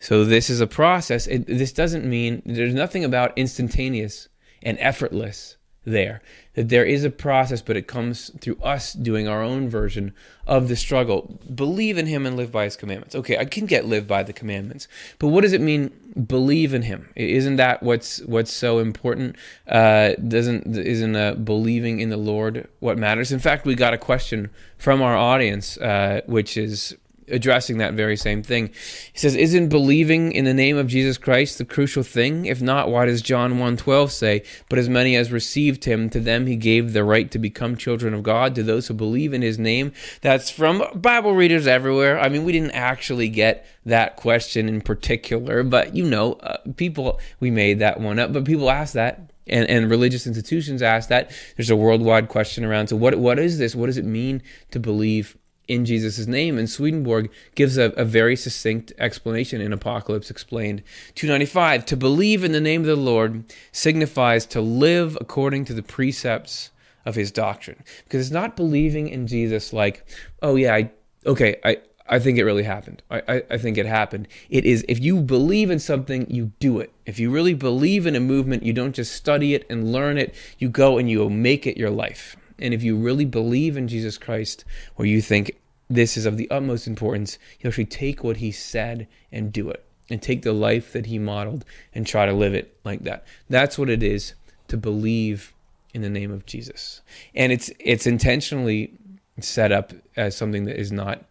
So 0.00 0.24
this 0.24 0.48
is 0.48 0.60
a 0.60 0.66
process. 0.66 1.26
It, 1.26 1.46
this 1.46 1.72
doesn't 1.72 2.04
mean 2.04 2.42
there's 2.46 2.74
nothing 2.74 3.04
about 3.04 3.36
instantaneous 3.36 4.28
and 4.62 4.78
effortless 4.80 5.56
there. 5.84 6.20
That 6.54 6.68
there 6.68 6.84
is 6.84 7.04
a 7.04 7.10
process, 7.10 7.62
but 7.62 7.76
it 7.76 7.86
comes 7.86 8.30
through 8.40 8.58
us 8.62 8.92
doing 8.92 9.28
our 9.28 9.42
own 9.42 9.68
version 9.68 10.12
of 10.46 10.68
the 10.68 10.76
struggle. 10.76 11.40
Believe 11.52 11.98
in 11.98 12.06
Him 12.06 12.26
and 12.26 12.36
live 12.36 12.52
by 12.52 12.64
His 12.64 12.76
commandments. 12.76 13.14
Okay, 13.14 13.38
I 13.38 13.44
can 13.44 13.66
get 13.66 13.86
live 13.86 14.06
by 14.06 14.22
the 14.22 14.32
commandments, 14.32 14.88
but 15.18 15.28
what 15.28 15.42
does 15.42 15.52
it 15.52 15.60
mean? 15.60 15.90
Believe 16.26 16.74
in 16.74 16.82
Him. 16.82 17.08
Isn't 17.16 17.56
that 17.56 17.82
what's 17.82 18.20
what's 18.22 18.52
so 18.52 18.78
important? 18.78 19.36
Uh, 19.66 20.10
doesn't 20.26 20.76
isn't 20.76 21.16
uh, 21.16 21.34
believing 21.34 22.00
in 22.00 22.10
the 22.10 22.16
Lord 22.16 22.68
what 22.80 22.98
matters? 22.98 23.32
In 23.32 23.38
fact, 23.38 23.64
we 23.64 23.74
got 23.74 23.94
a 23.94 23.98
question 23.98 24.50
from 24.76 25.00
our 25.00 25.16
audience, 25.16 25.76
uh, 25.78 26.22
which 26.26 26.56
is 26.56 26.96
addressing 27.30 27.78
that 27.78 27.94
very 27.94 28.16
same 28.16 28.42
thing. 28.42 28.68
He 29.12 29.18
says, 29.18 29.34
"Isn't 29.34 29.68
believing 29.68 30.32
in 30.32 30.44
the 30.44 30.54
name 30.54 30.76
of 30.76 30.86
Jesus 30.86 31.18
Christ 31.18 31.58
the 31.58 31.64
crucial 31.64 32.02
thing? 32.02 32.46
If 32.46 32.60
not, 32.60 32.90
why 32.90 33.06
does 33.06 33.22
John 33.22 33.58
1:12 33.58 34.12
say, 34.12 34.42
"But 34.68 34.78
as 34.78 34.88
many 34.88 35.16
as 35.16 35.32
received 35.32 35.84
him, 35.84 36.08
to 36.10 36.20
them 36.20 36.46
he 36.46 36.56
gave 36.56 36.92
the 36.92 37.04
right 37.04 37.30
to 37.30 37.38
become 37.38 37.76
children 37.76 38.14
of 38.14 38.22
God, 38.22 38.54
to 38.54 38.62
those 38.62 38.88
who 38.88 38.94
believe 38.94 39.32
in 39.32 39.42
his 39.42 39.58
name?" 39.58 39.92
That's 40.20 40.50
from 40.50 40.84
Bible 40.94 41.34
readers 41.34 41.66
everywhere. 41.66 42.18
I 42.18 42.28
mean, 42.28 42.44
we 42.44 42.52
didn't 42.52 42.72
actually 42.72 43.28
get 43.28 43.66
that 43.86 44.16
question 44.16 44.68
in 44.68 44.80
particular, 44.80 45.62
but 45.62 45.94
you 45.94 46.04
know, 46.04 46.34
uh, 46.34 46.58
people 46.76 47.20
we 47.40 47.50
made 47.50 47.78
that 47.78 48.00
one 48.00 48.18
up, 48.18 48.32
but 48.32 48.44
people 48.44 48.70
ask 48.70 48.94
that 48.94 49.32
and, 49.48 49.68
and 49.68 49.90
religious 49.90 50.26
institutions 50.26 50.82
ask 50.82 51.08
that. 51.08 51.30
There's 51.56 51.70
a 51.70 51.76
worldwide 51.76 52.28
question 52.28 52.64
around. 52.64 52.88
So 52.88 52.96
what 52.96 53.16
what 53.16 53.38
is 53.38 53.58
this? 53.58 53.74
What 53.74 53.86
does 53.86 53.98
it 53.98 54.04
mean 54.04 54.42
to 54.70 54.80
believe 54.80 55.36
in 55.68 55.84
Jesus' 55.84 56.26
name. 56.26 56.58
And 56.58 56.68
Swedenborg 56.68 57.30
gives 57.54 57.76
a, 57.76 57.92
a, 57.92 58.04
very 58.04 58.34
succinct 58.34 58.92
explanation 58.98 59.60
in 59.60 59.72
Apocalypse 59.72 60.30
Explained 60.30 60.82
295. 61.14 61.84
To 61.86 61.96
believe 61.96 62.42
in 62.42 62.52
the 62.52 62.60
name 62.60 62.80
of 62.80 62.86
the 62.86 62.96
Lord 62.96 63.44
signifies 63.70 64.46
to 64.46 64.60
live 64.60 65.16
according 65.20 65.66
to 65.66 65.74
the 65.74 65.82
precepts 65.82 66.70
of 67.04 67.14
his 67.14 67.30
doctrine. 67.30 67.84
Because 68.04 68.22
it's 68.22 68.32
not 68.32 68.56
believing 68.56 69.08
in 69.08 69.26
Jesus 69.26 69.72
like, 69.72 70.06
oh, 70.42 70.56
yeah, 70.56 70.74
I, 70.74 70.90
okay, 71.26 71.56
I, 71.64 71.78
I 72.08 72.18
think 72.18 72.38
it 72.38 72.44
really 72.44 72.62
happened. 72.62 73.02
I, 73.10 73.22
I, 73.28 73.42
I, 73.50 73.58
think 73.58 73.76
it 73.76 73.86
happened. 73.86 74.28
It 74.48 74.64
is 74.64 74.84
if 74.88 74.98
you 74.98 75.20
believe 75.20 75.70
in 75.70 75.78
something, 75.78 76.28
you 76.30 76.52
do 76.58 76.80
it. 76.80 76.92
If 77.04 77.18
you 77.18 77.30
really 77.30 77.54
believe 77.54 78.06
in 78.06 78.16
a 78.16 78.20
movement, 78.20 78.62
you 78.62 78.72
don't 78.72 78.94
just 78.94 79.14
study 79.14 79.54
it 79.54 79.66
and 79.68 79.92
learn 79.92 80.16
it, 80.16 80.34
you 80.58 80.70
go 80.70 80.96
and 80.96 81.10
you 81.10 81.28
make 81.28 81.66
it 81.66 81.76
your 81.76 81.90
life. 81.90 82.36
And 82.58 82.74
if 82.74 82.82
you 82.82 82.96
really 82.96 83.24
believe 83.24 83.76
in 83.76 83.88
Jesus 83.88 84.18
Christ, 84.18 84.64
or 84.96 85.06
you 85.06 85.20
think 85.20 85.58
this 85.88 86.16
is 86.16 86.26
of 86.26 86.36
the 86.36 86.50
utmost 86.50 86.86
importance, 86.86 87.38
you 87.60 87.68
actually 87.68 87.86
take 87.86 88.22
what 88.22 88.38
he 88.38 88.52
said 88.52 89.06
and 89.32 89.52
do 89.52 89.70
it. 89.70 89.84
And 90.10 90.22
take 90.22 90.40
the 90.40 90.54
life 90.54 90.94
that 90.94 91.04
he 91.04 91.18
modeled 91.18 91.66
and 91.94 92.06
try 92.06 92.24
to 92.24 92.32
live 92.32 92.54
it 92.54 92.74
like 92.82 93.02
that. 93.02 93.26
That's 93.50 93.76
what 93.78 93.90
it 93.90 94.02
is 94.02 94.32
to 94.68 94.78
believe 94.78 95.52
in 95.92 96.00
the 96.00 96.08
name 96.08 96.30
of 96.30 96.46
Jesus. 96.46 97.02
And 97.34 97.52
it's 97.52 97.70
it's 97.78 98.06
intentionally 98.06 98.92
set 99.40 99.70
up 99.70 99.92
as 100.16 100.34
something 100.36 100.64
that 100.64 100.80
is 100.80 100.90
not 100.90 101.24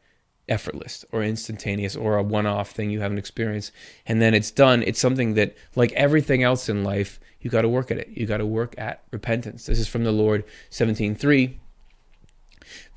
effortless 0.47 1.03
or 1.11 1.23
instantaneous 1.23 1.95
or 1.95 2.17
a 2.17 2.23
one-off 2.23 2.71
thing 2.71 2.89
you 2.89 3.01
haven't 3.01 3.17
experienced 3.17 3.69
and 4.05 4.21
then 4.21 4.33
it's 4.33 4.49
done 4.49 4.81
it's 4.83 4.99
something 4.99 5.33
that 5.33 5.53
like 5.75 5.91
everything 5.91 6.41
else 6.41 6.69
in 6.69 6.85
life 6.85 7.19
you 7.41 7.49
got 7.49 7.61
to 7.61 7.69
work 7.69 7.91
at 7.91 7.97
it 7.97 8.09
you 8.09 8.25
got 8.25 8.37
to 8.37 8.45
work 8.45 8.75
at 8.77 9.01
repentance 9.11 9.65
this 9.65 9.79
is 9.79 9.87
from 9.87 10.03
the 10.03 10.11
lord 10.11 10.43
17.3 10.71 11.55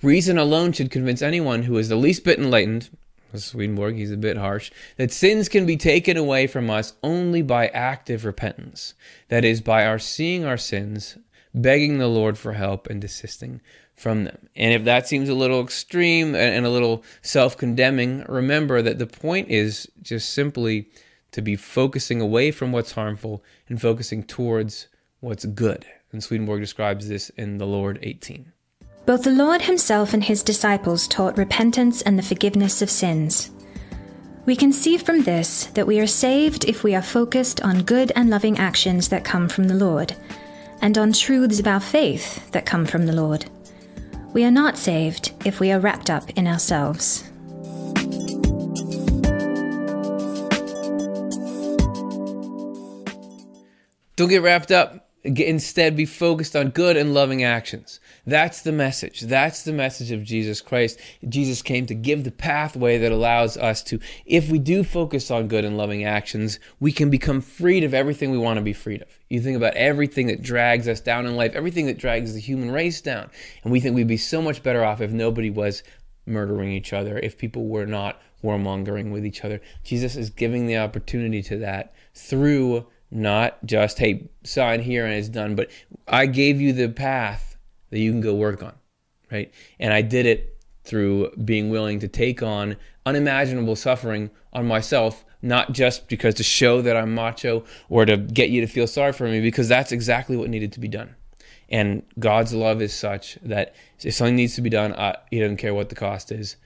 reason 0.02 0.38
alone 0.38 0.72
should 0.72 0.90
convince 0.90 1.22
anyone 1.22 1.64
who 1.64 1.76
is 1.78 1.88
the 1.88 1.96
least 1.96 2.24
bit 2.24 2.38
enlightened 2.38 2.90
Swedenborg, 3.38 3.96
he's 3.96 4.10
a 4.10 4.16
bit 4.16 4.36
harsh, 4.36 4.70
that 4.96 5.12
sins 5.12 5.48
can 5.48 5.66
be 5.66 5.76
taken 5.76 6.16
away 6.16 6.46
from 6.46 6.68
us 6.68 6.94
only 7.02 7.42
by 7.42 7.68
active 7.68 8.24
repentance. 8.24 8.94
That 9.28 9.44
is, 9.44 9.60
by 9.60 9.86
our 9.86 9.98
seeing 9.98 10.44
our 10.44 10.56
sins, 10.56 11.16
begging 11.54 11.98
the 11.98 12.08
Lord 12.08 12.38
for 12.38 12.54
help, 12.54 12.88
and 12.88 13.00
desisting 13.00 13.60
from 13.94 14.24
them. 14.24 14.48
And 14.56 14.72
if 14.72 14.84
that 14.84 15.06
seems 15.06 15.28
a 15.28 15.34
little 15.34 15.62
extreme 15.62 16.34
and 16.34 16.64
a 16.64 16.70
little 16.70 17.04
self 17.22 17.56
condemning, 17.56 18.24
remember 18.28 18.82
that 18.82 18.98
the 18.98 19.06
point 19.06 19.48
is 19.48 19.88
just 20.02 20.30
simply 20.30 20.88
to 21.32 21.42
be 21.42 21.56
focusing 21.56 22.20
away 22.20 22.50
from 22.50 22.72
what's 22.72 22.92
harmful 22.92 23.42
and 23.68 23.80
focusing 23.80 24.22
towards 24.22 24.88
what's 25.20 25.44
good. 25.44 25.86
And 26.12 26.22
Swedenborg 26.22 26.60
describes 26.60 27.08
this 27.08 27.30
in 27.30 27.58
The 27.58 27.66
Lord 27.66 27.98
18. 28.02 28.52
Both 29.06 29.22
the 29.22 29.30
Lord 29.30 29.62
himself 29.62 30.12
and 30.12 30.22
his 30.22 30.42
disciples 30.42 31.08
taught 31.08 31.38
repentance 31.38 32.02
and 32.02 32.18
the 32.18 32.22
forgiveness 32.22 32.82
of 32.82 32.90
sins. 32.90 33.50
We 34.46 34.56
can 34.56 34.72
see 34.72 34.96
from 34.96 35.22
this 35.22 35.66
that 35.74 35.86
we 35.86 36.00
are 36.00 36.06
saved 36.06 36.64
if 36.64 36.82
we 36.82 36.94
are 36.94 37.02
focused 37.02 37.60
on 37.62 37.82
good 37.82 38.12
and 38.16 38.30
loving 38.30 38.58
actions 38.58 39.08
that 39.08 39.24
come 39.24 39.48
from 39.48 39.68
the 39.68 39.74
Lord, 39.74 40.16
and 40.80 40.96
on 40.96 41.12
truths 41.12 41.60
our 41.66 41.80
faith 41.80 42.50
that 42.52 42.66
come 42.66 42.86
from 42.86 43.06
the 43.06 43.12
Lord. 43.12 43.46
We 44.32 44.44
are 44.44 44.50
not 44.50 44.78
saved 44.78 45.32
if 45.44 45.60
we 45.60 45.72
are 45.72 45.80
wrapped 45.80 46.10
up 46.10 46.30
in 46.30 46.46
ourselves. 46.46 47.29
Don't 54.20 54.28
get 54.28 54.42
wrapped 54.42 54.70
up. 54.70 55.08
Instead, 55.24 55.96
be 55.96 56.04
focused 56.04 56.54
on 56.54 56.68
good 56.68 56.98
and 56.98 57.14
loving 57.14 57.42
actions. 57.42 58.00
That's 58.26 58.60
the 58.60 58.70
message. 58.70 59.22
That's 59.22 59.62
the 59.62 59.72
message 59.72 60.10
of 60.10 60.22
Jesus 60.24 60.60
Christ. 60.60 61.00
Jesus 61.26 61.62
came 61.62 61.86
to 61.86 61.94
give 61.94 62.24
the 62.24 62.30
pathway 62.30 62.98
that 62.98 63.12
allows 63.12 63.56
us 63.56 63.82
to, 63.84 63.98
if 64.26 64.50
we 64.50 64.58
do 64.58 64.84
focus 64.84 65.30
on 65.30 65.48
good 65.48 65.64
and 65.64 65.78
loving 65.78 66.04
actions, 66.04 66.60
we 66.80 66.92
can 66.92 67.08
become 67.08 67.40
freed 67.40 67.82
of 67.82 67.94
everything 67.94 68.30
we 68.30 68.36
want 68.36 68.58
to 68.58 68.62
be 68.62 68.74
freed 68.74 69.00
of. 69.00 69.08
You 69.30 69.40
think 69.40 69.56
about 69.56 69.72
everything 69.72 70.26
that 70.26 70.42
drags 70.42 70.86
us 70.86 71.00
down 71.00 71.24
in 71.24 71.34
life, 71.34 71.52
everything 71.54 71.86
that 71.86 71.96
drags 71.96 72.34
the 72.34 72.40
human 72.40 72.70
race 72.70 73.00
down. 73.00 73.30
And 73.64 73.72
we 73.72 73.80
think 73.80 73.94
we'd 73.96 74.06
be 74.06 74.18
so 74.18 74.42
much 74.42 74.62
better 74.62 74.84
off 74.84 75.00
if 75.00 75.12
nobody 75.12 75.48
was 75.48 75.82
murdering 76.26 76.72
each 76.72 76.92
other, 76.92 77.18
if 77.18 77.38
people 77.38 77.68
were 77.68 77.86
not 77.86 78.20
warmongering 78.44 79.12
with 79.12 79.24
each 79.24 79.46
other. 79.46 79.62
Jesus 79.82 80.14
is 80.14 80.28
giving 80.28 80.66
the 80.66 80.76
opportunity 80.76 81.42
to 81.44 81.56
that 81.60 81.94
through 82.14 82.86
not 83.10 83.64
just, 83.64 83.98
hey, 83.98 84.28
sign 84.44 84.80
here 84.80 85.04
and 85.04 85.14
it's 85.14 85.28
done, 85.28 85.54
but 85.54 85.70
I 86.06 86.26
gave 86.26 86.60
you 86.60 86.72
the 86.72 86.88
path 86.88 87.56
that 87.90 87.98
you 87.98 88.10
can 88.12 88.20
go 88.20 88.34
work 88.34 88.62
on, 88.62 88.74
right? 89.30 89.52
And 89.78 89.92
I 89.92 90.02
did 90.02 90.26
it 90.26 90.56
through 90.84 91.30
being 91.44 91.70
willing 91.70 92.00
to 92.00 92.08
take 92.08 92.42
on 92.42 92.76
unimaginable 93.04 93.76
suffering 93.76 94.30
on 94.52 94.66
myself, 94.66 95.24
not 95.42 95.72
just 95.72 96.08
because 96.08 96.34
to 96.34 96.42
show 96.42 96.82
that 96.82 96.96
I'm 96.96 97.14
macho 97.14 97.64
or 97.88 98.04
to 98.04 98.16
get 98.16 98.50
you 98.50 98.60
to 98.60 98.66
feel 98.66 98.86
sorry 98.86 99.12
for 99.12 99.26
me, 99.28 99.40
because 99.40 99.68
that's 99.68 99.92
exactly 99.92 100.36
what 100.36 100.48
needed 100.48 100.72
to 100.72 100.80
be 100.80 100.88
done. 100.88 101.14
And 101.68 102.02
God's 102.18 102.52
love 102.52 102.82
is 102.82 102.92
such 102.92 103.38
that 103.42 103.74
if 104.02 104.14
something 104.14 104.36
needs 104.36 104.56
to 104.56 104.60
be 104.60 104.70
done, 104.70 104.94
He 105.30 105.38
doesn't 105.38 105.58
care 105.58 105.74
what 105.74 105.88
the 105.88 105.94
cost 105.94 106.32
is. 106.32 106.56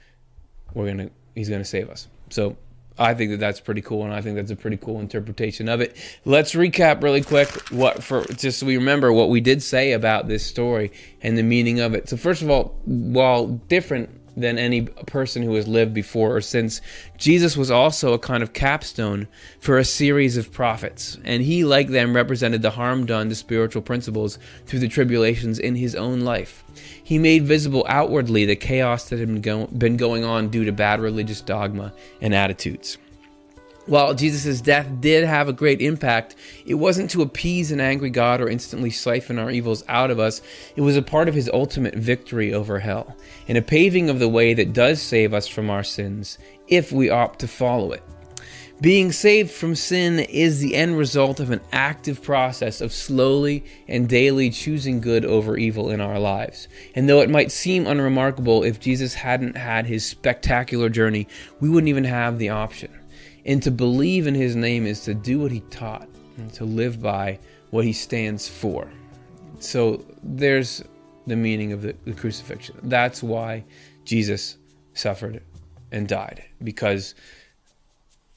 We're 0.73 0.87
gonna, 0.87 1.11
He's 1.35 1.49
gonna 1.49 1.65
save 1.65 1.91
us. 1.91 2.09
So 2.31 2.57
I 2.99 3.15
think 3.15 3.33
that 3.33 3.41
that's 3.41 3.61
pretty 3.61 3.83
cool, 3.83 4.05
and 4.05 4.15
I 4.15 4.21
think 4.21 4.37
that's 4.37 4.51
a 4.51 4.57
pretty 4.57 4.77
cool 4.77 5.01
interpretation 5.01 5.69
of 5.69 5.81
it. 5.81 5.97
Let's 6.25 6.55
recap 6.55 7.03
really 7.03 7.23
quick 7.23 7.49
what 7.71 8.05
for 8.05 8.25
just 8.25 8.61
so 8.61 8.67
we 8.67 8.77
remember 8.77 9.13
what 9.13 9.31
we 9.31 9.41
did 9.41 9.63
say 9.63 9.93
about 9.93 10.29
this 10.29 10.47
story 10.47 10.93
and 11.21 11.37
the 11.37 11.43
meaning 11.43 11.81
of 11.81 11.95
it. 11.95 12.09
So 12.09 12.17
first 12.17 12.43
of 12.43 12.51
all, 12.51 12.77
while 12.85 13.49
different 13.49 14.21
than 14.37 14.59
any 14.59 14.83
person 14.83 15.43
who 15.43 15.55
has 15.55 15.69
lived 15.69 15.95
before 15.95 16.35
or 16.35 16.41
since. 16.41 16.81
Jesus 17.17 17.57
was 17.57 17.71
also 17.71 18.13
a 18.13 18.19
kind 18.19 18.43
of 18.43 18.53
capstone 18.53 19.29
for 19.61 19.79
a 19.79 19.85
series 19.85 20.37
of 20.37 20.53
prophets, 20.53 21.19
and 21.25 21.43
he, 21.43 21.65
like 21.65 21.89
them, 21.89 22.15
represented 22.15 22.63
the 22.63 22.71
harm 22.71 23.07
done 23.07 23.29
to 23.29 23.35
spiritual 23.35 23.83
principles 23.83 24.39
through 24.67 24.81
the 24.81 24.89
tribulations 24.89 25.59
in 25.59 25.77
his 25.77 25.95
own 25.95 26.21
life. 26.21 26.65
He 27.05 27.19
made 27.19 27.45
visible 27.45 27.85
outwardly 27.89 28.47
the 28.47 28.57
chaos 28.57 29.11
that 29.11 29.19
had 29.19 29.29
been, 29.29 29.43
go- 29.43 29.67
been 29.67 29.99
going 29.99 30.25
on 30.25 30.49
due 30.49 30.65
to 30.65 30.73
bad 30.73 31.01
religious 31.01 31.43
dogma 31.43 31.93
and 32.21 32.35
attitudes. 32.35 32.97
While 33.87 34.15
Jesus' 34.15 34.63
death 34.63 34.89
did 35.01 35.27
have 35.27 35.47
a 35.47 35.53
great 35.53 35.83
impact, 35.83 36.37
it 36.65 36.75
wasn't 36.75 37.11
to 37.11 37.21
appease 37.21 37.71
an 37.71 37.81
angry 37.81 38.09
God 38.09 38.41
or 38.41 38.49
instantly 38.49 38.89
siphon 38.89 39.39
our 39.39 39.51
evils 39.51 39.85
out 39.89 40.11
of 40.11 40.19
us. 40.19 40.41
It 40.75 40.81
was 40.81 40.97
a 40.97 41.03
part 41.03 41.29
of 41.29 41.35
his 41.35 41.51
ultimate 41.53 41.95
victory 41.95 42.55
over 42.55 42.79
hell, 42.79 43.15
and 43.47 43.59
a 43.59 43.63
paving 43.63 44.09
of 44.09 44.19
the 44.19 44.29
way 44.29 44.55
that 44.55 44.73
does 44.73 45.03
save 45.03 45.35
us 45.35 45.47
from 45.47 45.69
our 45.69 45.85
sins, 45.85 46.39
if 46.67 46.91
we 46.91 47.11
opt 47.11 47.41
to 47.41 47.49
follow 47.49 47.93
it. 47.93 48.03
Being 48.81 49.13
saved 49.13 49.53
from 49.53 49.77
sin 49.77 50.19
is 50.19 50.59
the 50.59 50.75
end 50.75 50.99
result 50.99 51.39
of 51.39 51.51
an 51.51 51.61
active 51.73 52.21
process 52.21 52.81
of 52.81 52.93
slowly 52.93 53.65
and 53.87 54.09
daily 54.09 54.51
choosing 54.51 55.01
good 55.01 55.25
over 55.25 55.57
evil 55.57 55.91
in 55.91 56.01
our 56.01 56.19
lives. 56.19 56.67
And 56.97 57.09
though 57.09 57.21
it 57.21 57.31
might 57.31 57.53
seem 57.53 57.87
unremarkable 57.87 58.65
if 58.65 58.81
Jesus 58.81 59.15
hadn't 59.15 59.57
had 59.57 59.87
his 59.87 60.05
spectacular 60.05 60.89
journey, 60.89 61.29
we 61.61 61.69
wouldn't 61.69 61.89
even 61.89 62.05
have 62.05 62.39
the 62.39 62.49
option. 62.49 62.91
And 63.47 63.63
to 63.63 63.71
believe 63.71 64.27
in 64.27 64.35
his 64.35 64.57
name 64.57 64.87
is 64.87 65.05
to 65.05 65.15
do 65.15 65.39
what 65.39 65.53
he 65.53 65.61
taught 65.71 66.09
and 66.37 66.53
to 66.55 66.65
live 66.65 67.01
by 67.01 67.39
what 67.71 67.85
he 67.85 67.93
stands 67.93 68.49
for. 68.49 68.91
So 69.61 70.05
there's 70.25 70.83
the 71.29 71.37
meaning 71.37 71.73
of 71.73 71.83
the, 71.83 71.95
the 72.05 72.13
crucifixion. 72.13 72.77
That's 72.83 73.23
why 73.23 73.65
Jesus 74.05 74.59
suffered 74.95 75.43
and 75.93 76.09
died, 76.09 76.45
because 76.63 77.15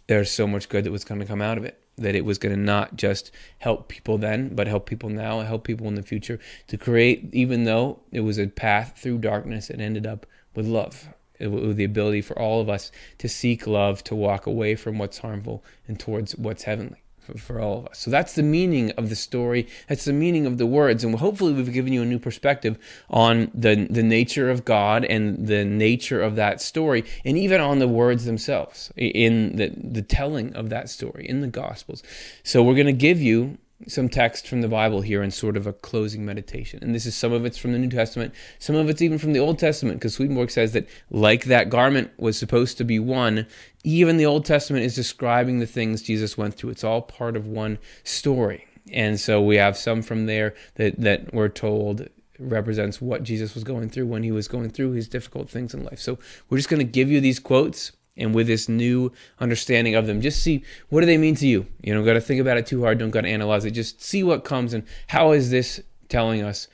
there's 0.08 0.32
so 0.32 0.48
much 0.48 0.70
good 0.70 0.84
that 0.84 0.92
was 0.92 1.04
going 1.04 1.20
to 1.20 1.28
come 1.28 1.42
out 1.42 1.58
of 1.58 1.66
it. 1.66 1.80
That 1.98 2.16
it 2.16 2.26
was 2.26 2.38
going 2.38 2.54
to 2.54 2.62
not 2.62 2.96
just 2.96 3.32
help 3.58 3.88
people 3.88 4.18
then, 4.18 4.56
but 4.56 4.68
help 4.68 4.86
people 4.86 5.10
now, 5.10 5.42
help 5.42 5.64
people 5.64 5.88
in 5.88 5.96
the 5.96 6.04
future 6.04 6.40
to 6.68 6.78
create, 6.78 7.34
even 7.34 7.64
though 7.64 8.00
it 8.12 8.20
was 8.20 8.38
a 8.38 8.48
path 8.48 9.00
through 9.02 9.18
darkness, 9.20 9.70
it 9.70 9.80
ended 9.80 10.06
up 10.06 10.26
with 10.56 10.68
love 10.68 11.10
with 11.40 11.78
the 11.78 11.84
ability 11.84 12.22
for 12.22 12.38
all 12.40 12.62
of 12.62 12.70
us 12.70 12.92
to 13.20 13.30
seek 13.30 13.68
love, 13.68 14.04
to 14.04 14.16
walk 14.16 14.48
away 14.48 14.76
from 14.76 14.98
what's 14.98 15.20
harmful 15.20 15.64
and 15.88 16.00
towards 16.00 16.36
what's 16.36 16.64
heavenly 16.64 17.04
for, 17.28 17.38
for, 17.38 17.60
all 17.60 17.80
of 17.80 17.88
us. 17.88 18.00
So 18.00 18.10
that's 18.10 18.34
the 18.34 18.44
meaning 18.44 18.92
of 18.92 19.10
the 19.10 19.16
story. 19.16 19.68
That's 19.90 20.06
the 20.06 20.14
meaning 20.14 20.46
of 20.46 20.58
the 20.58 20.66
words. 20.66 21.04
And 21.04 21.16
hopefully, 21.16 21.54
we've 21.54 21.72
given 21.74 21.92
you 21.92 22.02
a 22.02 22.06
new 22.06 22.20
perspective 22.20 22.78
on 23.10 23.52
the, 23.54 23.88
the 23.90 24.04
nature 24.04 24.50
of 24.50 24.64
God 24.64 25.04
and 25.06 25.48
the 25.48 25.66
nature 25.66 26.22
of 26.22 26.36
that 26.38 26.62
story, 26.62 27.04
and 27.26 27.38
even 27.38 27.60
on 27.60 27.80
the 27.80 27.88
words 27.88 28.26
themselves 28.26 28.92
in 28.96 29.58
the, 29.58 29.74
the 29.76 30.02
telling 30.02 30.56
of 30.56 30.70
that 30.70 30.90
story 30.90 31.28
in 31.28 31.42
the 31.42 31.48
Gospels. 31.48 32.02
So, 32.44 32.64
we're 32.64 32.76
going 32.76 32.88
to 32.88 32.94
give 32.94 33.22
you 33.22 33.58
some 33.88 34.10
text 34.10 34.48
from 34.48 34.62
the 34.62 34.68
Bible 34.68 35.02
here 35.02 35.22
in 35.22 35.30
sort 35.30 35.56
of 35.56 35.68
a 35.68 35.74
closing 35.74 36.26
meditation. 36.26 36.80
And 36.82 36.96
this 36.96 37.06
is 37.06 37.14
some 37.14 37.32
of 37.32 37.46
it's 37.46 37.58
from 37.58 37.74
the 37.74 37.80
New 37.80 37.90
Testament, 37.90 38.34
some 38.58 38.76
of 38.76 38.90
it's 38.90 39.02
even 39.02 39.20
from 39.20 39.34
the 39.34 39.40
Old 39.40 39.60
Testament, 39.60 40.00
because 40.00 40.16
Swedenborg 40.16 40.50
says 40.50 40.74
that 40.74 40.88
like 41.12 41.46
that 41.46 41.70
garment 41.70 42.12
was 42.18 42.38
supposed 42.38 42.78
to 42.80 42.84
be 42.84 42.98
one, 42.98 43.46
even 43.84 44.18
the 44.18 44.26
Old 44.26 44.46
Testament 44.46 44.84
is 44.84 44.96
describing 44.96 45.60
the 45.60 45.68
things 45.68 46.02
Jesus 46.02 46.38
went 46.38 46.56
through. 46.56 46.72
It's 46.72 46.84
all 46.84 47.02
part 47.02 47.36
of 47.36 47.46
one 47.46 47.78
story. 48.04 48.66
And 48.92 49.20
so 49.20 49.42
we 49.42 49.58
have 49.58 49.78
some 49.78 50.02
from 50.02 50.26
there 50.26 50.56
that, 50.76 51.00
that 51.00 51.34
we're 51.34 51.50
told 51.50 52.08
represents 52.40 53.02
what 53.02 53.24
Jesus 53.24 53.56
was 53.56 53.64
going 53.64 53.90
through 53.90 54.06
when 54.06 54.24
he 54.24 54.32
was 54.32 54.48
going 54.48 54.70
through 54.70 54.92
his 54.92 55.08
difficult 55.08 55.50
things 55.50 55.74
in 55.74 55.84
life. 55.84 56.00
So 56.00 56.20
we're 56.50 56.58
just 56.58 56.70
going 56.70 56.80
to 56.80 56.92
give 56.92 57.10
you 57.12 57.20
these 57.20 57.40
quotes 57.40 57.92
and 58.18 58.34
with 58.34 58.48
this 58.48 58.68
new 58.68 59.12
understanding 59.40 59.96
of 59.96 60.08
them. 60.08 60.22
Just 60.22 60.42
see 60.44 60.64
what 60.90 61.02
do 61.02 61.06
they 61.06 61.18
mean 61.18 61.36
to 61.36 61.48
you? 61.48 61.66
You 61.82 61.94
know 61.94 62.04
got 62.04 62.14
to 62.14 62.22
think 62.22 62.42
about 62.42 62.58
it 62.58 62.66
too 62.66 62.82
hard 62.84 62.98
don't 62.98 63.12
got 63.12 63.22
to 63.22 63.30
analyze 63.30 63.66
it. 63.66 63.72
Just 63.72 64.02
see 64.02 64.24
what 64.24 64.44
comes 64.44 64.74
and 64.74 64.84
how 65.08 65.32
is 65.32 65.50
this 65.50 65.82
telling 66.10 66.44
us? 66.44 66.68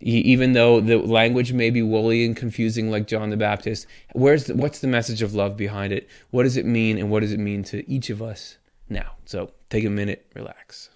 Even 0.00 0.52
though 0.52 0.80
the 0.80 0.98
language 0.98 1.52
may 1.52 1.70
be 1.70 1.80
woolly 1.80 2.24
and 2.24 2.36
confusing 2.36 2.90
like 2.90 3.06
john 3.06 3.30
the 3.30 3.36
baptist 3.36 3.86
where's 4.14 4.46
the, 4.46 4.54
what's 4.54 4.80
the 4.80 4.88
message 4.88 5.22
of 5.22 5.34
love 5.34 5.56
behind 5.56 5.92
it? 5.92 6.08
What 6.30 6.42
does 6.42 6.56
it 6.56 6.66
mean 6.66 6.98
and 6.98 7.10
what 7.10 7.20
does 7.20 7.32
it 7.32 7.38
mean 7.38 7.62
to 7.64 7.88
each 7.88 8.10
of 8.10 8.20
us 8.20 8.58
now? 8.88 9.12
So 9.26 9.52
take 9.70 9.84
a 9.84 9.90
minute 9.90 10.26
relax 10.34 10.90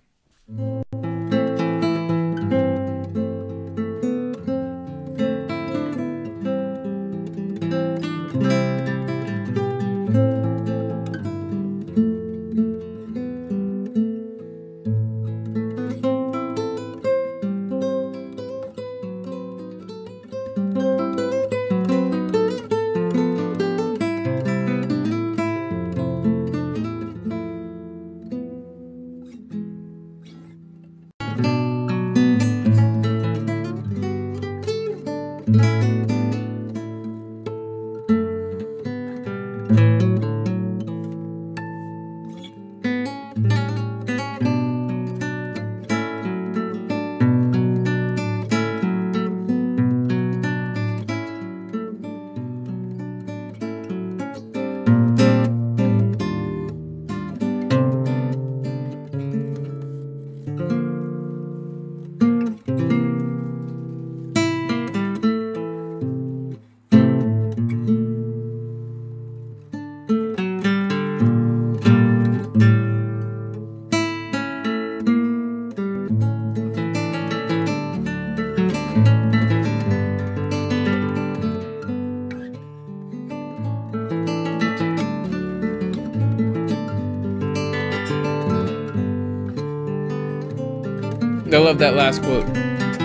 love 91.76 91.94
that 91.94 91.94
last 91.94 92.22
quote. 92.22 92.46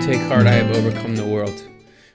Take 0.06 0.22
heart, 0.30 0.48
I 0.48 0.54
have 0.54 0.74
overcome 0.74 1.18
the 1.18 1.26
world. 1.26 1.62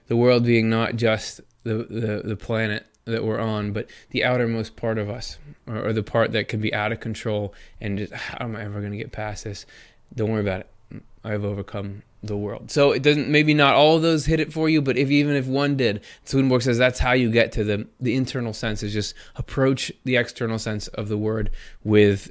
The 0.06 0.16
world 0.16 0.46
being 0.46 0.70
not 0.70 0.96
just 0.96 1.42
the, 1.64 1.84
the, 1.84 2.22
the 2.24 2.36
planet 2.36 2.86
that 3.04 3.22
we're 3.26 3.38
on, 3.38 3.72
but 3.72 3.90
the 4.08 4.24
outermost 4.24 4.74
part 4.74 4.96
of 4.96 5.10
us, 5.10 5.36
or, 5.66 5.88
or 5.88 5.92
the 5.92 6.02
part 6.02 6.32
that 6.32 6.48
can 6.48 6.62
be 6.62 6.72
out 6.72 6.92
of 6.92 7.00
control 7.00 7.52
and 7.78 7.98
just, 7.98 8.14
how 8.14 8.42
am 8.42 8.56
I 8.56 8.62
ever 8.62 8.80
going 8.80 8.92
to 8.92 8.96
get 8.96 9.12
past 9.12 9.44
this? 9.44 9.66
Don't 10.14 10.30
worry 10.30 10.40
about 10.40 10.60
it. 10.60 11.02
I've 11.22 11.44
overcome 11.44 12.02
the 12.22 12.38
world. 12.38 12.70
So 12.70 12.92
it 12.92 13.02
doesn't 13.02 13.28
maybe 13.28 13.52
not 13.52 13.74
all 13.74 13.96
of 13.96 14.02
those 14.02 14.24
hit 14.24 14.40
it 14.40 14.50
for 14.50 14.70
you, 14.70 14.80
but 14.80 14.96
if 14.96 15.10
even 15.10 15.36
if 15.36 15.46
one 15.46 15.76
did, 15.76 16.02
Swedenborg 16.24 16.62
says 16.62 16.78
that's 16.78 17.00
how 17.00 17.12
you 17.12 17.30
get 17.30 17.52
to 17.52 17.64
the 17.64 17.86
the 18.00 18.14
internal 18.14 18.54
sense 18.54 18.82
is 18.82 18.94
just 18.94 19.14
approach 19.34 19.92
the 20.04 20.16
external 20.16 20.58
sense 20.58 20.88
of 20.88 21.08
the 21.08 21.18
word 21.18 21.50
with 21.84 22.30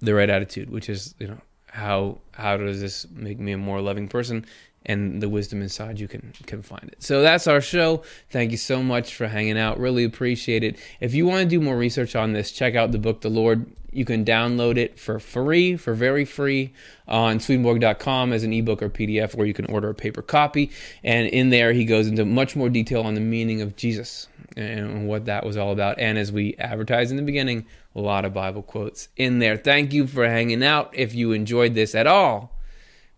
the 0.00 0.12
right 0.12 0.28
attitude, 0.28 0.68
which 0.68 0.90
is, 0.90 1.14
you 1.18 1.28
know, 1.28 1.38
how 1.72 2.18
how 2.32 2.58
does 2.58 2.82
this 2.82 3.06
make 3.10 3.38
me 3.38 3.52
a 3.52 3.58
more 3.58 3.80
loving 3.80 4.06
person? 4.06 4.44
And 4.84 5.22
the 5.22 5.28
wisdom 5.28 5.62
inside 5.62 5.98
you 5.98 6.06
can 6.06 6.34
can 6.44 6.60
find 6.60 6.84
it. 6.88 7.02
So 7.02 7.22
that's 7.22 7.46
our 7.46 7.62
show. 7.62 8.02
Thank 8.28 8.50
you 8.50 8.58
so 8.58 8.82
much 8.82 9.14
for 9.14 9.26
hanging 9.26 9.58
out. 9.58 9.80
Really 9.80 10.04
appreciate 10.04 10.62
it. 10.64 10.78
If 11.00 11.14
you 11.14 11.24
want 11.24 11.44
to 11.44 11.48
do 11.48 11.60
more 11.60 11.76
research 11.76 12.14
on 12.14 12.34
this 12.34 12.52
check 12.52 12.74
out 12.74 12.92
the 12.92 12.98
book 12.98 13.22
the 13.22 13.30
lord. 13.30 13.66
You 13.94 14.06
can 14.06 14.24
download 14.24 14.78
it 14.78 14.98
for 14.98 15.18
free 15.18 15.76
for 15.76 15.92
very 15.92 16.24
free 16.24 16.72
on 17.06 17.40
swedenborg.com 17.40 18.32
as 18.32 18.42
an 18.42 18.50
ebook 18.50 18.82
or 18.82 18.88
pdf 18.88 19.36
or 19.36 19.44
you 19.44 19.52
can 19.52 19.66
order 19.66 19.90
a 19.90 19.94
paper 19.94 20.22
copy. 20.22 20.70
And 21.04 21.26
in 21.28 21.50
there 21.50 21.72
he 21.72 21.84
goes 21.84 22.06
into 22.06 22.24
much 22.24 22.56
more 22.56 22.70
detail 22.70 23.02
on 23.02 23.14
the 23.14 23.20
meaning 23.20 23.60
of 23.60 23.76
jesus 23.76 24.28
and 24.56 25.08
what 25.08 25.24
that 25.26 25.46
was 25.46 25.56
all 25.56 25.72
about 25.72 25.98
and 25.98 26.18
as 26.18 26.30
we 26.30 26.54
advertised 26.56 27.10
in 27.10 27.16
the 27.16 27.22
beginning 27.22 27.64
a 27.94 28.00
lot 28.00 28.24
of 28.24 28.32
Bible 28.32 28.62
quotes 28.62 29.08
in 29.16 29.38
there. 29.38 29.56
Thank 29.56 29.92
you 29.92 30.06
for 30.06 30.26
hanging 30.26 30.62
out. 30.62 30.90
If 30.92 31.14
you 31.14 31.32
enjoyed 31.32 31.74
this 31.74 31.94
at 31.94 32.06
all, 32.06 32.56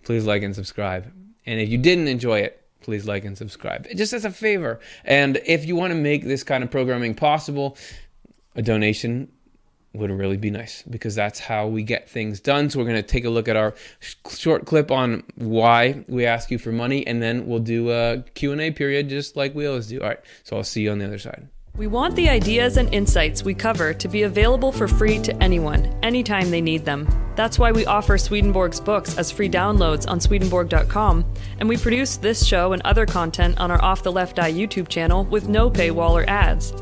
please 0.03 0.27
like 0.27 0.43
and 0.43 0.55
subscribe. 0.55 1.13
And 1.47 1.61
if 1.61 1.69
you 1.69 1.79
didn't 1.79 2.09
enjoy 2.09 2.41
it, 2.41 2.61
please 2.81 3.07
like 3.07 3.25
and 3.25 3.37
subscribe. 3.37 3.87
Just 3.95 4.13
as 4.13 4.25
a 4.25 4.31
favor. 4.31 4.81
And 5.05 5.41
if 5.47 5.65
you 5.65 5.77
want 5.77 5.93
to 5.93 5.99
make 5.99 6.25
this 6.25 6.43
kind 6.43 6.65
of 6.65 6.71
programming 6.71 7.15
possible, 7.15 7.77
a 8.57 8.63
donation 8.63 9.31
would 9.95 10.11
really 10.11 10.37
be 10.37 10.51
nice 10.51 10.83
because 10.83 11.15
that's 11.15 11.39
how 11.39 11.67
we 11.67 11.83
get 11.83 12.09
things 12.09 12.41
done. 12.41 12.69
So 12.71 12.79
we're 12.79 12.87
going 12.87 12.97
to 12.97 13.03
take 13.03 13.25
a 13.25 13.31
look 13.31 13.49
at 13.49 13.57
our 13.57 13.75
short 14.29 14.67
clip 14.67 14.91
on 14.91 15.23
why 15.37 16.05
we 16.09 16.27
ask 16.27 16.51
you 16.51 16.59
for 16.59 16.73
money 16.73 17.07
and 17.07 17.23
then 17.23 17.47
we'll 17.47 17.61
do 17.61 17.91
a 17.91 18.25
Q&A 18.35 18.71
period 18.73 19.09
just 19.09 19.37
like 19.37 19.55
we 19.55 19.67
always 19.67 19.87
do. 19.87 20.01
All 20.01 20.09
right. 20.09 20.21
So 20.43 20.57
I'll 20.57 20.65
see 20.65 20.83
you 20.83 20.91
on 20.91 20.99
the 20.99 21.07
other 21.07 21.19
side. 21.19 21.49
We 21.77 21.89
want 21.89 22.15
the 22.15 22.29
ideas 22.29 22.77
and 22.77 22.93
insights 22.95 23.43
we 23.43 23.53
cover 23.53 23.93
to 23.95 24.07
be 24.07 24.23
available 24.23 24.71
for 24.71 24.87
free 24.87 25.19
to 25.19 25.43
anyone, 25.43 25.87
anytime 26.05 26.53
they 26.53 26.61
need 26.61 26.85
them. 26.85 27.09
That's 27.35 27.59
why 27.59 27.73
we 27.73 27.85
offer 27.85 28.17
Swedenborg's 28.17 28.79
books 28.79 29.19
as 29.19 29.33
free 29.33 29.49
downloads 29.49 30.09
on 30.09 30.21
Swedenborg.com, 30.21 31.25
and 31.59 31.69
we 31.69 31.77
produce 31.77 32.17
this 32.17 32.47
show 32.47 32.75
and 32.75 32.83
other 32.83 33.07
content 33.07 33.59
on 33.59 33.73
our 33.73 33.83
Off 33.83 34.05
the 34.05 34.13
Left 34.13 34.39
Eye 34.39 34.53
YouTube 34.53 34.87
channel 34.87 35.25
with 35.25 35.49
no 35.49 35.69
paywall 35.69 36.13
or 36.13 36.25
ads. 36.31 36.73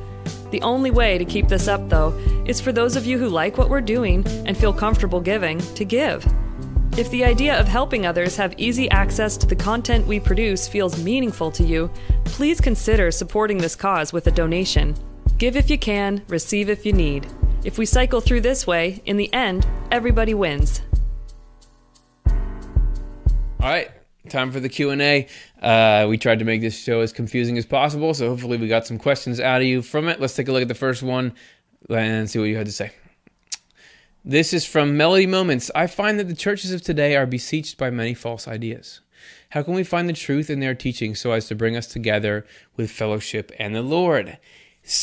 The 0.53 0.61
only 0.61 0.91
way 0.91 1.17
to 1.17 1.25
keep 1.25 1.49
this 1.49 1.67
up, 1.67 1.89
though, 1.89 2.13
is 2.47 2.61
for 2.61 2.73
those 2.73 2.95
of 2.95 3.07
you 3.07 3.19
who 3.19 3.31
like 3.31 3.57
what 3.57 3.71
we're 3.71 3.81
doing 3.81 4.23
and 4.47 4.55
feel 4.55 4.73
comfortable 4.73 5.19
giving 5.19 5.59
to 5.59 5.85
give. 5.85 6.27
If 6.99 7.11
the 7.11 7.25
idea 7.25 7.59
of 7.59 7.67
helping 7.67 8.05
others 8.05 8.37
have 8.37 8.55
easy 8.59 8.91
access 8.91 9.39
to 9.39 9.47
the 9.47 9.57
content 9.57 10.07
we 10.07 10.21
produce 10.21 10.69
feels 10.69 11.03
meaningful 11.03 11.51
to 11.53 11.65
you, 11.65 11.91
please 12.27 12.61
consider 12.61 13.11
supporting 13.11 13.57
this 13.57 13.75
cause 13.75 14.13
with 14.13 14.27
a 14.27 14.31
donation. 14.31 14.95
Give 15.39 15.57
if 15.57 15.71
you 15.71 15.79
can, 15.79 16.23
receive 16.29 16.69
if 16.69 16.85
you 16.85 16.93
need. 16.93 17.27
If 17.65 17.79
we 17.79 17.87
cycle 17.87 18.21
through 18.21 18.43
this 18.43 18.67
way, 18.67 19.01
in 19.07 19.17
the 19.17 19.33
end, 19.33 19.67
everybody 19.91 20.35
wins. 20.35 20.83
All 22.27 23.71
right, 23.71 23.91
time 24.33 24.51
for 24.51 24.59
the 24.59 24.69
q&a 24.69 25.27
uh, 25.63 26.07
we 26.09 26.19
tried 26.19 26.39
to 26.39 26.45
make 26.45 26.61
this 26.61 26.79
show 26.79 27.01
as 27.01 27.13
confusing 27.13 27.57
as 27.59 27.67
possible 27.67 28.15
so 28.15 28.29
hopefully 28.29 28.57
we 28.57 28.67
got 28.67 28.87
some 28.87 28.99
questions 28.99 29.39
out 29.39 29.61
of 29.61 29.67
you 29.67 29.83
from 29.83 30.09
it 30.09 30.21
let's 30.21 30.35
take 30.35 30.49
a 30.49 30.53
look 30.53 30.63
at 30.63 30.69
the 30.69 30.75
first 30.75 31.03
one 31.03 31.33
and 31.89 32.29
see 32.29 32.39
what 32.39 32.47
you 32.47 32.57
had 32.57 32.67
to 32.67 32.73
say 32.73 32.91
this 34.25 34.53
is 34.53 34.65
from 34.65 34.97
Melody 34.97 35.27
Moments. 35.27 35.69
I 35.75 35.89
find 35.89 36.17
that 36.21 36.29
the 36.29 36.37
churches 36.37 36.71
of 36.71 36.81
today 36.81 37.17
are 37.17 37.27
besieged 37.27 37.77
by 37.77 37.91
many 37.91 38.15
false 38.15 38.47
ideas. 38.47 39.01
How 39.51 39.65
can 39.65 39.75
we 39.75 39.83
find 39.83 40.09
the 40.09 40.13
truth 40.13 40.49
in 40.49 40.61
their 40.61 40.77
teaching 40.77 41.17
so 41.17 41.33
as 41.33 41.49
to 41.49 41.57
bring 41.57 41.77
us 41.77 41.89
together 41.89 42.47
with 42.77 42.93
fellowship 42.93 43.51
and 43.59 43.75
the 43.75 43.83
Lord? 43.83 44.39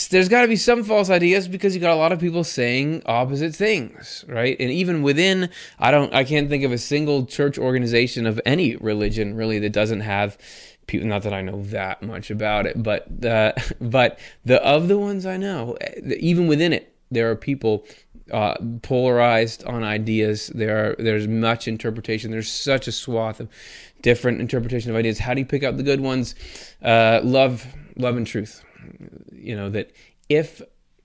There's 0.09 0.27
got 0.27 0.41
to 0.41 0.47
be 0.47 0.57
some 0.57 0.83
false 0.83 1.09
ideas 1.09 1.47
because 1.47 1.73
you 1.73 1.79
got 1.79 1.93
a 1.93 1.95
lot 1.95 2.11
of 2.11 2.19
people 2.19 2.43
saying 2.43 3.01
opposite 3.05 3.55
things, 3.55 4.25
right? 4.27 4.57
And 4.59 4.69
even 4.69 5.03
within, 5.03 5.49
I 5.79 5.89
don't, 5.89 6.13
I 6.13 6.25
can't 6.25 6.49
think 6.49 6.65
of 6.65 6.73
a 6.73 6.77
single 6.77 7.25
church 7.25 7.57
organization 7.57 8.25
of 8.25 8.41
any 8.45 8.75
religion 8.75 9.35
really 9.35 9.57
that 9.59 9.71
doesn't 9.71 10.01
have 10.01 10.37
people. 10.85 11.07
Not 11.07 11.23
that 11.23 11.33
I 11.33 11.41
know 11.41 11.63
that 11.63 12.03
much 12.03 12.29
about 12.29 12.65
it, 12.65 12.83
but 12.83 13.23
uh, 13.23 13.53
but 13.81 14.19
the 14.43 14.61
of 14.63 14.89
the 14.89 14.97
ones 14.97 15.25
I 15.25 15.37
know, 15.37 15.77
even 16.03 16.47
within 16.47 16.73
it, 16.73 16.93
there 17.09 17.31
are 17.31 17.35
people 17.37 17.85
uh, 18.33 18.55
polarized 18.81 19.63
on 19.63 19.83
ideas. 19.83 20.47
There 20.53 20.91
are 20.91 20.95
there's 20.99 21.27
much 21.27 21.69
interpretation. 21.69 22.31
There's 22.31 22.51
such 22.51 22.87
a 22.87 22.91
swath 22.91 23.39
of 23.39 23.47
different 24.01 24.41
interpretation 24.41 24.91
of 24.91 24.97
ideas. 24.97 25.19
How 25.19 25.33
do 25.33 25.39
you 25.39 25.45
pick 25.45 25.63
out 25.63 25.77
the 25.77 25.83
good 25.83 26.01
ones? 26.01 26.35
Uh, 26.81 27.21
love, 27.23 27.65
love 27.95 28.17
and 28.17 28.27
truth. 28.27 28.63
You 29.31 29.55
know 29.55 29.69
that 29.69 29.91
if 30.27 30.61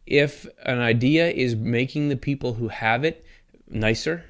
if 0.06 0.46
an 0.64 0.80
idea 0.80 1.30
is 1.30 1.56
making 1.56 2.08
the 2.08 2.16
people 2.16 2.54
who 2.54 2.68
have 2.68 3.04
it 3.04 3.24
nicer 3.68 4.24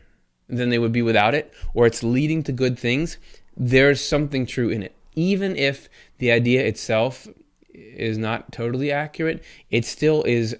than 0.48 0.68
they 0.68 0.78
would 0.78 0.92
be 0.92 1.02
without 1.02 1.34
it, 1.34 1.52
or 1.72 1.86
it's 1.86 2.02
leading 2.02 2.42
to 2.44 2.52
good 2.52 2.78
things, 2.78 3.18
there's 3.56 4.00
something 4.00 4.46
true 4.46 4.68
in 4.68 4.82
it. 4.82 4.94
even 5.16 5.56
if 5.56 5.88
the 6.18 6.30
idea 6.32 6.64
itself 6.66 7.28
is 7.72 8.18
not 8.18 8.52
totally 8.52 8.90
accurate, 8.90 9.42
it 9.70 9.84
still 9.84 10.22
is 10.24 10.56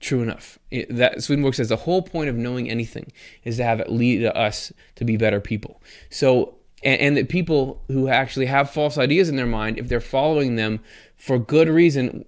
true 0.00 0.22
enough. 0.22 0.58
It, 0.70 0.94
that 0.94 1.22
Swedenborg 1.22 1.54
says 1.54 1.68
the 1.68 1.76
whole 1.76 2.02
point 2.02 2.28
of 2.28 2.36
knowing 2.36 2.68
anything 2.68 3.12
is 3.44 3.56
to 3.56 3.64
have 3.64 3.80
it 3.80 3.90
lead 3.90 4.24
us 4.26 4.72
to 4.96 5.04
be 5.04 5.16
better 5.16 5.40
people. 5.40 5.80
So, 6.10 6.56
and, 6.82 7.00
and 7.00 7.16
that 7.16 7.28
people 7.28 7.82
who 7.88 8.08
actually 8.08 8.46
have 8.46 8.70
false 8.70 8.98
ideas 8.98 9.28
in 9.28 9.36
their 9.36 9.46
mind, 9.46 9.78
if 9.78 9.88
they're 9.88 10.00
following 10.00 10.56
them 10.56 10.80
for 11.22 11.38
good 11.38 11.68
reason, 11.68 12.24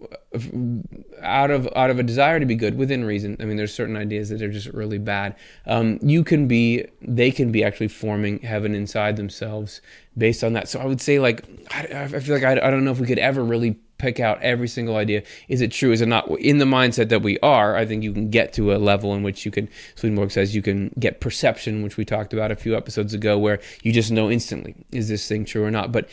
out 1.21 1.51
of 1.51 1.69
out 1.75 1.91
of 1.91 1.99
a 1.99 2.03
desire 2.05 2.39
to 2.39 2.47
be 2.47 2.55
good 2.55 2.79
within 2.79 3.05
reason. 3.05 3.37
I 3.41 3.45
mean, 3.45 3.57
there's 3.57 3.75
certain 3.75 3.97
ideas 3.97 4.29
that 4.29 4.41
are 4.41 4.53
just 4.53 4.69
really 4.69 4.99
bad. 4.99 5.35
Um, 5.67 5.99
you 6.01 6.23
can 6.23 6.47
be, 6.47 6.87
they 7.03 7.33
can 7.33 7.51
be 7.51 7.65
actually 7.65 7.89
forming 7.89 8.39
heaven 8.39 8.73
inside 8.73 9.17
themselves 9.17 9.81
based 10.17 10.45
on 10.45 10.53
that. 10.53 10.69
So 10.69 10.79
I 10.79 10.85
would 10.85 11.01
say, 11.01 11.19
like, 11.19 11.45
I, 11.73 12.05
I 12.05 12.21
feel 12.21 12.37
like 12.37 12.45
I, 12.45 12.53
I 12.53 12.71
don't 12.71 12.85
know 12.85 12.93
if 12.93 13.01
we 13.01 13.09
could 13.09 13.19
ever 13.19 13.43
really 13.43 13.73
pick 13.99 14.21
out 14.21 14.41
every 14.43 14.69
single 14.69 14.95
idea. 14.95 15.25
Is 15.49 15.61
it 15.61 15.73
true? 15.73 15.91
Is 15.91 16.01
it 16.01 16.07
not? 16.07 16.31
In 16.39 16.59
the 16.59 16.65
mindset 16.65 17.09
that 17.09 17.23
we 17.23 17.37
are, 17.41 17.75
I 17.75 17.87
think 17.87 18.05
you 18.05 18.13
can 18.13 18.31
get 18.31 18.53
to 18.53 18.73
a 18.75 18.79
level 18.79 19.13
in 19.15 19.25
which 19.25 19.45
you 19.45 19.51
can, 19.51 19.69
Swedenborg 19.97 20.31
says, 20.31 20.55
you 20.55 20.63
can 20.63 20.95
get 21.01 21.21
perception, 21.21 21.83
which 21.83 21.97
we 21.97 22.05
talked 22.05 22.33
about 22.33 22.53
a 22.53 22.57
few 22.57 22.77
episodes 22.77 23.13
ago, 23.13 23.39
where 23.39 23.59
you 23.83 23.93
just 23.93 24.13
know 24.13 24.31
instantly, 24.31 24.77
is 24.93 25.09
this 25.09 25.27
thing 25.27 25.45
true 25.45 25.65
or 25.65 25.73
not? 25.73 25.91
But 25.91 26.09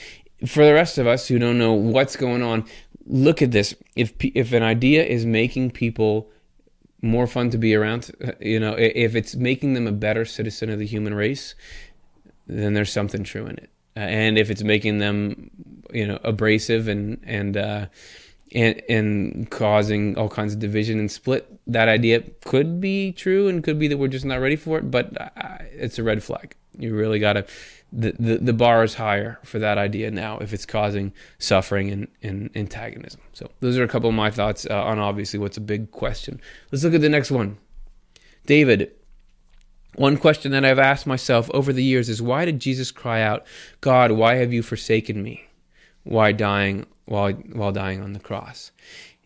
for 0.46 0.66
the 0.66 0.74
rest 0.74 0.98
of 0.98 1.08
us 1.08 1.28
who 1.28 1.40
don't 1.40 1.58
know 1.58 1.74
what's 1.74 2.16
going 2.16 2.42
on, 2.42 2.66
look 3.06 3.42
at 3.42 3.52
this. 3.52 3.76
If, 3.96 4.14
if 4.20 4.54
an 4.54 4.64
idea 4.64 5.04
is 5.04 5.26
making 5.26 5.72
people 5.72 6.30
more 7.02 7.28
fun 7.28 7.50
to 7.50 7.58
be 7.58 7.74
around, 7.76 8.12
you 8.40 8.60
know, 8.60 8.76
if 8.78 9.16
it's 9.16 9.36
making 9.36 9.74
them 9.74 9.88
a 9.88 9.92
better 9.92 10.26
citizen 10.26 10.70
of 10.70 10.80
the 10.80 10.86
human 10.86 11.14
race, 11.14 11.56
then 12.48 12.74
there's 12.74 12.92
something 12.92 13.24
true 13.24 13.46
in 13.46 13.58
it. 13.58 13.70
Uh, 13.96 14.00
and 14.02 14.38
if 14.38 14.50
it's 14.50 14.64
making 14.64 15.00
them 15.00 15.52
you 15.94 16.08
know 16.08 16.20
abrasive 16.24 16.88
and 16.88 17.20
and 17.24 17.58
uh, 17.58 17.86
and 18.54 18.82
and 18.90 19.52
causing 19.52 20.18
all 20.18 20.30
kinds 20.30 20.54
of 20.54 20.60
division 20.60 21.00
and 21.00 21.12
split. 21.12 21.48
That 21.68 21.88
idea 21.88 22.22
could 22.46 22.82
be 22.82 23.12
true 23.12 23.48
and 23.48 23.64
could 23.64 23.80
be 23.80 23.88
that 23.88 23.98
we're 23.98 24.08
just 24.08 24.26
not 24.26 24.42
ready 24.42 24.56
for 24.56 24.78
it, 24.78 24.92
but 24.92 25.32
it's 25.74 26.00
a 26.00 26.04
red 26.04 26.24
flag. 26.24 26.56
You 26.78 26.96
really 26.96 27.20
got 27.20 27.34
to. 27.34 27.46
The, 27.94 28.38
the, 28.42 28.54
bar 28.54 28.86
is 28.86 28.94
higher 28.94 29.38
for 29.44 29.60
that 29.60 29.78
idea 29.78 30.12
now 30.12 30.38
if 30.38 30.54
it's 30.54 30.66
causing 30.66 31.12
suffering 31.40 31.92
and, 31.92 32.08
and 32.24 32.50
antagonism. 32.56 33.20
So, 33.34 33.52
those 33.60 33.78
are 33.78 33.84
a 33.84 33.88
couple 33.90 34.08
of 34.08 34.16
my 34.16 34.32
thoughts 34.32 34.66
uh, 34.70 34.82
on 34.82 34.98
obviously 34.98 35.40
what's 35.40 35.58
a 35.58 35.62
big 35.62 35.92
question. 35.92 36.40
Let's 36.72 36.86
look 36.86 36.94
at 36.94 37.02
the 37.02 37.10
next 37.10 37.32
one. 37.32 37.58
David, 38.46 38.94
one 39.96 40.16
question 40.16 40.54
that 40.54 40.64
I've 40.64 40.80
asked 40.80 41.06
myself 41.06 41.52
over 41.54 41.74
the 41.74 41.84
years 41.84 42.08
is 42.08 42.22
why 42.22 42.46
did 42.46 42.62
Jesus 42.62 42.92
cry 42.92 43.22
out, 43.22 43.46
God, 43.82 44.12
why 44.14 44.36
have 44.36 44.54
you 44.54 44.64
forsaken 44.64 45.22
me? 45.22 45.50
why 46.04 46.32
dying 46.32 46.86
while 47.06 47.32
while 47.32 47.72
dying 47.72 48.02
on 48.02 48.14
the 48.14 48.20
cross. 48.20 48.72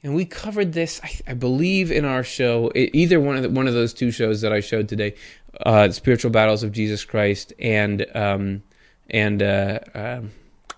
And 0.04 0.14
we 0.14 0.26
covered 0.26 0.74
this, 0.74 1.02
I, 1.04 1.32
I 1.32 1.34
believe, 1.34 1.92
in 1.92 2.06
our 2.06 2.24
show, 2.24 2.72
either 2.76 3.20
one 3.20 3.38
of 3.38 3.42
the, 3.42 3.50
one 3.50 3.68
of 3.68 3.74
those 3.74 3.92
two 3.92 4.12
shows 4.12 4.42
that 4.42 4.54
I 4.54 4.60
showed 4.60 4.88
today, 4.88 5.16
uh, 5.66 5.90
"Spiritual 5.92 6.32
Battles 6.32 6.64
of 6.64 6.72
Jesus 6.72 7.06
Christ" 7.06 7.54
and 7.60 8.06
um, 8.16 8.64
and 9.10 9.42
uh, 9.42 9.80
uh, 9.94 10.22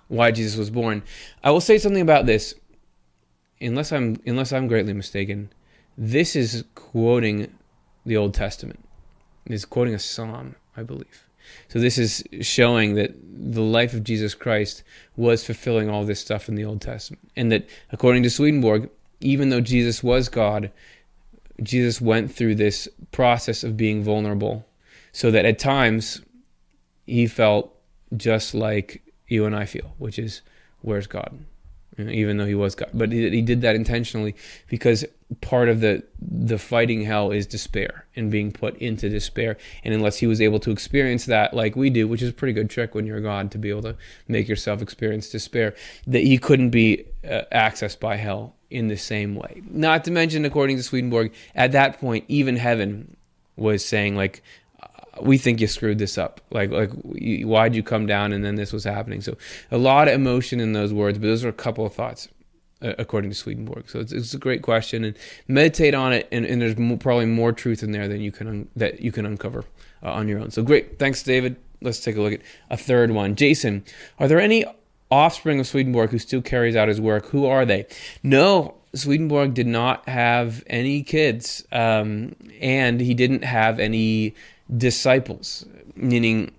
"Why 0.07 0.32
Jesus 0.32 0.57
Was 0.57 0.69
Born." 0.69 1.03
I 1.43 1.51
will 1.51 1.61
say 1.61 1.78
something 1.78 2.01
about 2.01 2.25
this, 2.25 2.53
unless 3.61 3.91
I'm 3.91 4.19
unless 4.25 4.53
I'm 4.53 4.67
greatly 4.67 4.93
mistaken. 4.93 5.51
This 5.97 6.36
is 6.36 6.63
quoting 6.75 7.51
the 8.05 8.17
Old 8.17 8.34
Testament. 8.34 8.80
It's 9.47 9.65
quoting 9.65 9.93
a 9.93 9.99
psalm, 9.99 10.55
I 10.75 10.84
believe. 10.84 11.28
So 11.69 11.80
this 11.80 11.97
is 11.97 12.23
showing 12.41 12.95
that 12.95 13.13
the 13.23 13.61
life 13.61 13.93
of 13.93 14.03
Jesus 14.03 14.36
Christ 14.36 14.84
was 15.15 15.45
fulfilling 15.45 15.89
all 15.89 16.03
this 16.03 16.19
stuff 16.19 16.49
in 16.49 16.55
the 16.55 16.65
Old 16.65 16.82
Testament. 16.82 17.32
And 17.36 17.51
that 17.51 17.67
according 17.91 18.23
to 18.23 18.30
Swedenborg, 18.30 18.89
even 19.21 19.49
though 19.49 19.61
Jesus 19.61 20.03
was 20.03 20.30
God, 20.30 20.71
Jesus 21.63 21.99
went 22.01 22.32
through 22.32 22.55
this 22.55 22.88
process 23.11 23.63
of 23.63 23.78
being 23.78 24.03
vulnerable 24.03 24.66
so 25.18 25.32
that 25.32 25.45
at 25.45 25.57
times 25.57 26.22
he 27.07 27.26
felt 27.26 27.76
just 28.15 28.53
like 28.53 29.01
you 29.28 29.45
and 29.45 29.55
I 29.55 29.65
feel, 29.65 29.95
which 29.97 30.20
is, 30.20 30.43
where's 30.82 31.07
God? 31.07 31.39
You 31.97 32.05
know, 32.05 32.11
even 32.11 32.38
though 32.38 32.45
he 32.45 32.53
was 32.53 32.76
God. 32.76 32.91
But 32.93 33.11
he, 33.11 33.28
he 33.32 33.41
did 33.41 33.61
that 33.61 33.76
intentionally 33.76 34.36
because 34.68 35.05
part 35.41 35.70
of 35.70 35.80
the 35.80 36.03
the 36.22 36.59
fighting 36.59 37.01
hell 37.01 37.32
is 37.32 37.47
despair 37.47 38.05
and 38.15 38.30
being 38.30 38.51
put 38.51 38.78
into 38.78 39.09
despair 39.09 39.57
and 39.84 39.91
unless 39.91 40.18
he 40.18 40.28
was 40.28 40.39
able 40.39 40.59
to 40.59 40.70
experience 40.70 41.26
that 41.26 41.53
like 41.53 41.76
we 41.76 41.89
do 41.89 42.07
which 42.07 42.22
is 42.22 42.30
a 42.30 42.34
pretty 42.34 42.53
good 42.53 42.70
trick 42.70 42.95
when 42.95 43.05
you're 43.05 43.20
god 43.20 43.51
to 43.51 43.57
be 43.57 43.70
able 43.70 43.82
to 43.82 43.93
make 44.30 44.47
yourself 44.47 44.82
experience 44.82 45.30
despair 45.30 45.76
that 46.05 46.22
he 46.22 46.38
couldn't 46.38 46.70
be 46.70 47.03
uh, 47.30 47.41
accessed 47.51 47.99
by 47.99 48.15
hell 48.15 48.55
in 48.70 48.88
the 48.88 48.95
same 48.95 49.36
way 49.36 49.61
not 49.70 50.05
to 50.05 50.11
mention 50.11 50.45
according 50.45 50.78
to 50.78 50.84
swedenborg 50.84 51.34
at 51.55 51.74
that 51.74 51.99
point 51.99 52.24
even 52.30 52.55
heaven 52.55 53.18
was 53.57 53.84
saying 53.84 54.15
like 54.15 54.41
we 55.22 55.38
think 55.38 55.61
you 55.61 55.68
screwed 55.68 55.97
this 55.97 56.18
up 56.18 56.41
like 56.51 56.72
like 56.72 56.91
why'd 57.03 57.76
you 57.76 57.84
come 57.84 58.05
down 58.05 58.34
and 58.34 58.43
then 58.43 58.55
this 58.55 58.74
was 58.74 58.84
happening 58.84 59.22
so 59.22 59.36
a 59.72 59.78
lot 59.78 60.07
of 60.07 60.13
emotion 60.13 60.59
in 60.59 60.74
those 60.74 60.93
words 60.93 61.18
but 61.18 61.28
those 61.28 61.43
are 61.45 61.49
a 61.49 61.53
couple 61.53 61.86
of 61.86 61.93
thoughts 61.93 62.28
according 62.82 63.32
to 63.32 63.36
Swedenborg. 63.36 63.89
So 63.89 63.99
it's, 63.99 64.11
it's, 64.11 64.34
a 64.34 64.38
great 64.38 64.61
question, 64.61 65.03
and 65.03 65.18
meditate 65.47 65.93
on 65.93 66.13
it. 66.13 66.28
And, 66.32 66.45
and 66.45 66.61
there's 66.61 66.78
more, 66.78 66.97
probably 66.97 67.26
more 67.26 67.51
truth 67.51 67.84
in 67.84 67.91
there 67.91 68.07
than 68.07 68.22
you 68.22 68.32
can 68.32 68.47
un, 68.47 68.70
that 68.76 69.01
you 69.01 69.11
can 69.11 69.26
uncover 69.26 69.63
uh, 70.03 70.11
on 70.11 70.28
your 70.28 70.39
own. 70.39 70.51
So 70.51 70.63
great, 70.63 70.99
thanks, 70.99 71.24
David. 71.24 71.57
Let's 71.82 71.99
take 71.99 72.18
a 72.18 72.22
look 72.22 72.34
at 72.34 72.41
a 72.70 72.78
third 72.78 73.11
one. 73.11 73.36
Jason, 73.36 73.84
are 74.20 74.28
there 74.28 74.39
any 74.39 74.65
offspring 75.09 75.59
of 75.59 75.68
Swedenborg 75.68 76.09
who 76.09 76.20
still 76.20 76.41
carries 76.41 76.76
out 76.76 76.88
his 76.88 76.99
work? 76.99 77.28
Who 77.28 77.45
are 77.45 77.65
they? 77.65 77.86
No, 78.24 78.76
Swedenborg 78.93 79.53
did 79.53 79.68
not 79.68 80.07
have 80.09 80.63
any 80.68 81.03
kids, 81.03 81.65
um, 81.72 82.36
and 82.59 82.99
he 82.99 83.13
didn't 83.13 83.43
have 83.43 83.80
any 83.80 84.36
disciples. 84.76 85.65
Meaning, 85.95 86.51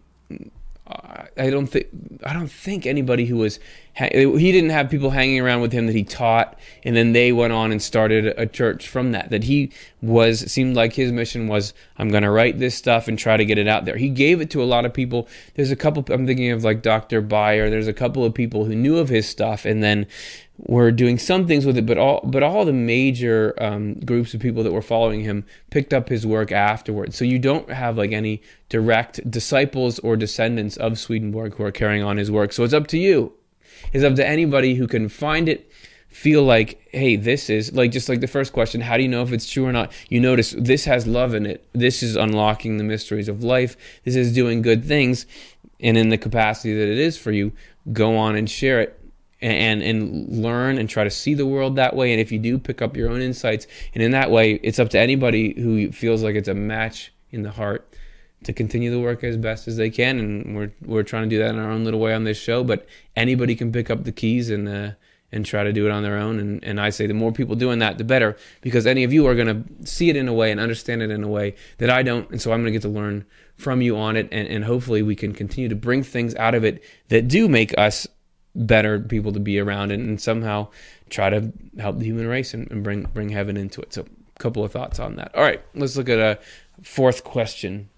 uh, 0.86 1.24
I 1.36 1.50
don't 1.50 1.66
think 1.66 1.88
I 2.24 2.32
don't 2.32 2.50
think 2.50 2.86
anybody 2.86 3.26
who 3.26 3.36
was 3.36 3.60
he 3.98 4.52
didn't 4.52 4.70
have 4.70 4.88
people 4.88 5.10
hanging 5.10 5.40
around 5.40 5.60
with 5.60 5.72
him 5.72 5.86
that 5.86 5.94
he 5.94 6.04
taught 6.04 6.56
and 6.84 6.94
then 6.94 7.12
they 7.12 7.32
went 7.32 7.52
on 7.52 7.72
and 7.72 7.82
started 7.82 8.26
a 8.38 8.46
church 8.46 8.88
from 8.88 9.10
that 9.10 9.30
that 9.30 9.42
he 9.42 9.72
was 10.00 10.40
seemed 10.50 10.76
like 10.76 10.92
his 10.92 11.10
mission 11.10 11.48
was 11.48 11.74
i'm 11.98 12.08
going 12.08 12.22
to 12.22 12.30
write 12.30 12.60
this 12.60 12.76
stuff 12.76 13.08
and 13.08 13.18
try 13.18 13.36
to 13.36 13.44
get 13.44 13.58
it 13.58 13.66
out 13.66 13.84
there. 13.84 13.96
He 13.96 14.08
gave 14.08 14.40
it 14.40 14.50
to 14.50 14.62
a 14.62 14.64
lot 14.64 14.84
of 14.84 14.94
people. 14.94 15.28
There's 15.54 15.72
a 15.72 15.76
couple 15.76 16.04
i'm 16.12 16.26
thinking 16.26 16.52
of 16.52 16.62
like 16.62 16.82
dr 16.82 17.20
Beyer 17.22 17.68
there's 17.70 17.88
a 17.88 17.92
couple 17.92 18.24
of 18.24 18.34
people 18.34 18.64
who 18.64 18.76
knew 18.76 18.98
of 18.98 19.08
his 19.08 19.28
stuff 19.28 19.64
and 19.64 19.82
then 19.82 20.06
were 20.58 20.90
doing 20.90 21.18
some 21.18 21.46
things 21.46 21.64
with 21.64 21.78
it 21.78 21.86
but 21.86 21.98
all 21.98 22.20
but 22.24 22.42
all 22.42 22.64
the 22.64 22.72
major 22.72 23.54
um, 23.60 23.94
groups 24.00 24.34
of 24.34 24.40
people 24.40 24.62
that 24.62 24.72
were 24.72 24.82
following 24.82 25.22
him 25.22 25.44
picked 25.70 25.92
up 25.92 26.08
his 26.08 26.24
work 26.26 26.52
afterwards. 26.52 27.16
So 27.16 27.24
you 27.24 27.38
don't 27.38 27.70
have 27.70 27.96
like 27.96 28.12
any 28.12 28.42
direct 28.68 29.28
disciples 29.28 29.98
or 30.00 30.16
descendants 30.16 30.76
of 30.76 30.98
swedenborg 30.98 31.54
who 31.54 31.64
are 31.64 31.72
carrying 31.72 32.04
on 32.04 32.16
his 32.16 32.30
work. 32.30 32.52
So 32.52 32.62
it's 32.62 32.74
up 32.74 32.86
to 32.88 32.98
you 32.98 33.32
is 33.92 34.04
up 34.04 34.14
to 34.16 34.26
anybody 34.26 34.74
who 34.74 34.86
can 34.86 35.08
find 35.08 35.48
it 35.48 35.70
feel 36.08 36.42
like 36.42 36.80
hey 36.90 37.16
this 37.16 37.50
is 37.50 37.72
like 37.74 37.92
just 37.92 38.08
like 38.08 38.20
the 38.20 38.26
first 38.26 38.52
question 38.52 38.80
how 38.80 38.96
do 38.96 39.02
you 39.02 39.08
know 39.08 39.22
if 39.22 39.32
it's 39.32 39.48
true 39.48 39.66
or 39.66 39.72
not? 39.72 39.92
You 40.08 40.20
notice 40.20 40.54
this 40.58 40.84
has 40.86 41.06
love 41.06 41.34
in 41.34 41.46
it. 41.46 41.68
This 41.72 42.02
is 42.02 42.16
unlocking 42.16 42.78
the 42.78 42.84
mysteries 42.84 43.28
of 43.28 43.44
life. 43.44 43.76
This 44.04 44.16
is 44.16 44.32
doing 44.32 44.62
good 44.62 44.84
things. 44.84 45.26
And 45.80 45.96
in 45.96 46.08
the 46.08 46.18
capacity 46.18 46.74
that 46.74 46.88
it 46.88 46.98
is 46.98 47.16
for 47.16 47.30
you 47.30 47.52
go 47.92 48.16
on 48.16 48.36
and 48.36 48.50
share 48.50 48.80
it 48.80 48.98
and 49.40 49.82
and 49.82 50.28
learn 50.28 50.78
and 50.78 50.88
try 50.88 51.04
to 51.04 51.10
see 51.10 51.34
the 51.34 51.46
world 51.46 51.76
that 51.76 51.94
way. 51.94 52.12
And 52.12 52.20
if 52.20 52.32
you 52.32 52.38
do 52.38 52.58
pick 52.58 52.82
up 52.82 52.96
your 52.96 53.10
own 53.10 53.20
insights. 53.20 53.66
And 53.94 54.02
in 54.02 54.10
that 54.12 54.30
way 54.30 54.54
it's 54.54 54.78
up 54.78 54.90
to 54.90 54.98
anybody 54.98 55.54
who 55.60 55.92
feels 55.92 56.22
like 56.22 56.34
it's 56.34 56.48
a 56.48 56.54
match 56.54 57.12
in 57.30 57.42
the 57.42 57.50
heart 57.50 57.87
to 58.44 58.52
continue 58.52 58.90
the 58.90 59.00
work 59.00 59.24
as 59.24 59.36
best 59.36 59.66
as 59.68 59.76
they 59.76 59.90
can, 59.90 60.18
and 60.18 60.56
we're 60.56 60.72
we're 60.84 61.02
trying 61.02 61.24
to 61.24 61.28
do 61.28 61.38
that 61.42 61.50
in 61.50 61.58
our 61.58 61.70
own 61.70 61.84
little 61.84 62.00
way 62.00 62.14
on 62.14 62.24
this 62.24 62.38
show. 62.38 62.62
But 62.62 62.86
anybody 63.16 63.54
can 63.54 63.72
pick 63.72 63.90
up 63.90 64.04
the 64.04 64.12
keys 64.12 64.50
and 64.50 64.68
uh, 64.68 64.90
and 65.30 65.44
try 65.44 65.64
to 65.64 65.72
do 65.72 65.86
it 65.86 65.90
on 65.90 66.02
their 66.02 66.16
own. 66.16 66.38
And 66.38 66.62
and 66.64 66.80
I 66.80 66.90
say 66.90 67.06
the 67.06 67.14
more 67.14 67.32
people 67.32 67.56
doing 67.56 67.80
that, 67.80 67.98
the 67.98 68.04
better, 68.04 68.36
because 68.60 68.86
any 68.86 69.04
of 69.04 69.12
you 69.12 69.26
are 69.26 69.34
going 69.34 69.48
to 69.48 69.86
see 69.86 70.08
it 70.08 70.16
in 70.16 70.28
a 70.28 70.32
way 70.32 70.50
and 70.52 70.60
understand 70.60 71.02
it 71.02 71.10
in 71.10 71.24
a 71.24 71.28
way 71.28 71.56
that 71.78 71.90
I 71.90 72.02
don't, 72.02 72.30
and 72.30 72.40
so 72.40 72.52
I'm 72.52 72.60
going 72.60 72.72
to 72.72 72.78
get 72.78 72.82
to 72.82 72.88
learn 72.88 73.24
from 73.56 73.82
you 73.82 73.96
on 73.96 74.16
it, 74.16 74.28
and 74.30 74.46
and 74.48 74.64
hopefully 74.64 75.02
we 75.02 75.16
can 75.16 75.32
continue 75.32 75.68
to 75.68 75.76
bring 75.76 76.02
things 76.02 76.34
out 76.36 76.54
of 76.54 76.64
it 76.64 76.82
that 77.08 77.28
do 77.28 77.48
make 77.48 77.76
us 77.76 78.06
better 78.54 79.00
people 79.00 79.32
to 79.32 79.40
be 79.40 79.58
around, 79.58 79.90
and, 79.90 80.08
and 80.08 80.20
somehow 80.20 80.68
try 81.10 81.28
to 81.30 81.52
help 81.78 81.98
the 81.98 82.04
human 82.04 82.26
race 82.26 82.54
and, 82.54 82.70
and 82.70 82.84
bring 82.84 83.02
bring 83.14 83.30
heaven 83.30 83.56
into 83.56 83.80
it. 83.80 83.92
So. 83.92 84.06
A 84.36 84.40
couple 84.40 84.62
of 84.62 84.70
thoughts 84.70 85.00
on 85.00 85.16
that. 85.16 85.34
All 85.34 85.42
right, 85.42 85.60
let's 85.74 85.96
look 85.96 86.08
at 86.08 86.20
a 86.20 86.38
fourth 86.80 87.24
question. 87.24 87.88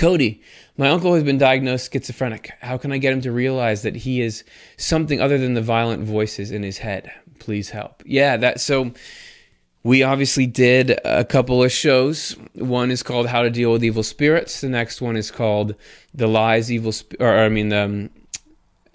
Cody, 0.00 0.40
my 0.78 0.88
uncle 0.88 1.12
has 1.12 1.22
been 1.22 1.36
diagnosed 1.36 1.92
schizophrenic. 1.92 2.52
How 2.62 2.78
can 2.78 2.90
I 2.90 2.96
get 2.96 3.12
him 3.12 3.20
to 3.20 3.30
realize 3.30 3.82
that 3.82 3.94
he 3.94 4.22
is 4.22 4.44
something 4.78 5.20
other 5.20 5.36
than 5.36 5.52
the 5.52 5.60
violent 5.60 6.04
voices 6.04 6.50
in 6.50 6.62
his 6.62 6.78
head? 6.78 7.12
Please 7.38 7.68
help. 7.68 8.02
Yeah, 8.06 8.38
that 8.38 8.60
so 8.60 8.92
we 9.82 10.02
obviously 10.02 10.46
did 10.46 10.98
a 11.04 11.22
couple 11.26 11.62
of 11.62 11.70
shows. 11.70 12.34
One 12.54 12.90
is 12.90 13.02
called 13.02 13.26
How 13.26 13.42
to 13.42 13.50
Deal 13.50 13.72
with 13.72 13.84
Evil 13.84 14.02
Spirits. 14.02 14.62
The 14.62 14.70
next 14.70 15.02
one 15.02 15.18
is 15.18 15.30
called 15.30 15.74
The 16.14 16.26
Lies 16.26 16.72
Evil 16.72 16.92
Sp- 16.96 17.20
or 17.20 17.38
I 17.38 17.50
mean 17.50 17.70
um, 17.70 18.08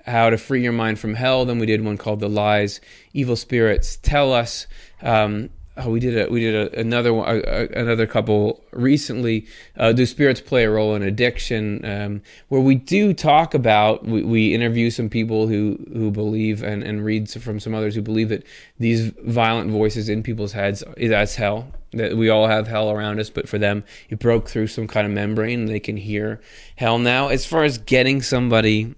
how 0.07 0.31
to 0.31 0.39
free 0.39 0.63
your 0.63 0.73
mind 0.73 0.97
from 0.97 1.13
hell. 1.13 1.45
Then 1.45 1.59
we 1.59 1.67
did 1.67 1.85
one 1.85 1.97
called 1.97 2.19
the 2.19 2.29
lies 2.29 2.81
evil 3.13 3.35
spirits 3.35 3.97
tell 3.97 4.33
us. 4.33 4.65
Um, 5.03 5.51
oh, 5.77 5.89
we 5.89 5.99
did 5.99 6.17
a, 6.17 6.31
we 6.31 6.39
did 6.39 6.55
a, 6.55 6.79
another 6.79 7.13
one, 7.13 7.27
a, 7.27 7.67
another 7.73 8.07
couple 8.07 8.63
recently. 8.71 9.45
Uh, 9.77 9.91
do 9.91 10.05
spirits 10.05 10.41
play 10.41 10.63
a 10.63 10.69
role 10.69 10.95
in 10.95 11.03
addiction? 11.03 11.83
Um, 11.85 12.21
where 12.49 12.61
we 12.61 12.75
do 12.75 13.13
talk 13.13 13.53
about 13.53 14.05
we, 14.05 14.23
we 14.23 14.53
interview 14.53 14.89
some 14.89 15.09
people 15.09 15.47
who 15.47 15.79
who 15.93 16.11
believe 16.11 16.63
and 16.63 16.83
and 16.83 17.03
read 17.03 17.29
from 17.29 17.59
some 17.59 17.75
others 17.75 17.95
who 17.95 18.01
believe 18.01 18.29
that 18.29 18.43
these 18.79 19.11
violent 19.23 19.71
voices 19.71 20.09
in 20.09 20.23
people's 20.23 20.53
heads 20.53 20.83
that's 20.97 21.35
hell. 21.35 21.67
That 21.91 22.17
we 22.17 22.27
all 22.27 22.47
have 22.47 22.67
hell 22.67 22.91
around 22.91 23.21
us, 23.21 23.29
but 23.29 23.47
for 23.47 23.57
them, 23.57 23.85
it 24.09 24.19
broke 24.19 24.49
through 24.49 24.67
some 24.67 24.85
kind 24.85 25.07
of 25.07 25.13
membrane. 25.13 25.65
They 25.65 25.79
can 25.79 25.95
hear 25.95 26.41
hell 26.75 26.99
now. 26.99 27.29
As 27.29 27.45
far 27.45 27.63
as 27.63 27.77
getting 27.77 28.21
somebody 28.21 28.95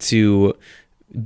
to 0.00 0.54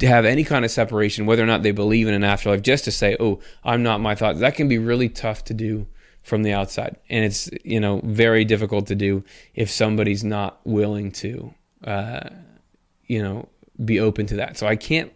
have 0.03 0.25
any 0.25 0.45
kind 0.45 0.65
of 0.65 0.71
separation, 0.71 1.27
whether 1.27 1.43
or 1.43 1.47
not 1.47 1.63
they 1.63 1.73
believe 1.73 2.09
in 2.09 2.15
an 2.15 2.25
afterlife, 2.25 2.63
just 2.63 2.85
to 2.85 2.91
say, 2.91 3.17
"Oh, 3.21 3.41
I'm 3.65 3.83
not 3.83 4.01
my 4.01 4.15
thoughts," 4.15 4.41
that 4.41 4.55
can 4.55 4.69
be 4.69 4.79
really 4.79 5.09
tough 5.09 5.45
to 5.45 5.55
do 5.55 5.87
from 6.23 6.43
the 6.43 6.53
outside, 6.53 6.97
and 7.11 7.25
it's 7.25 7.51
you 7.65 7.81
know 7.81 8.01
very 8.05 8.45
difficult 8.45 8.87
to 8.87 8.95
do 8.95 9.25
if 9.55 9.71
somebody's 9.71 10.25
not 10.25 10.61
willing 10.65 11.11
to, 11.13 11.55
uh, 11.85 12.31
you 13.07 13.23
know, 13.23 13.49
be 13.85 14.01
open 14.01 14.27
to 14.27 14.37
that. 14.37 14.57
So 14.57 14.67
I 14.67 14.77
can't 14.77 15.13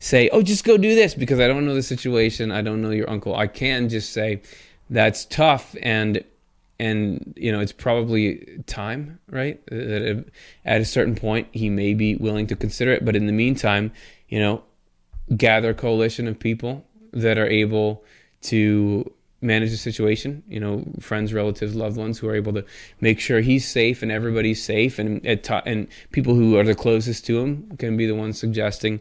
say, 0.00 0.28
"Oh, 0.30 0.42
just 0.42 0.64
go 0.64 0.78
do 0.78 0.94
this," 0.94 1.14
because 1.14 1.38
I 1.38 1.46
don't 1.46 1.66
know 1.66 1.74
the 1.74 1.82
situation. 1.82 2.50
I 2.50 2.62
don't 2.62 2.80
know 2.80 2.90
your 2.90 3.10
uncle. 3.10 3.36
I 3.36 3.46
can 3.46 3.88
just 3.88 4.12
say 4.12 4.40
that's 4.88 5.26
tough 5.26 5.76
and 5.82 6.24
and 6.80 7.34
you 7.36 7.50
know 7.50 7.60
it's 7.60 7.72
probably 7.72 8.60
time 8.66 9.18
right? 9.30 9.60
Uh, 9.70 9.74
that 9.74 10.24
at 10.64 10.80
a 10.80 10.84
certain 10.84 11.14
point 11.14 11.48
he 11.52 11.70
may 11.70 11.94
be 11.94 12.16
willing 12.16 12.46
to 12.46 12.56
consider 12.56 12.92
it. 12.92 13.04
But 13.04 13.16
in 13.16 13.26
the 13.26 13.32
meantime 13.32 13.92
you 14.28 14.38
know 14.38 14.62
gather 15.36 15.70
a 15.70 15.74
coalition 15.74 16.26
of 16.26 16.38
people 16.38 16.84
that 17.12 17.38
are 17.38 17.46
able 17.46 18.04
to 18.42 19.10
manage 19.40 19.70
the 19.70 19.76
situation. 19.76 20.42
You 20.48 20.60
know 20.60 20.84
friends 21.00 21.32
relatives 21.32 21.74
loved 21.74 21.96
ones 21.96 22.18
who 22.18 22.28
are 22.28 22.34
able 22.34 22.52
to 22.54 22.64
make 23.00 23.20
sure 23.20 23.40
he's 23.40 23.66
safe 23.66 24.02
and 24.02 24.12
everybody's 24.12 24.62
safe. 24.62 24.98
And 24.98 25.24
and 25.24 25.88
people 26.12 26.34
who 26.34 26.56
are 26.56 26.64
the 26.64 26.74
closest 26.74 27.26
to 27.26 27.40
him 27.40 27.76
can 27.78 27.96
be 27.96 28.06
the 28.06 28.14
ones 28.14 28.38
suggesting 28.38 29.00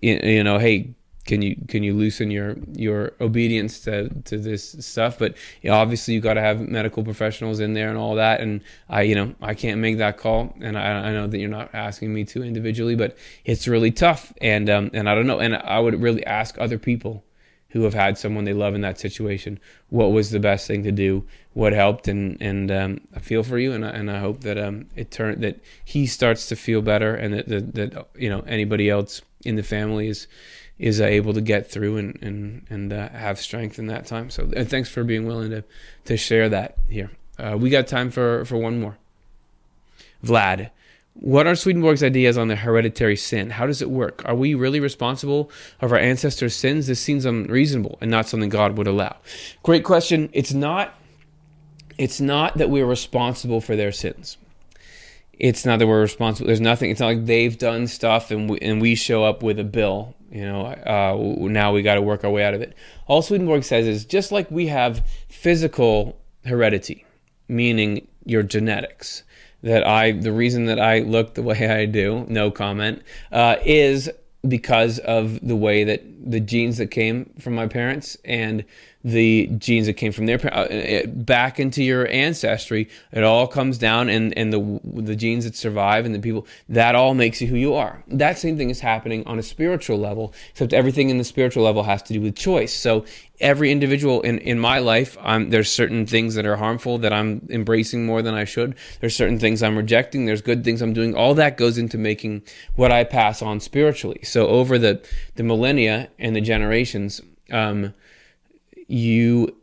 you 0.00 0.42
know 0.42 0.58
hey 0.58 0.94
can 1.24 1.40
you 1.40 1.56
can 1.68 1.82
you 1.82 1.94
loosen 1.94 2.30
your 2.30 2.56
your 2.72 3.12
obedience 3.20 3.80
to 3.80 4.08
to 4.24 4.38
this 4.38 4.76
stuff? 4.80 5.18
But 5.18 5.36
you 5.62 5.70
know, 5.70 5.76
obviously 5.76 6.14
you 6.14 6.20
got 6.20 6.34
to 6.34 6.40
have 6.40 6.60
medical 6.60 7.04
professionals 7.04 7.60
in 7.60 7.74
there 7.74 7.88
and 7.88 7.98
all 7.98 8.16
that. 8.16 8.40
And 8.40 8.60
i 8.88 9.02
you 9.02 9.14
know 9.14 9.34
i 9.40 9.54
can't 9.54 9.80
make 9.80 9.98
that 9.98 10.16
call. 10.16 10.54
And 10.60 10.76
i, 10.76 11.08
I 11.08 11.12
know 11.12 11.26
that 11.26 11.38
you're 11.38 11.48
not 11.48 11.70
asking 11.74 12.12
me 12.12 12.24
to 12.24 12.42
individually 12.42 12.96
but 12.96 13.16
it's 13.44 13.68
really 13.68 13.92
tough. 13.92 14.32
And 14.40 14.68
um 14.68 14.90
and 14.92 15.08
i 15.08 15.14
don't 15.14 15.26
know. 15.26 15.38
And 15.38 15.56
i 15.56 15.78
would 15.78 16.00
really 16.00 16.26
ask 16.26 16.58
other 16.58 16.78
people 16.78 17.24
who 17.68 17.84
have 17.84 17.94
had 17.94 18.18
someone 18.18 18.44
they 18.44 18.52
love 18.52 18.74
in 18.74 18.82
that 18.82 18.98
situation 18.98 19.58
what 19.88 20.12
was 20.12 20.30
the 20.30 20.40
best 20.40 20.66
thing 20.66 20.82
to 20.82 20.92
do? 20.92 21.24
What 21.52 21.72
helped? 21.72 22.08
And 22.08 22.40
and 22.40 22.70
um, 22.70 23.00
I 23.14 23.20
feel 23.20 23.42
for 23.42 23.58
you. 23.58 23.72
And 23.72 23.84
I, 23.84 23.90
and 23.90 24.10
I 24.10 24.18
hope 24.18 24.40
that 24.40 24.58
um 24.58 24.86
it 24.96 25.10
turned 25.10 25.42
that 25.42 25.60
he 25.84 26.06
starts 26.06 26.48
to 26.48 26.56
feel 26.56 26.82
better 26.82 27.14
and 27.14 27.34
that, 27.34 27.48
that 27.48 27.74
that 27.74 28.06
you 28.16 28.28
know 28.28 28.40
anybody 28.46 28.90
else 28.90 29.22
in 29.44 29.56
the 29.56 29.62
family 29.62 30.08
is 30.08 30.26
is 30.82 31.00
uh, 31.00 31.04
able 31.04 31.32
to 31.32 31.40
get 31.40 31.70
through 31.70 31.96
and 31.96 32.18
and 32.20 32.66
and 32.68 32.92
uh, 32.92 33.08
have 33.10 33.38
strength 33.38 33.78
in 33.78 33.86
that 33.86 34.04
time. 34.04 34.28
So 34.28 34.50
and 34.54 34.68
thanks 34.68 34.90
for 34.90 35.04
being 35.04 35.26
willing 35.26 35.50
to 35.50 35.64
to 36.06 36.16
share 36.16 36.48
that 36.50 36.76
here. 36.90 37.10
Uh, 37.38 37.56
we 37.58 37.70
got 37.70 37.86
time 37.86 38.10
for 38.10 38.44
for 38.44 38.58
one 38.58 38.80
more. 38.80 38.98
Vlad, 40.24 40.70
what 41.14 41.46
are 41.46 41.54
Swedenborg's 41.54 42.02
ideas 42.02 42.36
on 42.36 42.48
the 42.48 42.56
hereditary 42.56 43.16
sin? 43.16 43.50
How 43.50 43.66
does 43.66 43.80
it 43.80 43.90
work? 43.90 44.22
Are 44.24 44.34
we 44.34 44.54
really 44.54 44.80
responsible 44.80 45.50
of 45.80 45.92
our 45.92 45.98
ancestors' 45.98 46.56
sins? 46.56 46.88
This 46.88 47.00
seems 47.00 47.24
unreasonable 47.24 47.98
and 48.00 48.10
not 48.10 48.28
something 48.28 48.48
God 48.48 48.76
would 48.76 48.88
allow. 48.88 49.16
Great 49.62 49.84
question. 49.84 50.30
It's 50.32 50.52
not. 50.52 50.94
It's 51.96 52.20
not 52.20 52.58
that 52.58 52.70
we're 52.70 52.86
responsible 52.86 53.60
for 53.60 53.76
their 53.76 53.92
sins 53.92 54.36
it's 55.38 55.64
not 55.64 55.78
that 55.78 55.86
we're 55.86 56.00
responsible. 56.00 56.46
There's 56.46 56.60
nothing. 56.60 56.90
It's 56.90 57.00
not 57.00 57.06
like 57.06 57.26
they've 57.26 57.56
done 57.56 57.86
stuff 57.86 58.30
and 58.30 58.48
we, 58.50 58.58
and 58.60 58.80
we 58.80 58.94
show 58.94 59.24
up 59.24 59.42
with 59.42 59.58
a 59.58 59.64
bill. 59.64 60.14
You 60.30 60.46
know, 60.46 60.66
uh, 60.66 61.46
now 61.48 61.72
we 61.72 61.82
got 61.82 61.96
to 61.96 62.02
work 62.02 62.24
our 62.24 62.30
way 62.30 62.44
out 62.44 62.54
of 62.54 62.62
it. 62.62 62.74
All 63.06 63.20
Swedenborg 63.20 63.64
says 63.64 63.86
is 63.86 64.06
just 64.06 64.32
like 64.32 64.50
we 64.50 64.68
have 64.68 65.06
physical 65.28 66.18
heredity, 66.44 67.04
meaning 67.48 68.06
your 68.24 68.42
genetics. 68.42 69.24
That 69.62 69.86
I, 69.86 70.12
the 70.12 70.32
reason 70.32 70.66
that 70.66 70.80
I 70.80 71.00
look 71.00 71.34
the 71.34 71.42
way 71.50 71.68
I 71.70 71.86
do, 71.86 72.24
no 72.28 72.50
comment, 72.50 73.02
uh, 73.30 73.56
is 73.64 74.10
because 74.46 74.98
of 75.00 75.46
the 75.46 75.54
way 75.54 75.84
that 75.84 76.02
the 76.24 76.40
genes 76.40 76.78
that 76.78 76.88
came 76.88 77.32
from 77.38 77.54
my 77.54 77.66
parents 77.66 78.16
and 78.24 78.64
the 79.04 79.48
genes 79.58 79.86
that 79.86 79.94
came 79.94 80.12
from 80.12 80.26
their 80.26 80.38
uh, 80.54 81.06
back 81.06 81.58
into 81.58 81.82
your 81.82 82.06
ancestry. 82.08 82.88
It 83.12 83.24
all 83.24 83.46
comes 83.46 83.78
down, 83.78 84.08
and 84.08 84.36
and 84.36 84.52
the 84.52 84.80
the 84.84 85.16
genes 85.16 85.44
that 85.44 85.56
survive 85.56 86.04
and 86.04 86.14
the 86.14 86.20
people 86.20 86.46
that 86.68 86.94
all 86.94 87.14
makes 87.14 87.40
you 87.40 87.48
who 87.48 87.56
you 87.56 87.74
are. 87.74 88.02
That 88.08 88.38
same 88.38 88.56
thing 88.56 88.70
is 88.70 88.80
happening 88.80 89.26
on 89.26 89.38
a 89.38 89.42
spiritual 89.42 89.98
level, 89.98 90.34
except 90.50 90.72
everything 90.72 91.10
in 91.10 91.18
the 91.18 91.24
spiritual 91.24 91.64
level 91.64 91.82
has 91.82 92.02
to 92.04 92.12
do 92.12 92.20
with 92.20 92.36
choice. 92.36 92.72
So 92.72 93.04
every 93.40 93.72
individual 93.72 94.20
in, 94.22 94.38
in 94.38 94.58
my 94.58 94.78
life, 94.78 95.18
I'm, 95.20 95.50
there's 95.50 95.70
certain 95.70 96.06
things 96.06 96.36
that 96.36 96.46
are 96.46 96.56
harmful 96.56 96.98
that 96.98 97.12
I'm 97.12 97.46
embracing 97.50 98.06
more 98.06 98.22
than 98.22 98.34
I 98.34 98.44
should. 98.44 98.76
There's 99.00 99.16
certain 99.16 99.38
things 99.38 99.62
I'm 99.62 99.76
rejecting. 99.76 100.26
There's 100.26 100.42
good 100.42 100.64
things 100.64 100.80
I'm 100.80 100.92
doing. 100.92 101.14
All 101.14 101.34
that 101.34 101.56
goes 101.56 101.76
into 101.76 101.98
making 101.98 102.42
what 102.76 102.92
I 102.92 103.04
pass 103.04 103.42
on 103.42 103.60
spiritually. 103.60 104.20
So 104.22 104.46
over 104.46 104.78
the 104.78 105.04
the 105.34 105.42
millennia 105.42 106.08
and 106.18 106.34
the 106.36 106.40
generations. 106.40 107.20
Um, 107.50 107.94
you 108.88 109.56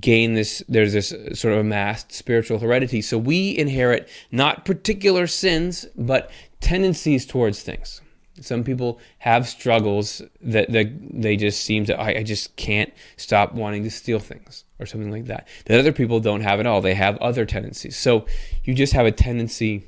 gain 0.00 0.34
this 0.34 0.62
there's 0.68 0.92
this 0.92 1.08
sort 1.38 1.54
of 1.54 1.60
amassed 1.60 2.12
spiritual 2.12 2.58
heredity. 2.58 3.00
So 3.00 3.16
we 3.16 3.56
inherit 3.56 4.08
not 4.30 4.64
particular 4.64 5.26
sins 5.26 5.86
but 5.96 6.30
tendencies 6.60 7.24
towards 7.24 7.62
things. 7.62 8.00
Some 8.40 8.62
people 8.62 9.00
have 9.18 9.48
struggles 9.48 10.22
that, 10.40 10.70
that 10.70 10.86
they 11.12 11.36
just 11.36 11.62
seem 11.62 11.84
to 11.86 11.98
I, 11.98 12.18
I 12.18 12.22
just 12.22 12.56
can't 12.56 12.92
stop 13.16 13.54
wanting 13.54 13.84
to 13.84 13.90
steal 13.90 14.18
things 14.18 14.64
or 14.80 14.86
something 14.86 15.10
like 15.10 15.26
that 15.26 15.46
that 15.66 15.78
other 15.78 15.92
people 15.92 16.20
don't 16.20 16.40
have 16.40 16.60
at 16.60 16.66
all. 16.66 16.80
They 16.80 16.94
have 16.94 17.16
other 17.18 17.46
tendencies. 17.46 17.96
So 17.96 18.26
you 18.64 18.74
just 18.74 18.92
have 18.92 19.06
a 19.06 19.12
tendency 19.12 19.84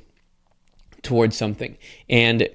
towards 1.01 1.35
something. 1.35 1.77
And 2.09 2.47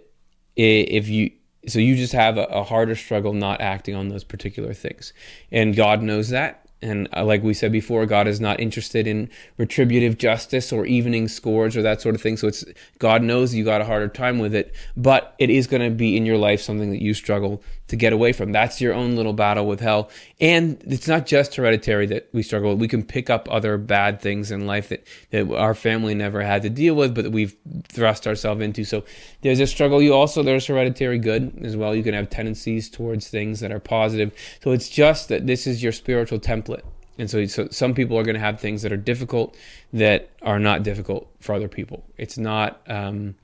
if 0.57 1.09
you 1.09 1.33
so 1.67 1.79
you 1.79 1.97
just 1.97 2.13
have 2.13 2.39
a, 2.39 2.45
a, 2.45 2.63
harder 2.63 2.95
struggle 2.95 3.33
not 3.33 3.61
acting 3.61 3.95
on 3.95 4.09
those 4.09 4.25
particular 4.25 4.73
things. 4.73 5.13
And 5.51 5.75
God 5.75 6.03
knows 6.03 6.29
that. 6.31 6.67
And 6.83 7.09
uh, 7.17 7.25
like 7.25 7.43
we 7.43 7.55
said 7.55 7.73
before, 7.73 8.05
God 8.07 8.29
is 8.29 8.41
not 8.41 8.61
interested 8.61 9.07
in 9.07 9.31
retributive 9.57 10.19
justice 10.19 10.73
or 10.73 10.85
evening 10.87 11.27
scores 11.27 11.77
or 11.77 11.83
that 11.83 12.01
sort 12.01 12.15
of 12.15 12.21
thing. 12.21 12.37
So 12.37 12.49
it's 12.49 12.65
God 12.99 13.23
knows 13.23 13.55
you 13.55 13.65
got 13.65 13.81
a 13.81 13.85
harder 13.85 14.09
time 14.09 14.39
with 14.39 14.55
it, 14.55 14.75
but 14.97 15.35
it 15.39 15.51
is 15.51 15.67
going 15.67 15.83
to 15.83 15.91
be 15.91 16.17
in 16.17 16.27
your 16.27 16.37
life 16.37 16.61
something 16.61 16.91
that 16.91 17.03
you 17.03 17.15
struggle 17.15 17.63
to 17.89 17.97
get 17.97 18.13
away 18.13 18.33
from. 18.33 18.53
That's 18.53 18.81
your 18.81 18.95
own 18.95 19.17
little 19.17 19.33
battle 19.33 19.67
with 19.67 19.81
hell. 19.81 20.11
And 20.41 20.83
it's 20.87 21.07
not 21.07 21.27
just 21.27 21.55
hereditary 21.55 22.07
that 22.07 22.29
we 22.33 22.43
struggle 22.43 22.71
with. 22.71 22.81
We 22.81 22.89
can 22.89 23.05
pick 23.05 23.31
up 23.31 23.49
other 23.51 23.79
bad 23.79 24.21
things 24.21 24.51
in 24.51 24.67
life 24.67 24.89
that, 24.89 25.07
that 25.31 25.51
our 25.53 25.75
family 25.75 26.15
never 26.15 26.43
had 26.43 26.63
to 26.63 26.71
deal 26.71 26.95
with, 26.95 27.15
but 27.15 27.25
that 27.25 27.31
we've 27.31 27.57
thrust 27.89 28.27
ourselves 28.27 28.61
into. 28.61 28.85
So 28.85 29.05
there's 29.43 29.61
a 29.61 29.67
struggle. 29.67 30.03
You 30.03 30.15
also, 30.15 30.43
there's 30.43 30.67
hereditary 30.67 31.19
good 31.19 31.59
as 31.63 31.77
well. 31.77 31.95
You 31.95 32.03
can 32.03 32.15
have 32.15 32.31
tendencies 32.31 32.91
towards 32.91 33.29
things 33.29 33.61
that 33.61 33.71
are 33.71 33.81
positive. 33.81 34.33
So 34.63 34.73
it's 34.73 34.89
just 34.89 35.29
that 35.29 35.47
this 35.47 35.67
is 35.67 35.83
your 35.83 35.93
spiritual 35.93 36.41
template. 36.41 36.83
And 37.19 37.31
so, 37.31 37.47
so 37.47 37.69
some 37.71 37.95
people 37.95 38.19
are 38.19 38.25
going 38.25 38.35
to 38.35 38.41
have 38.41 38.61
things 38.61 38.83
that 38.83 38.93
are 38.93 38.99
difficult 38.99 39.57
that 39.93 40.31
are 40.43 40.59
not 40.59 40.83
difficult 40.83 41.31
for 41.41 41.55
other 41.55 41.69
people. 41.69 42.05
It's 42.19 42.37
not, 42.37 42.83
um, 42.89 43.37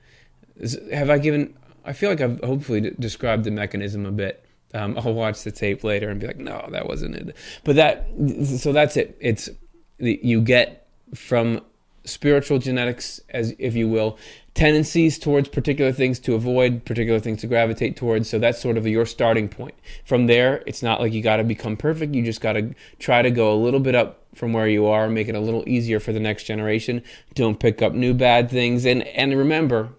have 0.92 1.08
I 1.08 1.18
given, 1.18 1.54
I 1.84 1.92
feel 1.92 2.10
like 2.10 2.20
I've 2.20 2.40
hopefully 2.40 2.94
described 2.98 3.44
the 3.44 3.50
mechanism 3.50 4.06
a 4.06 4.12
bit. 4.12 4.44
Um, 4.74 4.96
I'll 4.98 5.12
watch 5.12 5.42
the 5.42 5.50
tape 5.50 5.84
later 5.84 6.08
and 6.08 6.18
be 6.20 6.26
like, 6.26 6.38
no, 6.38 6.66
that 6.70 6.86
wasn't 6.86 7.16
it. 7.16 7.36
But 7.64 7.76
that, 7.76 8.08
so 8.44 8.72
that's 8.72 8.96
it. 8.96 9.16
It's, 9.20 9.50
you 9.98 10.40
get 10.40 10.88
from 11.14 11.60
spiritual 12.04 12.58
genetics, 12.58 13.20
as 13.28 13.54
if 13.58 13.74
you 13.74 13.88
will, 13.88 14.18
tendencies 14.54 15.18
towards 15.18 15.48
particular 15.48 15.92
things 15.92 16.18
to 16.20 16.34
avoid, 16.34 16.84
particular 16.84 17.20
things 17.20 17.40
to 17.40 17.46
gravitate 17.46 17.96
towards. 17.96 18.28
So 18.28 18.38
that's 18.38 18.60
sort 18.60 18.76
of 18.76 18.86
your 18.86 19.06
starting 19.06 19.48
point. 19.48 19.74
From 20.04 20.26
there, 20.26 20.62
it's 20.66 20.82
not 20.82 21.00
like 21.00 21.12
you 21.12 21.22
got 21.22 21.36
to 21.36 21.44
become 21.44 21.76
perfect. 21.76 22.14
You 22.14 22.22
just 22.22 22.40
got 22.40 22.54
to 22.54 22.74
try 22.98 23.22
to 23.22 23.30
go 23.30 23.52
a 23.52 23.56
little 23.56 23.80
bit 23.80 23.94
up 23.94 24.24
from 24.34 24.52
where 24.52 24.68
you 24.68 24.86
are, 24.86 25.08
make 25.08 25.28
it 25.28 25.34
a 25.34 25.40
little 25.40 25.62
easier 25.68 26.00
for 26.00 26.12
the 26.12 26.20
next 26.20 26.44
generation. 26.44 27.02
Don't 27.34 27.60
pick 27.60 27.82
up 27.82 27.92
new 27.92 28.14
bad 28.14 28.50
things. 28.50 28.84
And, 28.84 29.02
and 29.08 29.36
remember, 29.36 29.90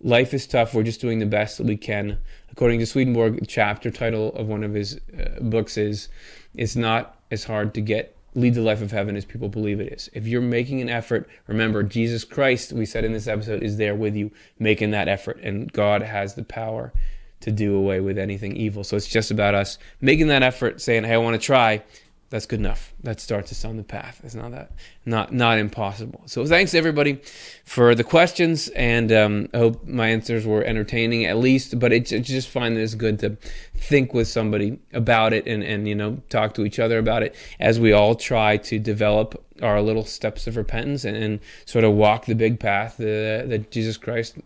life 0.00 0.34
is 0.34 0.46
tough. 0.46 0.74
We're 0.74 0.82
just 0.82 1.00
doing 1.00 1.18
the 1.18 1.26
best 1.26 1.58
that 1.58 1.66
we 1.66 1.76
can. 1.76 2.18
According 2.50 2.80
to 2.80 2.86
Swedenborg, 2.86 3.46
chapter 3.48 3.90
title 3.90 4.34
of 4.34 4.48
one 4.48 4.64
of 4.64 4.74
his 4.74 5.00
uh, 5.18 5.40
books 5.40 5.76
is 5.76 6.08
"It's 6.54 6.76
not 6.76 7.16
as 7.30 7.44
hard 7.44 7.74
to 7.74 7.80
get 7.80 8.16
lead 8.34 8.54
the 8.54 8.60
life 8.60 8.80
of 8.80 8.92
heaven 8.92 9.16
as 9.16 9.24
people 9.24 9.48
believe 9.48 9.80
it 9.80 9.92
is. 9.92 10.08
If 10.12 10.26
you're 10.26 10.40
making 10.40 10.80
an 10.80 10.88
effort, 10.88 11.28
remember 11.48 11.82
Jesus 11.82 12.22
Christ, 12.22 12.72
we 12.72 12.86
said 12.86 13.04
in 13.04 13.12
this 13.12 13.26
episode, 13.26 13.62
is 13.62 13.76
there 13.76 13.94
with 13.94 14.14
you 14.14 14.30
making 14.58 14.92
that 14.92 15.08
effort, 15.08 15.40
and 15.42 15.72
God 15.72 16.02
has 16.02 16.34
the 16.34 16.44
power 16.44 16.92
to 17.40 17.50
do 17.50 17.74
away 17.74 18.00
with 18.00 18.18
anything 18.18 18.56
evil. 18.56 18.84
So 18.84 18.96
it's 18.96 19.08
just 19.08 19.30
about 19.30 19.54
us 19.54 19.78
making 20.00 20.28
that 20.28 20.42
effort, 20.42 20.80
saying, 20.80 21.04
"Hey, 21.04 21.14
I 21.14 21.18
want 21.18 21.40
to 21.40 21.44
try," 21.44 21.82
that's 22.30 22.46
good 22.46 22.60
enough. 22.60 22.94
That 23.02 23.18
starts 23.18 23.50
us 23.50 23.64
on 23.64 23.76
the 23.76 23.82
path. 23.82 24.20
It's 24.22 24.36
not 24.36 24.52
that 24.52 24.70
not 25.04 25.32
not 25.32 25.58
impossible. 25.58 26.22
So 26.26 26.46
thanks 26.46 26.74
everybody 26.74 27.20
for 27.64 27.96
the 27.96 28.04
questions, 28.04 28.68
and 28.68 29.10
um, 29.10 29.48
I 29.52 29.58
hope 29.58 29.84
my 29.84 30.08
answers 30.08 30.46
were 30.46 30.62
entertaining 30.62 31.26
at 31.26 31.38
least. 31.38 31.80
But 31.80 31.92
it's, 31.92 32.10
just 32.10 32.48
find 32.48 32.76
that 32.76 32.82
it's 32.82 32.94
good 32.94 33.18
to 33.18 33.36
think 33.74 34.14
with 34.14 34.28
somebody 34.28 34.78
about 34.92 35.32
it, 35.32 35.48
and 35.48 35.64
and 35.64 35.88
you 35.88 35.96
know 35.96 36.22
talk 36.28 36.54
to 36.54 36.64
each 36.64 36.78
other 36.78 36.98
about 36.98 37.24
it 37.24 37.34
as 37.58 37.80
we 37.80 37.92
all 37.92 38.14
try 38.14 38.56
to 38.58 38.78
develop 38.78 39.44
our 39.60 39.82
little 39.82 40.04
steps 40.04 40.46
of 40.46 40.56
repentance 40.56 41.04
and, 41.04 41.16
and 41.16 41.40
sort 41.66 41.84
of 41.84 41.92
walk 41.92 42.26
the 42.26 42.34
big 42.34 42.60
path 42.60 42.96
that, 42.98 43.46
that 43.48 43.72
Jesus 43.72 43.96
Christ 43.96 44.36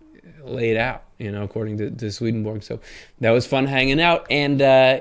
laid 0.43 0.79
out. 0.79 1.05
You 1.19 1.31
know, 1.31 1.43
according 1.43 1.77
to, 1.79 1.91
to 1.91 2.11
Swedenborg. 2.11 2.63
So 2.63 2.81
that 3.21 3.31
was 3.31 3.47
fun 3.47 3.67
hanging 3.67 4.01
out, 4.01 4.27
and. 4.31 4.63
Uh, 4.63 5.01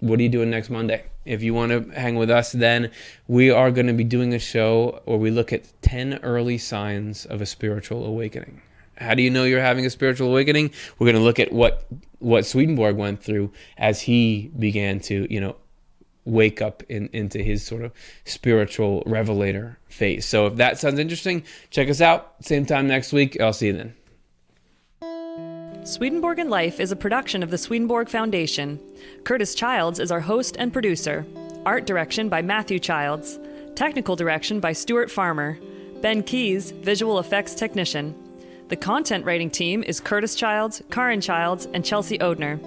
what 0.00 0.20
are 0.20 0.22
you 0.22 0.28
doing 0.28 0.50
next 0.50 0.68
Monday? 0.68 1.02
If 1.24 1.42
you 1.42 1.54
want 1.54 1.72
to 1.72 1.98
hang 1.98 2.16
with 2.16 2.30
us, 2.30 2.52
then 2.52 2.90
we 3.26 3.50
are 3.50 3.70
going 3.70 3.86
to 3.86 3.92
be 3.92 4.04
doing 4.04 4.34
a 4.34 4.38
show 4.38 5.00
where 5.04 5.16
we 5.16 5.30
look 5.30 5.52
at 5.52 5.70
10 5.82 6.20
early 6.22 6.58
signs 6.58 7.24
of 7.26 7.40
a 7.40 7.46
spiritual 7.46 8.04
awakening. 8.04 8.60
How 8.96 9.14
do 9.14 9.22
you 9.22 9.30
know 9.30 9.44
you're 9.44 9.60
having 9.60 9.86
a 9.86 9.90
spiritual 9.90 10.28
awakening? 10.28 10.70
We're 10.98 11.06
going 11.06 11.16
to 11.16 11.22
look 11.22 11.38
at 11.40 11.52
what 11.52 11.86
what 12.20 12.46
Swedenborg 12.46 12.96
went 12.96 13.22
through 13.22 13.52
as 13.76 14.00
he 14.00 14.50
began 14.58 15.00
to, 15.00 15.26
you 15.32 15.40
know, 15.40 15.56
wake 16.24 16.62
up 16.62 16.82
in, 16.88 17.08
into 17.12 17.38
his 17.38 17.64
sort 17.66 17.82
of 17.82 17.92
spiritual 18.24 19.02
revelator 19.04 19.78
phase. 19.88 20.24
So 20.24 20.46
if 20.46 20.56
that 20.56 20.78
sounds 20.78 20.98
interesting, 20.98 21.42
check 21.70 21.90
us 21.90 22.00
out. 22.00 22.34
Same 22.40 22.64
time 22.64 22.86
next 22.86 23.12
week. 23.12 23.40
I'll 23.40 23.52
see 23.52 23.66
you 23.66 23.72
then. 23.74 23.94
Swedenborg 25.84 26.38
and 26.38 26.48
Life 26.48 26.80
is 26.80 26.92
a 26.92 26.96
production 26.96 27.42
of 27.42 27.50
the 27.50 27.58
Swedenborg 27.58 28.08
Foundation. 28.08 28.80
Curtis 29.22 29.54
Childs 29.54 30.00
is 30.00 30.10
our 30.10 30.20
host 30.20 30.56
and 30.58 30.72
producer. 30.72 31.26
Art 31.66 31.86
direction 31.86 32.30
by 32.30 32.40
Matthew 32.40 32.78
Childs. 32.78 33.38
Technical 33.74 34.16
direction 34.16 34.60
by 34.60 34.72
Stuart 34.72 35.10
Farmer. 35.10 35.58
Ben 36.00 36.22
Keys, 36.22 36.70
visual 36.70 37.18
effects 37.18 37.54
technician. 37.54 38.14
The 38.68 38.76
content 38.76 39.26
writing 39.26 39.50
team 39.50 39.82
is 39.82 40.00
Curtis 40.00 40.34
Childs, 40.34 40.82
Karin 40.90 41.20
Childs, 41.20 41.66
and 41.74 41.84
Chelsea 41.84 42.16
Odhner. 42.16 42.58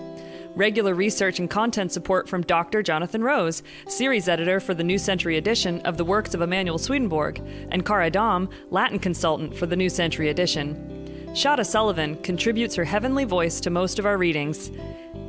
Regular 0.56 0.94
research 0.94 1.40
and 1.40 1.50
content 1.50 1.92
support 1.92 2.30
from 2.30 2.44
Dr. 2.44 2.84
Jonathan 2.84 3.24
Rose, 3.24 3.64
series 3.88 4.30
editor 4.30 4.60
for 4.60 4.76
the 4.76 4.84
New 4.84 5.00
Century 5.00 5.38
edition 5.38 5.82
of 5.82 5.98
the 5.98 6.06
works 6.06 6.36
of 6.36 6.42
Emanuel 6.42 6.78
Swedenborg, 6.78 7.42
and 7.72 7.84
Cara 7.84 8.12
Dom, 8.12 8.48
Latin 8.70 9.00
consultant 9.00 9.56
for 9.56 9.66
the 9.66 9.76
New 9.76 9.90
Century 9.90 10.30
edition. 10.30 10.97
Shada 11.38 11.64
Sullivan 11.64 12.16
contributes 12.24 12.74
her 12.74 12.84
heavenly 12.84 13.24
voice 13.24 13.60
to 13.60 13.70
most 13.70 14.00
of 14.00 14.08
our 14.08 14.18
readings. 14.18 14.72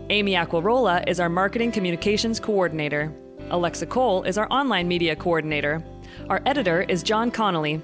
Amy 0.08 0.32
Aquarola 0.32 1.06
is 1.06 1.20
our 1.20 1.28
marketing 1.28 1.70
communications 1.70 2.40
coordinator. 2.40 3.12
Alexa 3.50 3.84
Cole 3.84 4.22
is 4.22 4.38
our 4.38 4.50
online 4.50 4.88
media 4.88 5.14
coordinator. 5.14 5.84
Our 6.30 6.40
editor 6.46 6.80
is 6.80 7.02
John 7.02 7.30
Connolly. 7.30 7.82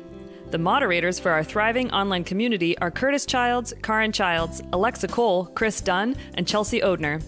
The 0.50 0.56
moderators 0.56 1.20
for 1.20 1.32
our 1.32 1.44
thriving 1.44 1.90
online 1.90 2.24
community 2.24 2.78
are 2.78 2.90
Curtis 2.90 3.26
Childs, 3.26 3.74
Karin 3.82 4.10
Childs, 4.10 4.62
Alexa 4.72 5.08
Cole, 5.08 5.44
Chris 5.54 5.82
Dunn, 5.82 6.16
and 6.32 6.48
Chelsea 6.48 6.80
Odhner. 6.80 7.22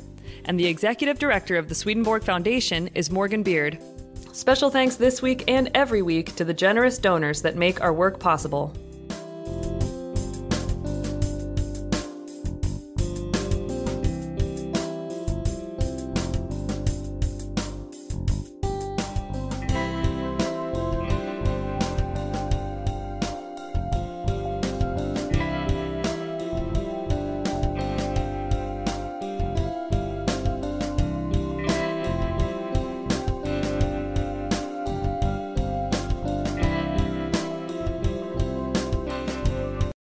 And 0.46 0.58
the 0.58 0.66
executive 0.66 1.18
director 1.18 1.56
of 1.56 1.68
the 1.68 1.74
Swedenborg 1.74 2.24
Foundation 2.24 2.88
is 2.94 3.10
Morgan 3.10 3.42
Beard. 3.42 3.78
Special 4.32 4.70
thanks 4.70 4.96
this 4.96 5.20
week 5.20 5.44
and 5.46 5.70
every 5.74 6.00
week 6.00 6.34
to 6.36 6.44
the 6.46 6.54
generous 6.54 6.96
donors 6.96 7.42
that 7.42 7.54
make 7.54 7.82
our 7.82 7.92
work 7.92 8.18
possible. 8.18 8.74